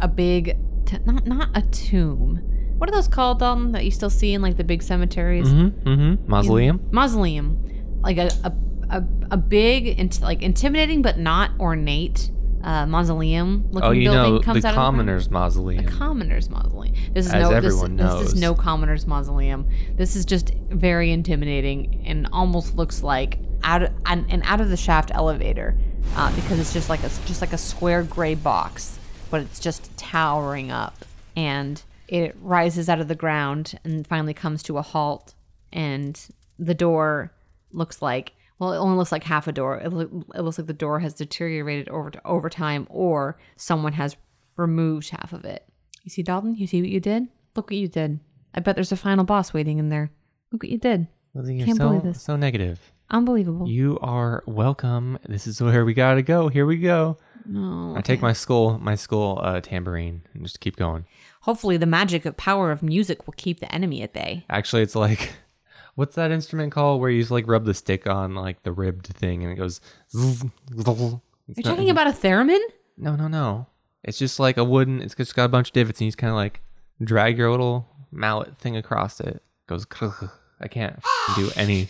a 0.00 0.08
big, 0.08 0.56
t- 0.86 0.98
not 1.04 1.26
not 1.26 1.48
a 1.54 1.62
tomb. 1.62 2.40
What 2.78 2.90
are 2.90 2.92
those 2.92 3.08
called, 3.08 3.38
Dalton, 3.38 3.72
that 3.72 3.84
you 3.84 3.90
still 3.90 4.10
see 4.10 4.34
in 4.34 4.42
like 4.42 4.56
the 4.56 4.64
big 4.64 4.82
cemeteries? 4.82 5.48
Mm-hmm. 5.48 5.88
Mm-hmm. 5.88 6.30
Mausoleum. 6.30 6.88
Mausoleum. 6.90 7.98
Like 8.02 8.18
a, 8.18 8.30
a, 8.44 8.52
a, 8.98 9.04
a 9.32 9.36
big, 9.36 9.98
int- 9.98 10.20
like 10.20 10.42
intimidating 10.42 11.02
but 11.02 11.18
not 11.18 11.52
ornate 11.58 12.30
uh, 12.62 12.84
mausoleum 12.84 13.64
looking 13.70 13.88
Oh, 13.88 13.92
you 13.92 14.10
building 14.10 14.34
know 14.34 14.40
comes 14.40 14.62
the 14.62 14.68
out 14.68 14.72
of 14.72 14.76
the 14.76 14.80
commoner's 14.82 15.30
mausoleum. 15.30 15.86
A 15.86 15.90
commoner's 15.90 16.50
mausoleum. 16.50 16.94
This 17.12 17.26
is 17.26 17.32
As 17.32 17.42
no 17.42 17.50
everyone 17.50 17.96
this, 17.96 18.12
this 18.14 18.32
is 18.32 18.40
no 18.40 18.54
commoner's 18.54 19.06
mausoleum. 19.06 19.68
This 19.94 20.16
is 20.16 20.24
just 20.24 20.52
very 20.70 21.12
intimidating 21.12 22.04
and 22.06 22.28
almost 22.32 22.74
looks 22.76 23.02
like 23.02 23.38
out 23.62 23.82
of, 23.82 23.92
an, 24.06 24.26
an 24.28 24.42
out 24.44 24.60
of 24.60 24.68
the 24.70 24.76
shaft 24.76 25.10
elevator 25.14 25.76
uh, 26.14 26.34
because 26.34 26.58
it's 26.58 26.72
just 26.72 26.88
like 26.88 27.00
a 27.00 27.08
just 27.26 27.40
like 27.40 27.52
a 27.52 27.58
square 27.58 28.02
gray 28.02 28.34
box, 28.34 28.98
but 29.30 29.40
it's 29.40 29.58
just 29.60 29.96
towering 29.96 30.70
up. 30.70 31.04
And 31.36 31.82
it 32.08 32.36
rises 32.40 32.88
out 32.88 33.00
of 33.00 33.08
the 33.08 33.14
ground 33.14 33.78
and 33.84 34.06
finally 34.06 34.34
comes 34.34 34.62
to 34.64 34.78
a 34.78 34.82
halt. 34.82 35.34
And 35.72 36.18
the 36.58 36.74
door 36.74 37.32
looks 37.72 38.00
like 38.00 38.32
well 38.58 38.72
it 38.72 38.78
only 38.78 38.96
looks 38.96 39.12
like 39.12 39.24
half 39.24 39.46
a 39.46 39.52
door. 39.52 39.78
It, 39.78 39.92
look, 39.92 40.10
it 40.34 40.42
looks 40.42 40.58
like 40.58 40.66
the 40.66 40.72
door 40.72 41.00
has 41.00 41.14
deteriorated 41.14 41.88
over 41.88 42.12
over 42.24 42.48
time 42.48 42.86
or 42.88 43.38
someone 43.56 43.92
has 43.94 44.16
removed 44.56 45.10
half 45.10 45.32
of 45.32 45.44
it. 45.44 45.66
You 46.02 46.10
see 46.10 46.22
dalton? 46.22 46.54
You 46.56 46.66
see 46.66 46.80
what 46.80 46.90
you 46.90 47.00
did? 47.00 47.26
Look 47.54 47.68
what 47.70 47.76
you 47.76 47.88
did. 47.88 48.20
I 48.54 48.60
bet 48.60 48.74
there's 48.74 48.92
a 48.92 48.96
final 48.96 49.24
boss 49.24 49.52
waiting 49.52 49.78
in 49.78 49.88
there. 49.90 50.10
Look 50.52 50.62
what 50.62 50.70
you 50.70 50.78
did. 50.78 51.08
Lizzie, 51.34 51.56
you're 51.56 51.66
Can't 51.66 51.76
so 51.78 51.88
believe 51.88 52.02
this. 52.04 52.22
so 52.22 52.36
negative. 52.36 52.80
Unbelievable 53.10 53.68
You 53.68 53.98
are 54.02 54.42
welcome. 54.46 55.18
This 55.28 55.46
is 55.46 55.60
where 55.60 55.84
we 55.84 55.94
gotta 55.94 56.22
go. 56.22 56.48
Here 56.48 56.66
we 56.66 56.76
go. 56.78 57.16
no 57.44 57.94
I 57.96 58.00
take 58.00 58.20
my 58.20 58.32
skull, 58.32 58.78
my 58.78 58.94
skull 58.96 59.40
uh, 59.42 59.60
tambourine, 59.60 60.22
and 60.34 60.42
just 60.42 60.60
keep 60.60 60.76
going. 60.76 61.04
hopefully 61.42 61.76
the 61.76 61.86
magic 61.86 62.24
of 62.24 62.36
power 62.36 62.70
of 62.72 62.82
music 62.82 63.26
will 63.26 63.34
keep 63.36 63.60
the 63.60 63.72
enemy 63.72 64.02
at 64.02 64.12
bay 64.12 64.44
Actually, 64.50 64.82
it's 64.82 64.96
like, 64.96 65.32
what's 65.94 66.16
that 66.16 66.30
instrument 66.32 66.72
called 66.72 67.00
where 67.00 67.10
you 67.10 67.20
just 67.22 67.30
like 67.30 67.46
rub 67.46 67.64
the 67.64 67.74
stick 67.74 68.06
on 68.06 68.34
like 68.34 68.62
the 68.64 68.72
ribbed 68.72 69.06
thing 69.06 69.42
and 69.42 69.52
it 69.52 69.56
goes. 69.56 69.80
zzz, 70.10 70.44
zzz. 70.74 71.14
You're 71.54 71.62
talking 71.62 71.90
about 71.90 72.08
a 72.08 72.10
theremin 72.10 72.58
No, 72.96 73.14
no, 73.14 73.28
no. 73.28 73.66
It's 74.02 74.18
just 74.18 74.38
like 74.40 74.56
a 74.56 74.64
wooden. 74.64 75.00
It's 75.00 75.14
just 75.14 75.34
got 75.34 75.44
a 75.44 75.48
bunch 75.48 75.68
of 75.68 75.72
divots, 75.74 76.00
and 76.00 76.06
you 76.06 76.10
just 76.10 76.18
kind 76.18 76.30
of 76.30 76.36
like 76.36 76.60
drag 77.02 77.38
your 77.38 77.50
little 77.50 77.88
mallet 78.12 78.56
thing 78.58 78.76
across 78.76 79.20
it. 79.20 79.42
Goes. 79.68 79.86
I 80.60 80.68
can't 80.68 80.98
do 81.36 81.50
any. 81.56 81.88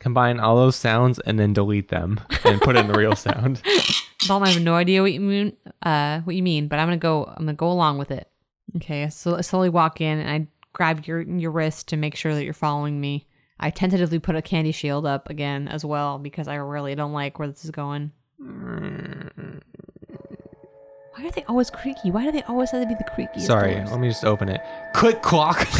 Combine 0.00 0.38
all 0.38 0.56
those 0.56 0.76
sounds 0.76 1.18
and 1.20 1.38
then 1.38 1.52
delete 1.52 1.88
them 1.88 2.20
and 2.44 2.60
put 2.60 2.76
in 2.76 2.86
the 2.86 2.94
real 2.94 3.16
sound. 3.16 3.62
Dalton, 4.26 4.48
I 4.48 4.52
have 4.52 4.62
no 4.62 4.74
idea 4.74 5.02
what 5.02 5.12
you 5.12 5.20
mean. 5.20 5.56
Uh, 5.82 6.20
what 6.20 6.36
you 6.36 6.42
mean, 6.42 6.68
but 6.68 6.78
I'm 6.78 6.86
gonna 6.86 6.96
go. 6.98 7.24
I'm 7.24 7.44
gonna 7.44 7.54
go 7.54 7.70
along 7.70 7.98
with 7.98 8.10
it. 8.10 8.28
Okay. 8.76 9.08
So 9.10 9.36
I 9.36 9.40
slowly 9.40 9.68
walk 9.68 10.00
in 10.00 10.18
and 10.18 10.30
I 10.30 10.46
grab 10.72 11.06
your 11.06 11.22
your 11.22 11.50
wrist 11.50 11.88
to 11.88 11.96
make 11.96 12.14
sure 12.14 12.34
that 12.34 12.44
you're 12.44 12.54
following 12.54 13.00
me. 13.00 13.26
I 13.58 13.70
tentatively 13.70 14.20
put 14.20 14.36
a 14.36 14.42
candy 14.42 14.70
shield 14.70 15.04
up 15.04 15.30
again 15.30 15.66
as 15.66 15.84
well 15.84 16.18
because 16.18 16.46
I 16.46 16.54
really 16.56 16.94
don't 16.94 17.12
like 17.12 17.40
where 17.40 17.48
this 17.48 17.64
is 17.64 17.72
going. 17.72 18.12
Why 18.38 19.30
are 21.26 21.30
they 21.32 21.42
always 21.48 21.70
creaky? 21.70 22.12
Why 22.12 22.24
do 22.24 22.30
they 22.30 22.44
always 22.44 22.70
have 22.70 22.82
to 22.82 22.86
be 22.86 22.94
the 22.94 23.10
creaky? 23.12 23.40
Sorry, 23.40 23.74
doors? 23.74 23.90
let 23.90 23.98
me 23.98 24.08
just 24.08 24.24
open 24.24 24.48
it. 24.48 24.60
Click 24.94 25.22
clock. 25.22 25.66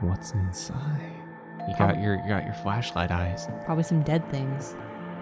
What's 0.00 0.32
inside? 0.32 1.03
You 1.68 1.74
got 1.76 2.00
your 2.00 2.16
you 2.16 2.28
got 2.28 2.44
your 2.44 2.54
flashlight 2.54 3.10
eyes. 3.10 3.48
Probably 3.64 3.84
some 3.84 4.02
dead 4.02 4.28
things. 4.30 4.74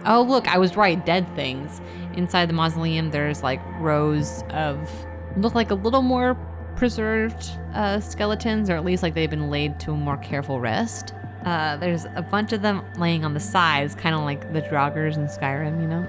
Oh, 0.05 0.23
look, 0.23 0.49
I 0.49 0.59
was 0.59 0.77
right. 0.77 1.05
Dead 1.05 1.33
things. 1.37 1.81
Inside 2.15 2.49
the 2.49 2.53
mausoleum, 2.53 3.11
there's 3.11 3.43
like 3.43 3.61
rows 3.79 4.43
of 4.51 4.91
look 5.37 5.55
like 5.55 5.71
a 5.71 5.75
little 5.75 6.03
more 6.03 6.37
preserved 6.77 7.51
uh, 7.75 8.01
skeletons, 8.01 8.69
or 8.69 8.75
at 8.75 8.85
least 8.85 9.03
like 9.03 9.15
they've 9.15 9.31
been 9.31 9.51
laid 9.51 9.79
to 9.81 9.93
a 9.93 9.97
more 9.97 10.17
careful 10.17 10.61
rest. 10.61 11.15
Uh, 11.45 11.77
there's 11.77 12.07
a 12.15 12.23
bunch 12.23 12.53
of 12.53 12.63
them 12.63 12.85
laying 12.99 13.25
on 13.25 13.35
the 13.35 13.41
sides, 13.41 13.95
kind 13.95 14.15
of 14.15 14.23
like 14.23 14.53
the 14.53 14.63
Draugrs 14.63 15.17
in 15.17 15.27
Skyrim, 15.27 15.81
you 15.81 15.89
know? 15.89 16.07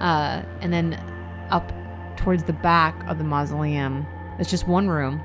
Uh, 0.00 0.42
and 0.60 0.72
then 0.72 0.94
up 1.50 1.72
towards 2.16 2.42
the 2.44 2.52
back 2.52 2.94
of 3.08 3.18
the 3.18 3.24
mausoleum, 3.24 4.06
it's 4.38 4.50
just 4.50 4.66
one 4.66 4.88
room. 4.88 5.20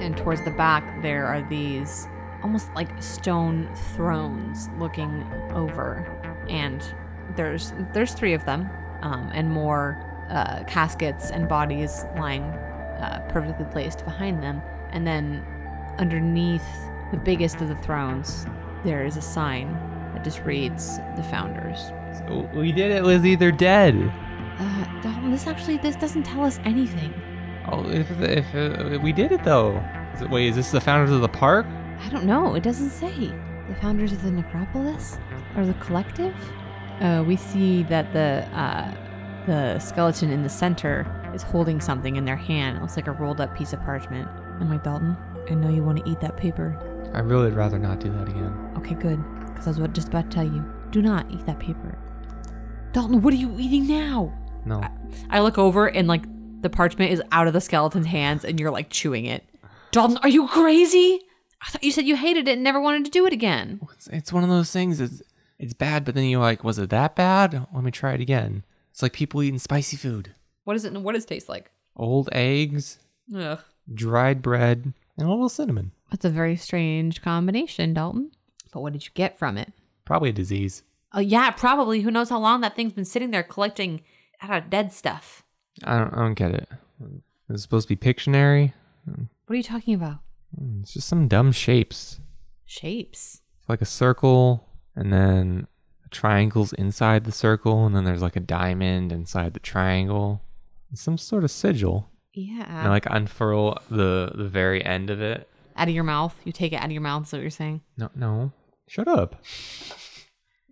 And 0.00 0.16
towards 0.16 0.44
the 0.44 0.50
back, 0.50 1.02
there 1.02 1.24
are 1.26 1.46
these 1.48 2.06
almost 2.44 2.68
like 2.74 3.02
stone 3.02 3.68
thrones 3.96 4.68
looking 4.78 5.24
over. 5.52 6.06
And 6.48 6.84
there's 7.36 7.72
there's 7.92 8.12
three 8.12 8.34
of 8.34 8.44
them, 8.44 8.68
um, 9.02 9.30
and 9.34 9.50
more 9.50 9.98
uh, 10.30 10.62
caskets 10.64 11.30
and 11.30 11.48
bodies 11.48 12.04
lying 12.16 12.42
uh, 12.42 13.26
perfectly 13.30 13.64
placed 13.72 14.04
behind 14.04 14.42
them. 14.42 14.62
And 14.92 15.06
then 15.06 15.44
underneath 15.98 16.66
the 17.10 17.16
biggest 17.16 17.60
of 17.60 17.68
the 17.68 17.76
thrones, 17.76 18.46
there 18.84 19.04
is 19.04 19.16
a 19.16 19.22
sign 19.22 19.72
that 20.12 20.22
just 20.22 20.40
reads 20.40 20.98
"The 21.16 21.22
Founders." 21.24 21.92
So 22.18 22.48
we 22.54 22.70
did 22.70 22.92
it, 22.92 23.04
Lizzie. 23.04 23.34
They're 23.34 23.50
dead. 23.50 24.12
Uh, 24.58 25.00
Dalton, 25.00 25.32
this 25.32 25.46
actually 25.46 25.78
this 25.78 25.96
doesn't 25.96 26.24
tell 26.24 26.44
us 26.44 26.60
anything. 26.64 27.12
Oh, 27.66 27.88
if, 27.88 28.10
if 28.20 28.54
uh, 28.54 28.98
we 29.00 29.12
did 29.12 29.32
it 29.32 29.42
though. 29.42 29.82
Is 30.14 30.20
it, 30.20 30.30
wait, 30.30 30.48
is 30.48 30.56
this 30.56 30.70
the 30.70 30.80
founders 30.80 31.10
of 31.10 31.22
the 31.22 31.28
park? 31.28 31.66
I 32.04 32.10
don't 32.10 32.24
know. 32.24 32.54
It 32.54 32.62
doesn't 32.62 32.90
say. 32.90 33.32
The 33.68 33.74
founders 33.80 34.12
of 34.12 34.22
the 34.22 34.30
Necropolis 34.30 35.16
or 35.56 35.64
the 35.64 35.72
collective. 35.74 36.34
Uh, 37.00 37.24
we 37.26 37.34
see 37.34 37.82
that 37.84 38.12
the 38.12 38.46
uh, 38.52 38.94
the 39.46 39.78
skeleton 39.78 40.30
in 40.30 40.42
the 40.42 40.48
center 40.48 41.06
is 41.34 41.42
holding 41.42 41.80
something 41.80 42.16
in 42.16 42.24
their 42.24 42.36
hand. 42.36 42.76
It 42.76 42.80
looks 42.82 42.96
like 42.96 43.06
a 43.06 43.12
rolled 43.12 43.40
up 43.40 43.56
piece 43.56 43.72
of 43.72 43.80
parchment. 43.80 44.28
I'm 44.60 44.68
like 44.68 44.84
Dalton. 44.84 45.16
I 45.50 45.54
know 45.54 45.70
you 45.70 45.82
want 45.82 46.04
to 46.04 46.10
eat 46.10 46.20
that 46.20 46.36
paper. 46.36 46.78
I 47.14 47.20
really 47.20 47.44
would 47.44 47.54
rather 47.54 47.78
not 47.78 48.00
do 48.00 48.10
that 48.12 48.28
again. 48.28 48.72
Okay, 48.76 48.94
good. 48.94 49.22
Because 49.46 49.66
I 49.66 49.80
was 49.80 49.90
just 49.92 50.08
about 50.08 50.30
to 50.30 50.34
tell 50.34 50.44
you. 50.44 50.64
Do 50.90 51.00
not 51.00 51.30
eat 51.30 51.44
that 51.46 51.58
paper. 51.58 51.98
Dalton, 52.92 53.22
what 53.22 53.32
are 53.32 53.38
you 53.38 53.56
eating 53.58 53.88
now? 53.88 54.32
No. 54.64 54.82
I 55.30 55.40
look 55.40 55.58
over 55.58 55.86
and 55.86 56.06
like 56.06 56.24
the 56.60 56.70
parchment 56.70 57.12
is 57.12 57.22
out 57.32 57.46
of 57.46 57.52
the 57.52 57.60
skeleton's 57.60 58.06
hands 58.06 58.44
and 58.44 58.60
you're 58.60 58.70
like 58.70 58.90
chewing 58.90 59.24
it. 59.24 59.44
Dalton, 59.90 60.18
are 60.18 60.28
you 60.28 60.46
crazy? 60.48 61.22
I 61.64 61.70
thought 61.70 61.82
you 61.84 61.90
said 61.92 62.04
you 62.04 62.16
hated 62.16 62.46
it 62.48 62.52
and 62.52 62.62
never 62.62 62.80
wanted 62.80 63.04
to 63.06 63.10
do 63.10 63.26
it 63.26 63.32
again. 63.32 63.80
It's, 63.94 64.06
it's 64.08 64.32
one 64.32 64.44
of 64.44 64.50
those 64.50 64.70
things. 64.70 65.00
It's 65.00 65.22
it's 65.58 65.72
bad, 65.72 66.04
but 66.04 66.14
then 66.14 66.24
you're 66.24 66.40
like, 66.40 66.62
was 66.64 66.78
it 66.78 66.90
that 66.90 67.14
bad? 67.16 67.66
Let 67.72 67.84
me 67.84 67.90
try 67.90 68.12
it 68.12 68.20
again. 68.20 68.64
It's 68.90 69.02
like 69.02 69.12
people 69.12 69.42
eating 69.42 69.58
spicy 69.58 69.96
food. 69.96 70.34
What 70.64 70.76
is 70.76 70.84
it? 70.84 70.92
What 70.92 71.14
does 71.14 71.24
it 71.24 71.28
taste 71.28 71.48
like? 71.48 71.70
Old 71.96 72.28
eggs, 72.32 72.98
Ugh. 73.34 73.60
dried 73.92 74.42
bread, 74.42 74.92
and 75.16 75.26
a 75.26 75.30
little 75.30 75.48
cinnamon. 75.48 75.92
That's 76.10 76.24
a 76.24 76.30
very 76.30 76.56
strange 76.56 77.22
combination, 77.22 77.94
Dalton. 77.94 78.32
But 78.72 78.80
what 78.80 78.92
did 78.92 79.04
you 79.04 79.12
get 79.14 79.38
from 79.38 79.56
it? 79.56 79.72
Probably 80.04 80.30
a 80.30 80.32
disease. 80.32 80.82
Oh 81.12 81.20
yeah, 81.20 81.50
probably. 81.52 82.00
Who 82.02 82.10
knows 82.10 82.28
how 82.30 82.40
long 82.40 82.60
that 82.60 82.74
thing's 82.76 82.92
been 82.92 83.04
sitting 83.04 83.30
there 83.30 83.42
collecting 83.44 84.02
out 84.42 84.64
of 84.64 84.70
dead 84.70 84.92
stuff. 84.92 85.44
I 85.84 85.98
don't, 85.98 86.12
I 86.12 86.18
don't 86.18 86.34
get 86.34 86.50
it. 86.52 86.68
It's 87.48 87.62
supposed 87.62 87.88
to 87.88 87.96
be 87.96 88.12
Pictionary. 88.12 88.72
What 89.06 89.54
are 89.54 89.56
you 89.56 89.62
talking 89.62 89.94
about? 89.94 90.18
Hmm, 90.56 90.80
it's 90.82 90.92
just 90.94 91.08
some 91.08 91.28
dumb 91.28 91.52
shapes. 91.52 92.20
Shapes. 92.64 93.40
It's 93.60 93.68
like 93.68 93.82
a 93.82 93.86
circle, 93.86 94.68
and 94.96 95.12
then 95.12 95.66
a 96.04 96.08
triangle's 96.08 96.72
inside 96.74 97.24
the 97.24 97.32
circle, 97.32 97.86
and 97.86 97.94
then 97.94 98.04
there's 98.04 98.22
like 98.22 98.36
a 98.36 98.40
diamond 98.40 99.12
inside 99.12 99.54
the 99.54 99.60
triangle. 99.60 100.42
It's 100.92 101.02
some 101.02 101.18
sort 101.18 101.44
of 101.44 101.50
sigil. 101.50 102.10
Yeah. 102.32 102.64
And 102.66 102.88
I 102.88 102.90
like 102.90 103.06
unfurl 103.06 103.78
the 103.90 104.32
the 104.34 104.48
very 104.48 104.84
end 104.84 105.10
of 105.10 105.20
it. 105.20 105.48
out 105.76 105.88
of 105.88 105.94
your 105.94 106.04
mouth. 106.04 106.34
You 106.44 106.52
take 106.52 106.72
it 106.72 106.76
out 106.76 106.86
of 106.86 106.90
your 106.92 107.00
mouth. 107.02 107.26
Is 107.26 107.32
what 107.32 107.42
you're 107.42 107.50
saying? 107.50 107.80
No, 107.96 108.10
no. 108.14 108.52
Shut 108.88 109.08
up. 109.08 109.42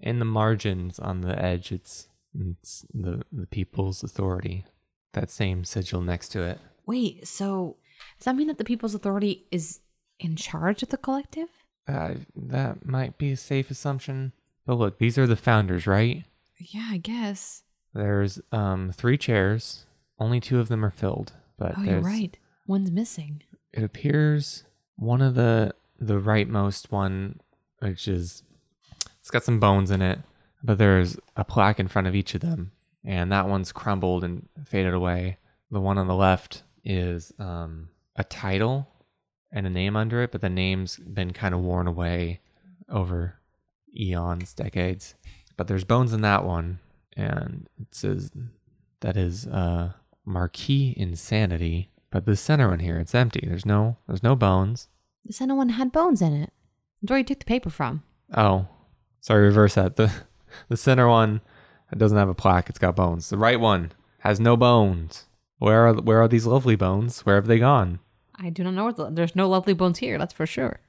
In 0.00 0.18
the 0.18 0.24
margins 0.24 0.98
on 0.98 1.20
the 1.20 1.40
edge, 1.40 1.70
it's, 1.70 2.08
it's 2.38 2.84
the 2.92 3.22
the 3.30 3.46
people's 3.46 4.02
authority. 4.02 4.64
That 5.12 5.30
same 5.30 5.64
sigil 5.64 6.00
next 6.00 6.30
to 6.30 6.42
it. 6.42 6.58
Wait. 6.86 7.26
So 7.28 7.76
does 8.22 8.26
that 8.26 8.36
mean 8.36 8.46
that 8.46 8.56
the 8.58 8.62
People's 8.64 8.94
Authority 8.94 9.46
is 9.50 9.80
in 10.20 10.36
charge 10.36 10.84
of 10.84 10.90
the 10.90 10.96
collective? 10.96 11.48
Uh, 11.88 12.14
that 12.36 12.86
might 12.86 13.18
be 13.18 13.32
a 13.32 13.36
safe 13.36 13.68
assumption. 13.68 14.32
But 14.64 14.76
look, 14.76 14.98
these 14.98 15.18
are 15.18 15.26
the 15.26 15.34
founders, 15.34 15.88
right? 15.88 16.22
Yeah, 16.60 16.86
I 16.92 16.98
guess. 16.98 17.64
There's 17.92 18.40
um 18.52 18.92
three 18.92 19.18
chairs. 19.18 19.86
Only 20.20 20.38
two 20.38 20.60
of 20.60 20.68
them 20.68 20.84
are 20.84 20.90
filled. 20.90 21.32
But 21.58 21.74
Oh, 21.76 21.82
you're 21.82 22.00
right. 22.00 22.38
One's 22.68 22.92
missing. 22.92 23.42
It 23.72 23.82
appears 23.82 24.62
one 24.94 25.20
of 25.20 25.34
the 25.34 25.74
the 25.98 26.20
rightmost 26.20 26.92
one, 26.92 27.40
which 27.80 28.06
is 28.06 28.44
it's 29.18 29.32
got 29.32 29.42
some 29.42 29.58
bones 29.58 29.90
in 29.90 30.00
it, 30.00 30.20
but 30.62 30.78
there's 30.78 31.16
a 31.34 31.42
plaque 31.44 31.80
in 31.80 31.88
front 31.88 32.06
of 32.06 32.14
each 32.14 32.36
of 32.36 32.40
them, 32.40 32.70
and 33.04 33.32
that 33.32 33.48
one's 33.48 33.72
crumbled 33.72 34.22
and 34.22 34.48
faded 34.64 34.94
away. 34.94 35.38
The 35.72 35.80
one 35.80 35.98
on 35.98 36.06
the 36.06 36.14
left 36.14 36.62
is 36.84 37.32
um, 37.40 37.88
a 38.16 38.24
title 38.24 38.88
and 39.50 39.66
a 39.66 39.70
name 39.70 39.96
under 39.96 40.22
it, 40.22 40.32
but 40.32 40.40
the 40.40 40.48
name's 40.48 40.96
been 40.96 41.32
kind 41.32 41.54
of 41.54 41.60
worn 41.60 41.86
away 41.86 42.40
over 42.88 43.38
eons, 43.94 44.54
decades. 44.54 45.14
But 45.56 45.68
there's 45.68 45.84
bones 45.84 46.12
in 46.12 46.22
that 46.22 46.44
one, 46.44 46.78
and 47.16 47.68
it 47.80 47.94
says 47.94 48.30
that 49.00 49.16
is 49.16 49.46
uh, 49.46 49.92
Marquis 50.24 50.94
Insanity. 50.96 51.90
But 52.10 52.26
the 52.26 52.36
center 52.36 52.68
one 52.68 52.80
here, 52.80 52.98
it's 52.98 53.14
empty. 53.14 53.44
There's 53.46 53.66
no 53.66 53.96
there's 54.06 54.22
no 54.22 54.36
bones. 54.36 54.88
The 55.24 55.32
center 55.32 55.54
one 55.54 55.70
had 55.70 55.92
bones 55.92 56.20
in 56.20 56.32
it. 56.32 56.52
That's 57.00 57.10
where 57.10 57.18
you 57.18 57.24
took 57.24 57.38
the 57.38 57.44
paper 57.44 57.70
from. 57.70 58.02
Oh, 58.34 58.66
sorry, 59.20 59.44
reverse 59.44 59.74
that. 59.74 59.96
The 59.96 60.12
the 60.68 60.76
center 60.76 61.08
one 61.08 61.40
it 61.90 61.98
doesn't 61.98 62.16
have 62.18 62.28
a 62.28 62.34
plaque. 62.34 62.68
It's 62.70 62.78
got 62.78 62.96
bones. 62.96 63.28
The 63.28 63.38
right 63.38 63.60
one 63.60 63.92
has 64.20 64.40
no 64.40 64.56
bones. 64.56 65.26
Where 65.62 65.86
are 65.86 65.94
where 65.94 66.20
are 66.20 66.26
these 66.28 66.44
lovely 66.46 66.74
bones? 66.74 67.20
Where 67.20 67.36
have 67.36 67.46
they 67.46 67.60
gone? 67.60 68.00
I 68.34 68.50
do 68.50 68.64
not 68.64 68.74
know 68.74 68.86
what 68.86 68.96
the, 68.96 69.10
there's 69.10 69.36
no 69.36 69.48
lovely 69.48 69.74
bones 69.74 69.98
here. 69.98 70.18
That's 70.18 70.32
for 70.32 70.44
sure. 70.46 70.80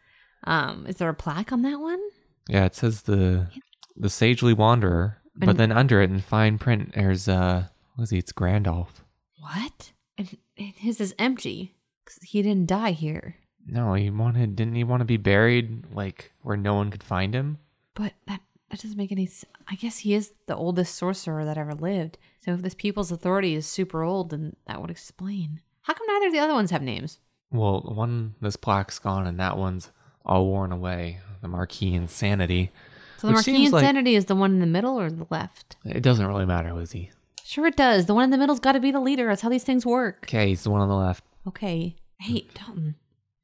Um, 0.46 0.88
is 0.88 0.96
there 0.98 1.10
a 1.10 1.14
plaque 1.14 1.52
on 1.52 1.62
that 1.62 1.80
one? 1.80 2.02
Yeah, 2.50 2.66
it 2.66 2.76
says 2.76 3.04
the 3.04 3.50
the 3.96 4.10
sagely 4.10 4.54
wanderer, 4.54 5.20
but 5.36 5.58
then 5.58 5.72
under 5.72 6.02
it 6.02 6.10
in 6.10 6.20
fine 6.22 6.58
print, 6.58 6.94
there's 6.96 7.28
uh, 7.28 7.66
Lizzie, 7.98 8.18
it's 8.18 8.32
Grandolph. 8.32 9.04
What? 9.40 9.92
And, 10.18 10.38
and 10.58 10.74
his 10.76 11.00
is 11.00 11.14
empty. 11.20 11.76
'Cause 12.06 12.20
he 12.24 12.42
didn't 12.42 12.68
die 12.68 12.92
here. 12.92 13.36
No, 13.66 13.94
he 13.94 14.10
wanted. 14.10 14.56
Didn't 14.58 14.76
he 14.76 14.84
want 14.84 15.02
to 15.02 15.06
be 15.06 15.18
buried 15.18 15.86
like 15.94 16.32
where 16.42 16.58
no 16.58 16.74
one 16.74 16.90
could 16.90 17.04
find 17.04 17.34
him? 17.34 17.60
But 17.94 18.14
that 18.28 18.42
that 18.74 18.82
doesn't 18.82 18.98
make 18.98 19.12
any. 19.12 19.30
I 19.68 19.76
guess 19.76 20.00
he 20.00 20.14
is 20.16 20.34
the 20.48 20.56
oldest 20.56 20.96
sorcerer 20.96 21.46
that 21.46 21.58
ever 21.60 21.76
lived. 21.76 22.18
So 22.42 22.54
if 22.54 22.62
this 22.64 22.74
people's 22.74 23.12
authority 23.12 23.54
is 23.54 23.66
super 23.68 24.02
old, 24.04 24.32
then 24.32 24.56
that 24.68 24.82
would 24.82 24.90
explain. 24.90 25.62
How 25.84 25.94
come 25.94 26.08
neither 26.08 26.28
of 26.28 26.34
the 26.34 26.40
other 26.40 26.54
ones 26.54 26.72
have 26.72 26.82
names? 26.82 27.20
Well, 27.52 27.82
one 27.82 28.34
this 28.42 28.56
plaque's 28.56 28.98
gone, 28.98 29.28
and 29.28 29.40
that 29.40 29.58
one's 29.58 29.92
all 30.26 30.48
worn 30.48 30.72
away. 30.72 31.20
The 31.42 31.48
Marquis 31.50 31.94
Insanity. 31.94 32.72
So 33.20 33.28
the 33.28 33.34
Marquis 33.34 33.56
seems 33.56 33.74
like- 33.74 33.84
Insanity 33.84 34.16
is 34.16 34.26
the 34.26 34.36
one 34.36 34.52
in 34.54 34.60
the 34.60 34.66
middle 34.66 35.00
or 35.00 35.12
the 35.12 35.28
left? 35.30 35.76
It 35.86 36.02
doesn't 36.02 36.26
really 36.26 36.46
matter, 36.46 36.74
Lizzie. 36.74 37.12
Sure, 37.44 37.68
it 37.68 37.76
does. 37.76 38.08
The 38.08 38.16
one 38.16 38.24
in 38.24 38.30
the 38.32 38.38
middle's 38.38 38.60
got 38.60 38.72
to 38.72 38.80
be 38.80 38.90
the 38.92 39.00
leader. 39.00 39.28
That's 39.28 39.42
how 39.42 39.50
these 39.50 39.64
things 39.64 39.86
work. 39.86 40.24
Okay, 40.24 40.48
he's 40.50 40.64
the 40.64 40.72
one 40.72 40.82
on 40.82 40.90
the 40.90 40.96
left. 40.96 41.24
Okay. 41.48 41.96
Hey, 42.20 42.48
Dalton. 42.56 42.96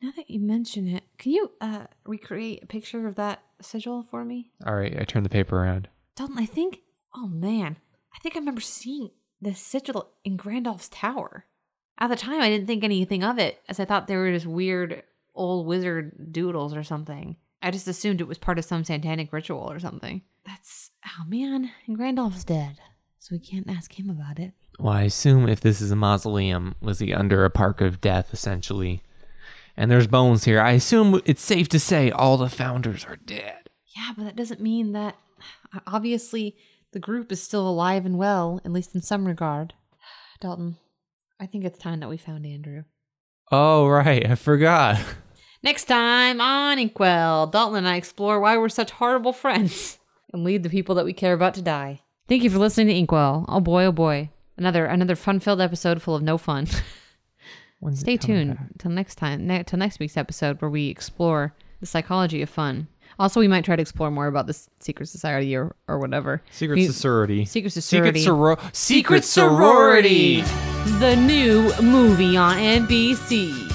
Now 0.02 0.12
that 0.16 0.30
you 0.30 0.40
mention 0.40 0.88
it, 0.88 1.04
can 1.18 1.34
you 1.34 1.52
uh 1.62 1.86
recreate 2.06 2.64
a 2.64 2.66
picture 2.66 3.06
of 3.06 3.16
that 3.16 3.44
sigil 3.62 4.04
for 4.04 4.26
me? 4.26 4.52
All 4.66 4.76
right, 4.76 4.96
I 5.00 5.04
turned 5.04 5.26
the 5.26 5.30
paper 5.30 5.58
around. 5.58 5.88
Dalton, 6.16 6.38
I 6.38 6.46
think. 6.46 6.82
Oh 7.16 7.28
man, 7.28 7.78
I 8.16 8.20
think 8.20 8.36
I 8.36 8.40
remember 8.40 8.62
seeing 8.62 9.12
the 9.42 9.56
sigil 9.56 10.10
in 10.24 10.38
Grandolph's 10.38 10.90
tower. 10.90 11.46
At 11.98 12.10
the 12.10 12.16
time, 12.16 12.42
I 12.42 12.50
didn't 12.50 12.68
think 12.68 12.84
anything 12.84 13.24
of 13.24 13.38
it, 13.40 13.60
as 13.68 13.80
I 13.80 13.86
thought 13.86 14.08
they 14.08 14.16
were 14.16 14.32
just 14.32 14.46
weird 14.46 15.04
old 15.36 15.66
wizard 15.66 16.32
doodles 16.32 16.76
or 16.76 16.84
something. 16.84 17.36
I 17.62 17.72
just 17.72 17.88
assumed 17.88 18.22
it 18.22 18.28
was 18.28 18.38
part 18.38 18.58
of 18.58 18.66
some 18.66 18.84
satanic 18.84 19.34
ritual 19.34 19.70
or 19.70 19.80
something. 19.80 20.22
That's 20.46 20.92
oh 21.06 21.26
man, 21.28 21.72
and 21.88 22.00
Randolph's 22.00 22.44
dead, 22.44 22.80
so 23.20 23.36
we 23.36 23.40
can't 23.40 23.70
ask 23.70 24.00
him 24.00 24.10
about 24.10 24.40
it. 24.40 24.54
Well, 24.80 24.94
I 24.94 25.04
assume 25.04 25.50
if 25.50 25.60
this 25.60 25.82
is 25.82 25.92
a 25.92 25.96
mausoleum, 25.96 26.76
was 26.82 27.00
he 27.00 27.14
under 27.14 27.44
a 27.44 27.50
park 27.50 27.82
of 27.82 28.00
death, 28.00 28.34
essentially? 28.34 29.04
And 29.78 29.90
there's 29.90 30.08
bones 30.08 30.44
here. 30.44 30.60
I 30.60 30.72
assume 30.72 31.22
it's 31.26 31.42
safe 31.42 31.70
to 31.70 31.80
say 31.80 32.12
all 32.12 32.38
the 32.38 32.50
founders 32.50 33.06
are 33.06 33.16
dead. 33.16 33.70
Yeah, 33.96 34.12
but 34.16 34.24
that 34.26 34.36
doesn't 34.36 34.62
mean 34.62 34.92
that 34.94 35.16
obviously 35.88 36.56
the 36.92 37.00
group 37.00 37.32
is 37.32 37.42
still 37.42 37.68
alive 37.68 38.06
and 38.06 38.18
well, 38.18 38.62
at 38.66 38.72
least 38.72 38.96
in 38.96 39.02
some 39.02 39.26
regard. 39.26 39.74
Dalton, 40.42 40.78
I 41.40 41.46
think 41.46 41.64
it's 41.64 41.80
time 41.80 42.00
that 42.02 42.10
we 42.10 42.18
found 42.18 42.46
Andrew. 42.46 42.84
Oh, 43.52 43.88
right. 43.88 44.30
I 44.30 44.36
forgot. 44.36 45.00
Next 45.64 45.86
time 45.86 46.40
on 46.40 46.80
Inkwell, 46.80 47.48
Dalton 47.48 47.80
and 47.80 47.88
I 47.88 47.98
explore 47.98 48.40
why 48.40 48.58
we're 48.58 48.70
such 48.70 48.92
horrible 48.92 49.34
friends 49.34 50.00
and 50.34 50.44
lead 50.44 50.64
the 50.64 50.70
people 50.70 50.96
that 50.96 51.06
we 51.06 51.14
care 51.14 51.34
about 51.34 51.54
to 51.56 51.62
die. 51.62 52.02
Thank 52.30 52.44
you 52.44 52.50
for 52.50 52.60
listening 52.60 52.88
to 52.88 52.96
Inkwell. 52.96 53.46
Oh 53.50 53.60
boy, 53.60 53.86
oh 53.86 53.92
boy. 53.92 54.30
Another 54.56 54.86
another 54.86 55.16
fun-filled 55.16 55.62
episode 55.62 56.02
full 56.02 56.16
of 56.16 56.22
no 56.22 56.38
fun. 56.38 56.68
When's 57.80 58.00
Stay 58.02 58.18
tuned 58.18 58.58
back? 58.58 58.68
till 58.78 58.92
next 58.92 59.16
time, 59.16 59.48
ne- 59.48 59.64
till 59.64 59.80
next 59.80 60.00
week's 60.00 60.18
episode 60.18 60.62
where 60.62 60.70
we 60.70 60.88
explore 60.90 61.54
the 61.80 61.86
psychology 61.86 62.42
of 62.42 62.50
fun. 62.50 62.88
Also, 63.18 63.40
we 63.40 63.48
might 63.48 63.66
try 63.66 63.76
to 63.76 63.82
explore 63.82 64.12
more 64.12 64.28
about 64.28 64.48
the 64.48 64.68
secret 64.80 65.08
society 65.08 65.56
or, 65.56 65.76
or 65.88 65.98
whatever. 66.00 66.42
Secret 66.52 66.76
We- 66.76 66.88
sorority. 66.90 67.46
Secret 67.46 67.72
Secret, 67.72 68.16
society. 68.18 68.26
soror- 68.26 68.58
Secret 68.76 69.24
Secret 69.24 69.24
sorority. 69.24 70.42
the 71.00 71.16
new 71.16 71.72
movie 71.82 72.36
on 72.38 72.58
NBC. 72.58 73.68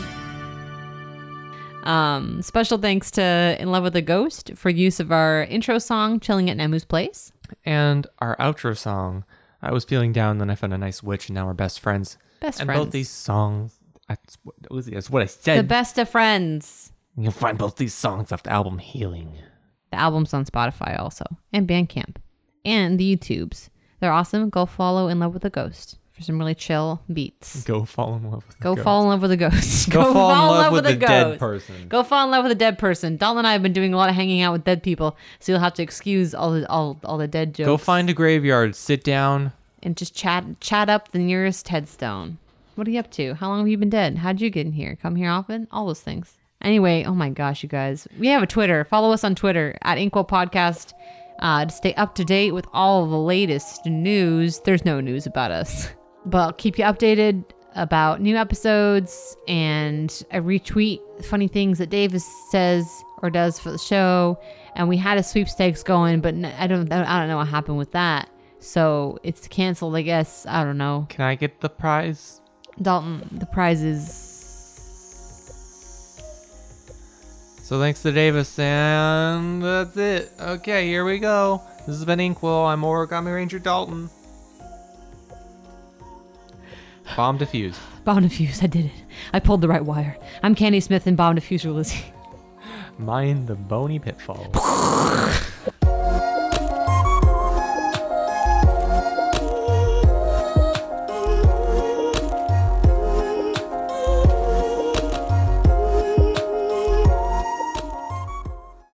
Um, 1.85 2.41
special 2.43 2.79
thanks 2.79 3.11
to 3.13 3.57
In 3.59 3.71
Love 3.71 3.83
with 3.85 3.97
a 3.97 4.03
Ghost 4.03 4.53
for 4.55 4.71
use 4.71 5.01
of 5.01 5.13
our 5.13 5.45
intro 5.45 5.79
song, 5.79 6.19
Chilling 6.21 6.49
at 6.49 6.57
Nemu's 6.57 6.85
Place. 6.85 7.33
And 7.65 8.07
our 8.21 8.37
outro 8.39 8.77
song. 8.77 9.25
I 9.61 9.73
was 9.73 9.85
feeling 9.85 10.13
down, 10.13 10.39
then 10.39 10.49
I 10.51 10.55
found 10.55 10.73
a 10.75 10.79
nice 10.79 11.03
witch, 11.03 11.29
and 11.29 11.35
now 11.35 11.47
we're 11.47 11.53
best 11.55 11.81
friends. 11.81 12.17
Best 12.41 12.61
and 12.61 12.67
friends. 12.69 12.85
both 12.85 12.93
these 12.93 13.11
songs. 13.11 13.79
That's 14.09 14.37
what, 14.43 14.55
that's 14.71 15.11
what 15.11 15.23
I 15.23 15.27
said. 15.27 15.59
the 15.59 15.63
best 15.65 15.99
of 15.99 16.09
friends. 16.09 16.93
You'll 17.17 17.33
find 17.33 17.57
both 17.57 17.77
these 17.77 17.95
songs 17.95 18.33
off 18.33 18.43
the 18.43 18.53
album 18.53 18.79
Healing. 18.79 19.35
The 19.91 19.99
album's 19.99 20.35
on 20.35 20.45
Spotify 20.45 20.99
also, 20.99 21.25
and 21.53 21.69
Bandcamp, 21.69 22.17
and 22.65 22.99
the 22.99 23.17
YouTubes. 23.17 23.69
They're 24.01 24.13
awesome. 24.13 24.51
Go 24.51 24.67
follow 24.67 25.09
In 25.09 25.21
Love 25.21 25.33
with 25.35 25.45
a 25.45 25.51
Ghost 25.51 25.99
for 26.11 26.23
some 26.23 26.39
really 26.39 26.55
chill 26.55 27.01
beats. 27.13 27.65
Go 27.65 27.85
fall 27.85 28.15
in 28.17 28.31
love 28.31 28.45
with 28.47 28.59
Go 28.61 28.75
ghost. 28.75 28.85
fall 28.85 29.03
in 29.03 29.09
love 29.09 29.23
with 29.23 29.33
a 29.33 29.37
ghost. 29.37 29.91
Go 29.91 30.03
fall 30.13 30.55
in 30.55 30.59
love 30.61 30.73
with 30.73 30.87
a 30.87 30.91
a 30.91 30.97
dead 30.97 31.39
person. 31.41 31.89
Go 31.89 32.03
fall 32.05 32.25
in 32.25 32.31
love 32.31 32.45
with 32.45 32.53
a 32.53 32.57
dead 32.57 32.79
person. 32.79 33.17
Dalton 33.17 33.39
and 33.39 33.47
I 33.47 33.53
have 33.53 33.63
been 33.63 33.73
doing 33.73 33.93
a 33.95 33.97
lot 33.97 34.09
of 34.11 34.15
hanging 34.15 34.41
out 34.43 34.53
with 34.53 34.65
dead 34.65 34.83
people, 34.83 35.17
so 35.41 35.51
you'll 35.53 35.61
have 35.61 35.75
to 35.75 35.83
excuse 35.83 36.35
all 36.35 36.53
the 36.53 36.69
all, 36.69 37.01
all 37.05 37.19
the 37.19 37.27
dead 37.29 37.55
jokes. 37.55 37.67
Go 37.67 37.77
find 37.77 38.09
a 38.11 38.15
graveyard, 38.15 38.77
sit 38.77 39.03
down. 39.03 39.53
and 39.83 39.97
just 39.97 40.15
chat 40.15 40.45
chat 40.61 40.89
up 40.89 41.11
the 41.13 41.19
nearest 41.19 41.69
headstone. 41.69 42.39
What 42.75 42.89
are 42.89 42.91
you 42.91 42.99
up 42.99 43.11
to? 43.12 43.35
How 43.35 43.49
long 43.49 43.61
have 43.61 43.68
you 43.68 43.79
been 43.79 43.91
dead? 43.91 44.18
How'd 44.18 44.41
you 44.41 44.51
get 44.51 44.66
in 44.66 44.72
here? 44.72 44.97
Come 45.01 45.14
here 45.14 45.31
often? 45.31 45.68
All 45.70 45.87
those 45.87 46.01
things. 46.01 46.37
Anyway, 46.61 47.05
oh 47.05 47.14
my 47.14 47.31
gosh, 47.31 47.62
you 47.62 47.68
guys, 47.68 48.09
we 48.18 48.29
have 48.29 48.43
a 48.43 48.47
Twitter. 48.47 48.85
Follow 48.85 49.12
us 49.12 49.22
on 49.22 49.35
Twitter 49.35 49.77
at 49.83 49.99
Inkwell 49.99 50.25
Podcast 50.25 50.93
uh, 51.41 51.66
to 51.66 51.70
stay 51.70 51.95
up 51.95 52.14
to 52.16 52.25
date 52.25 52.53
with 52.53 52.66
all 52.72 53.07
the 53.07 53.18
latest 53.18 53.87
news. 53.87 54.61
There's 54.61 54.85
no 54.85 55.01
news 55.01 55.27
about 55.27 55.51
us, 55.51 55.89
but 56.27 56.39
I'll 56.39 56.53
keep 56.53 56.79
you 56.79 56.85
updated 56.85 57.45
about 57.77 58.20
new 58.20 58.37
episodes 58.37 59.37
and 59.49 60.25
I 60.33 60.39
retweet 60.39 61.01
funny 61.25 61.49
things 61.49 61.79
that 61.79 61.91
Davis 61.91 62.25
says 62.51 62.89
or 63.22 63.31
does 63.31 63.59
for 63.59 63.70
the 63.70 63.79
show. 63.79 64.39
And 64.75 64.89
we 64.89 64.97
had 64.97 65.18
a 65.18 65.22
sweepstakes 65.22 65.83
going, 65.83 66.20
but 66.20 66.35
I 66.35 66.66
don't 66.66 66.91
I 66.93 67.18
don't 67.18 67.29
know 67.29 67.37
what 67.37 67.49
happened 67.49 67.79
with 67.79 67.93
that. 67.93 68.31
So 68.59 69.18
it's 69.22 69.47
canceled, 69.49 69.95
I 69.97 70.03
guess. 70.03 70.47
I 70.47 70.64
don't 70.64 70.79
know. 70.79 71.07
Can 71.11 71.25
I 71.25 71.35
get 71.35 71.61
the 71.61 71.68
prize? 71.68 72.41
Dalton, 72.81 73.29
the 73.33 73.47
prize 73.47 73.83
is 73.83 74.25
So 77.62 77.79
thanks 77.81 78.03
to 78.03 78.12
Davis, 78.12 78.59
and 78.59 79.62
that's 79.62 79.97
it. 79.97 80.33
Okay, 80.39 80.87
here 80.87 81.03
we 81.03 81.18
go. 81.18 81.62
This 81.87 81.97
has 81.97 82.05
been 82.05 82.20
Inkwell. 82.20 82.66
I'm 82.66 82.83
Origami 82.83 83.35
Ranger 83.35 83.59
Dalton. 83.59 84.11
Bomb 87.16 87.39
defused. 87.39 87.79
bomb 88.05 88.22
diffuse. 88.22 88.62
I 88.62 88.66
did 88.66 88.87
it. 88.87 88.93
I 89.33 89.41
pulled 89.41 89.62
the 89.62 89.68
right 89.68 89.83
wire. 89.85 90.18
I'm 90.43 90.55
Candy 90.55 90.81
Smith 90.81 91.07
and 91.07 91.16
bomb 91.16 91.37
diffuser 91.37 91.75
Lizzie. 91.75 92.05
Mind 92.99 93.49
the 93.49 93.55
bony 93.55 93.99
pitfall. 93.99 94.51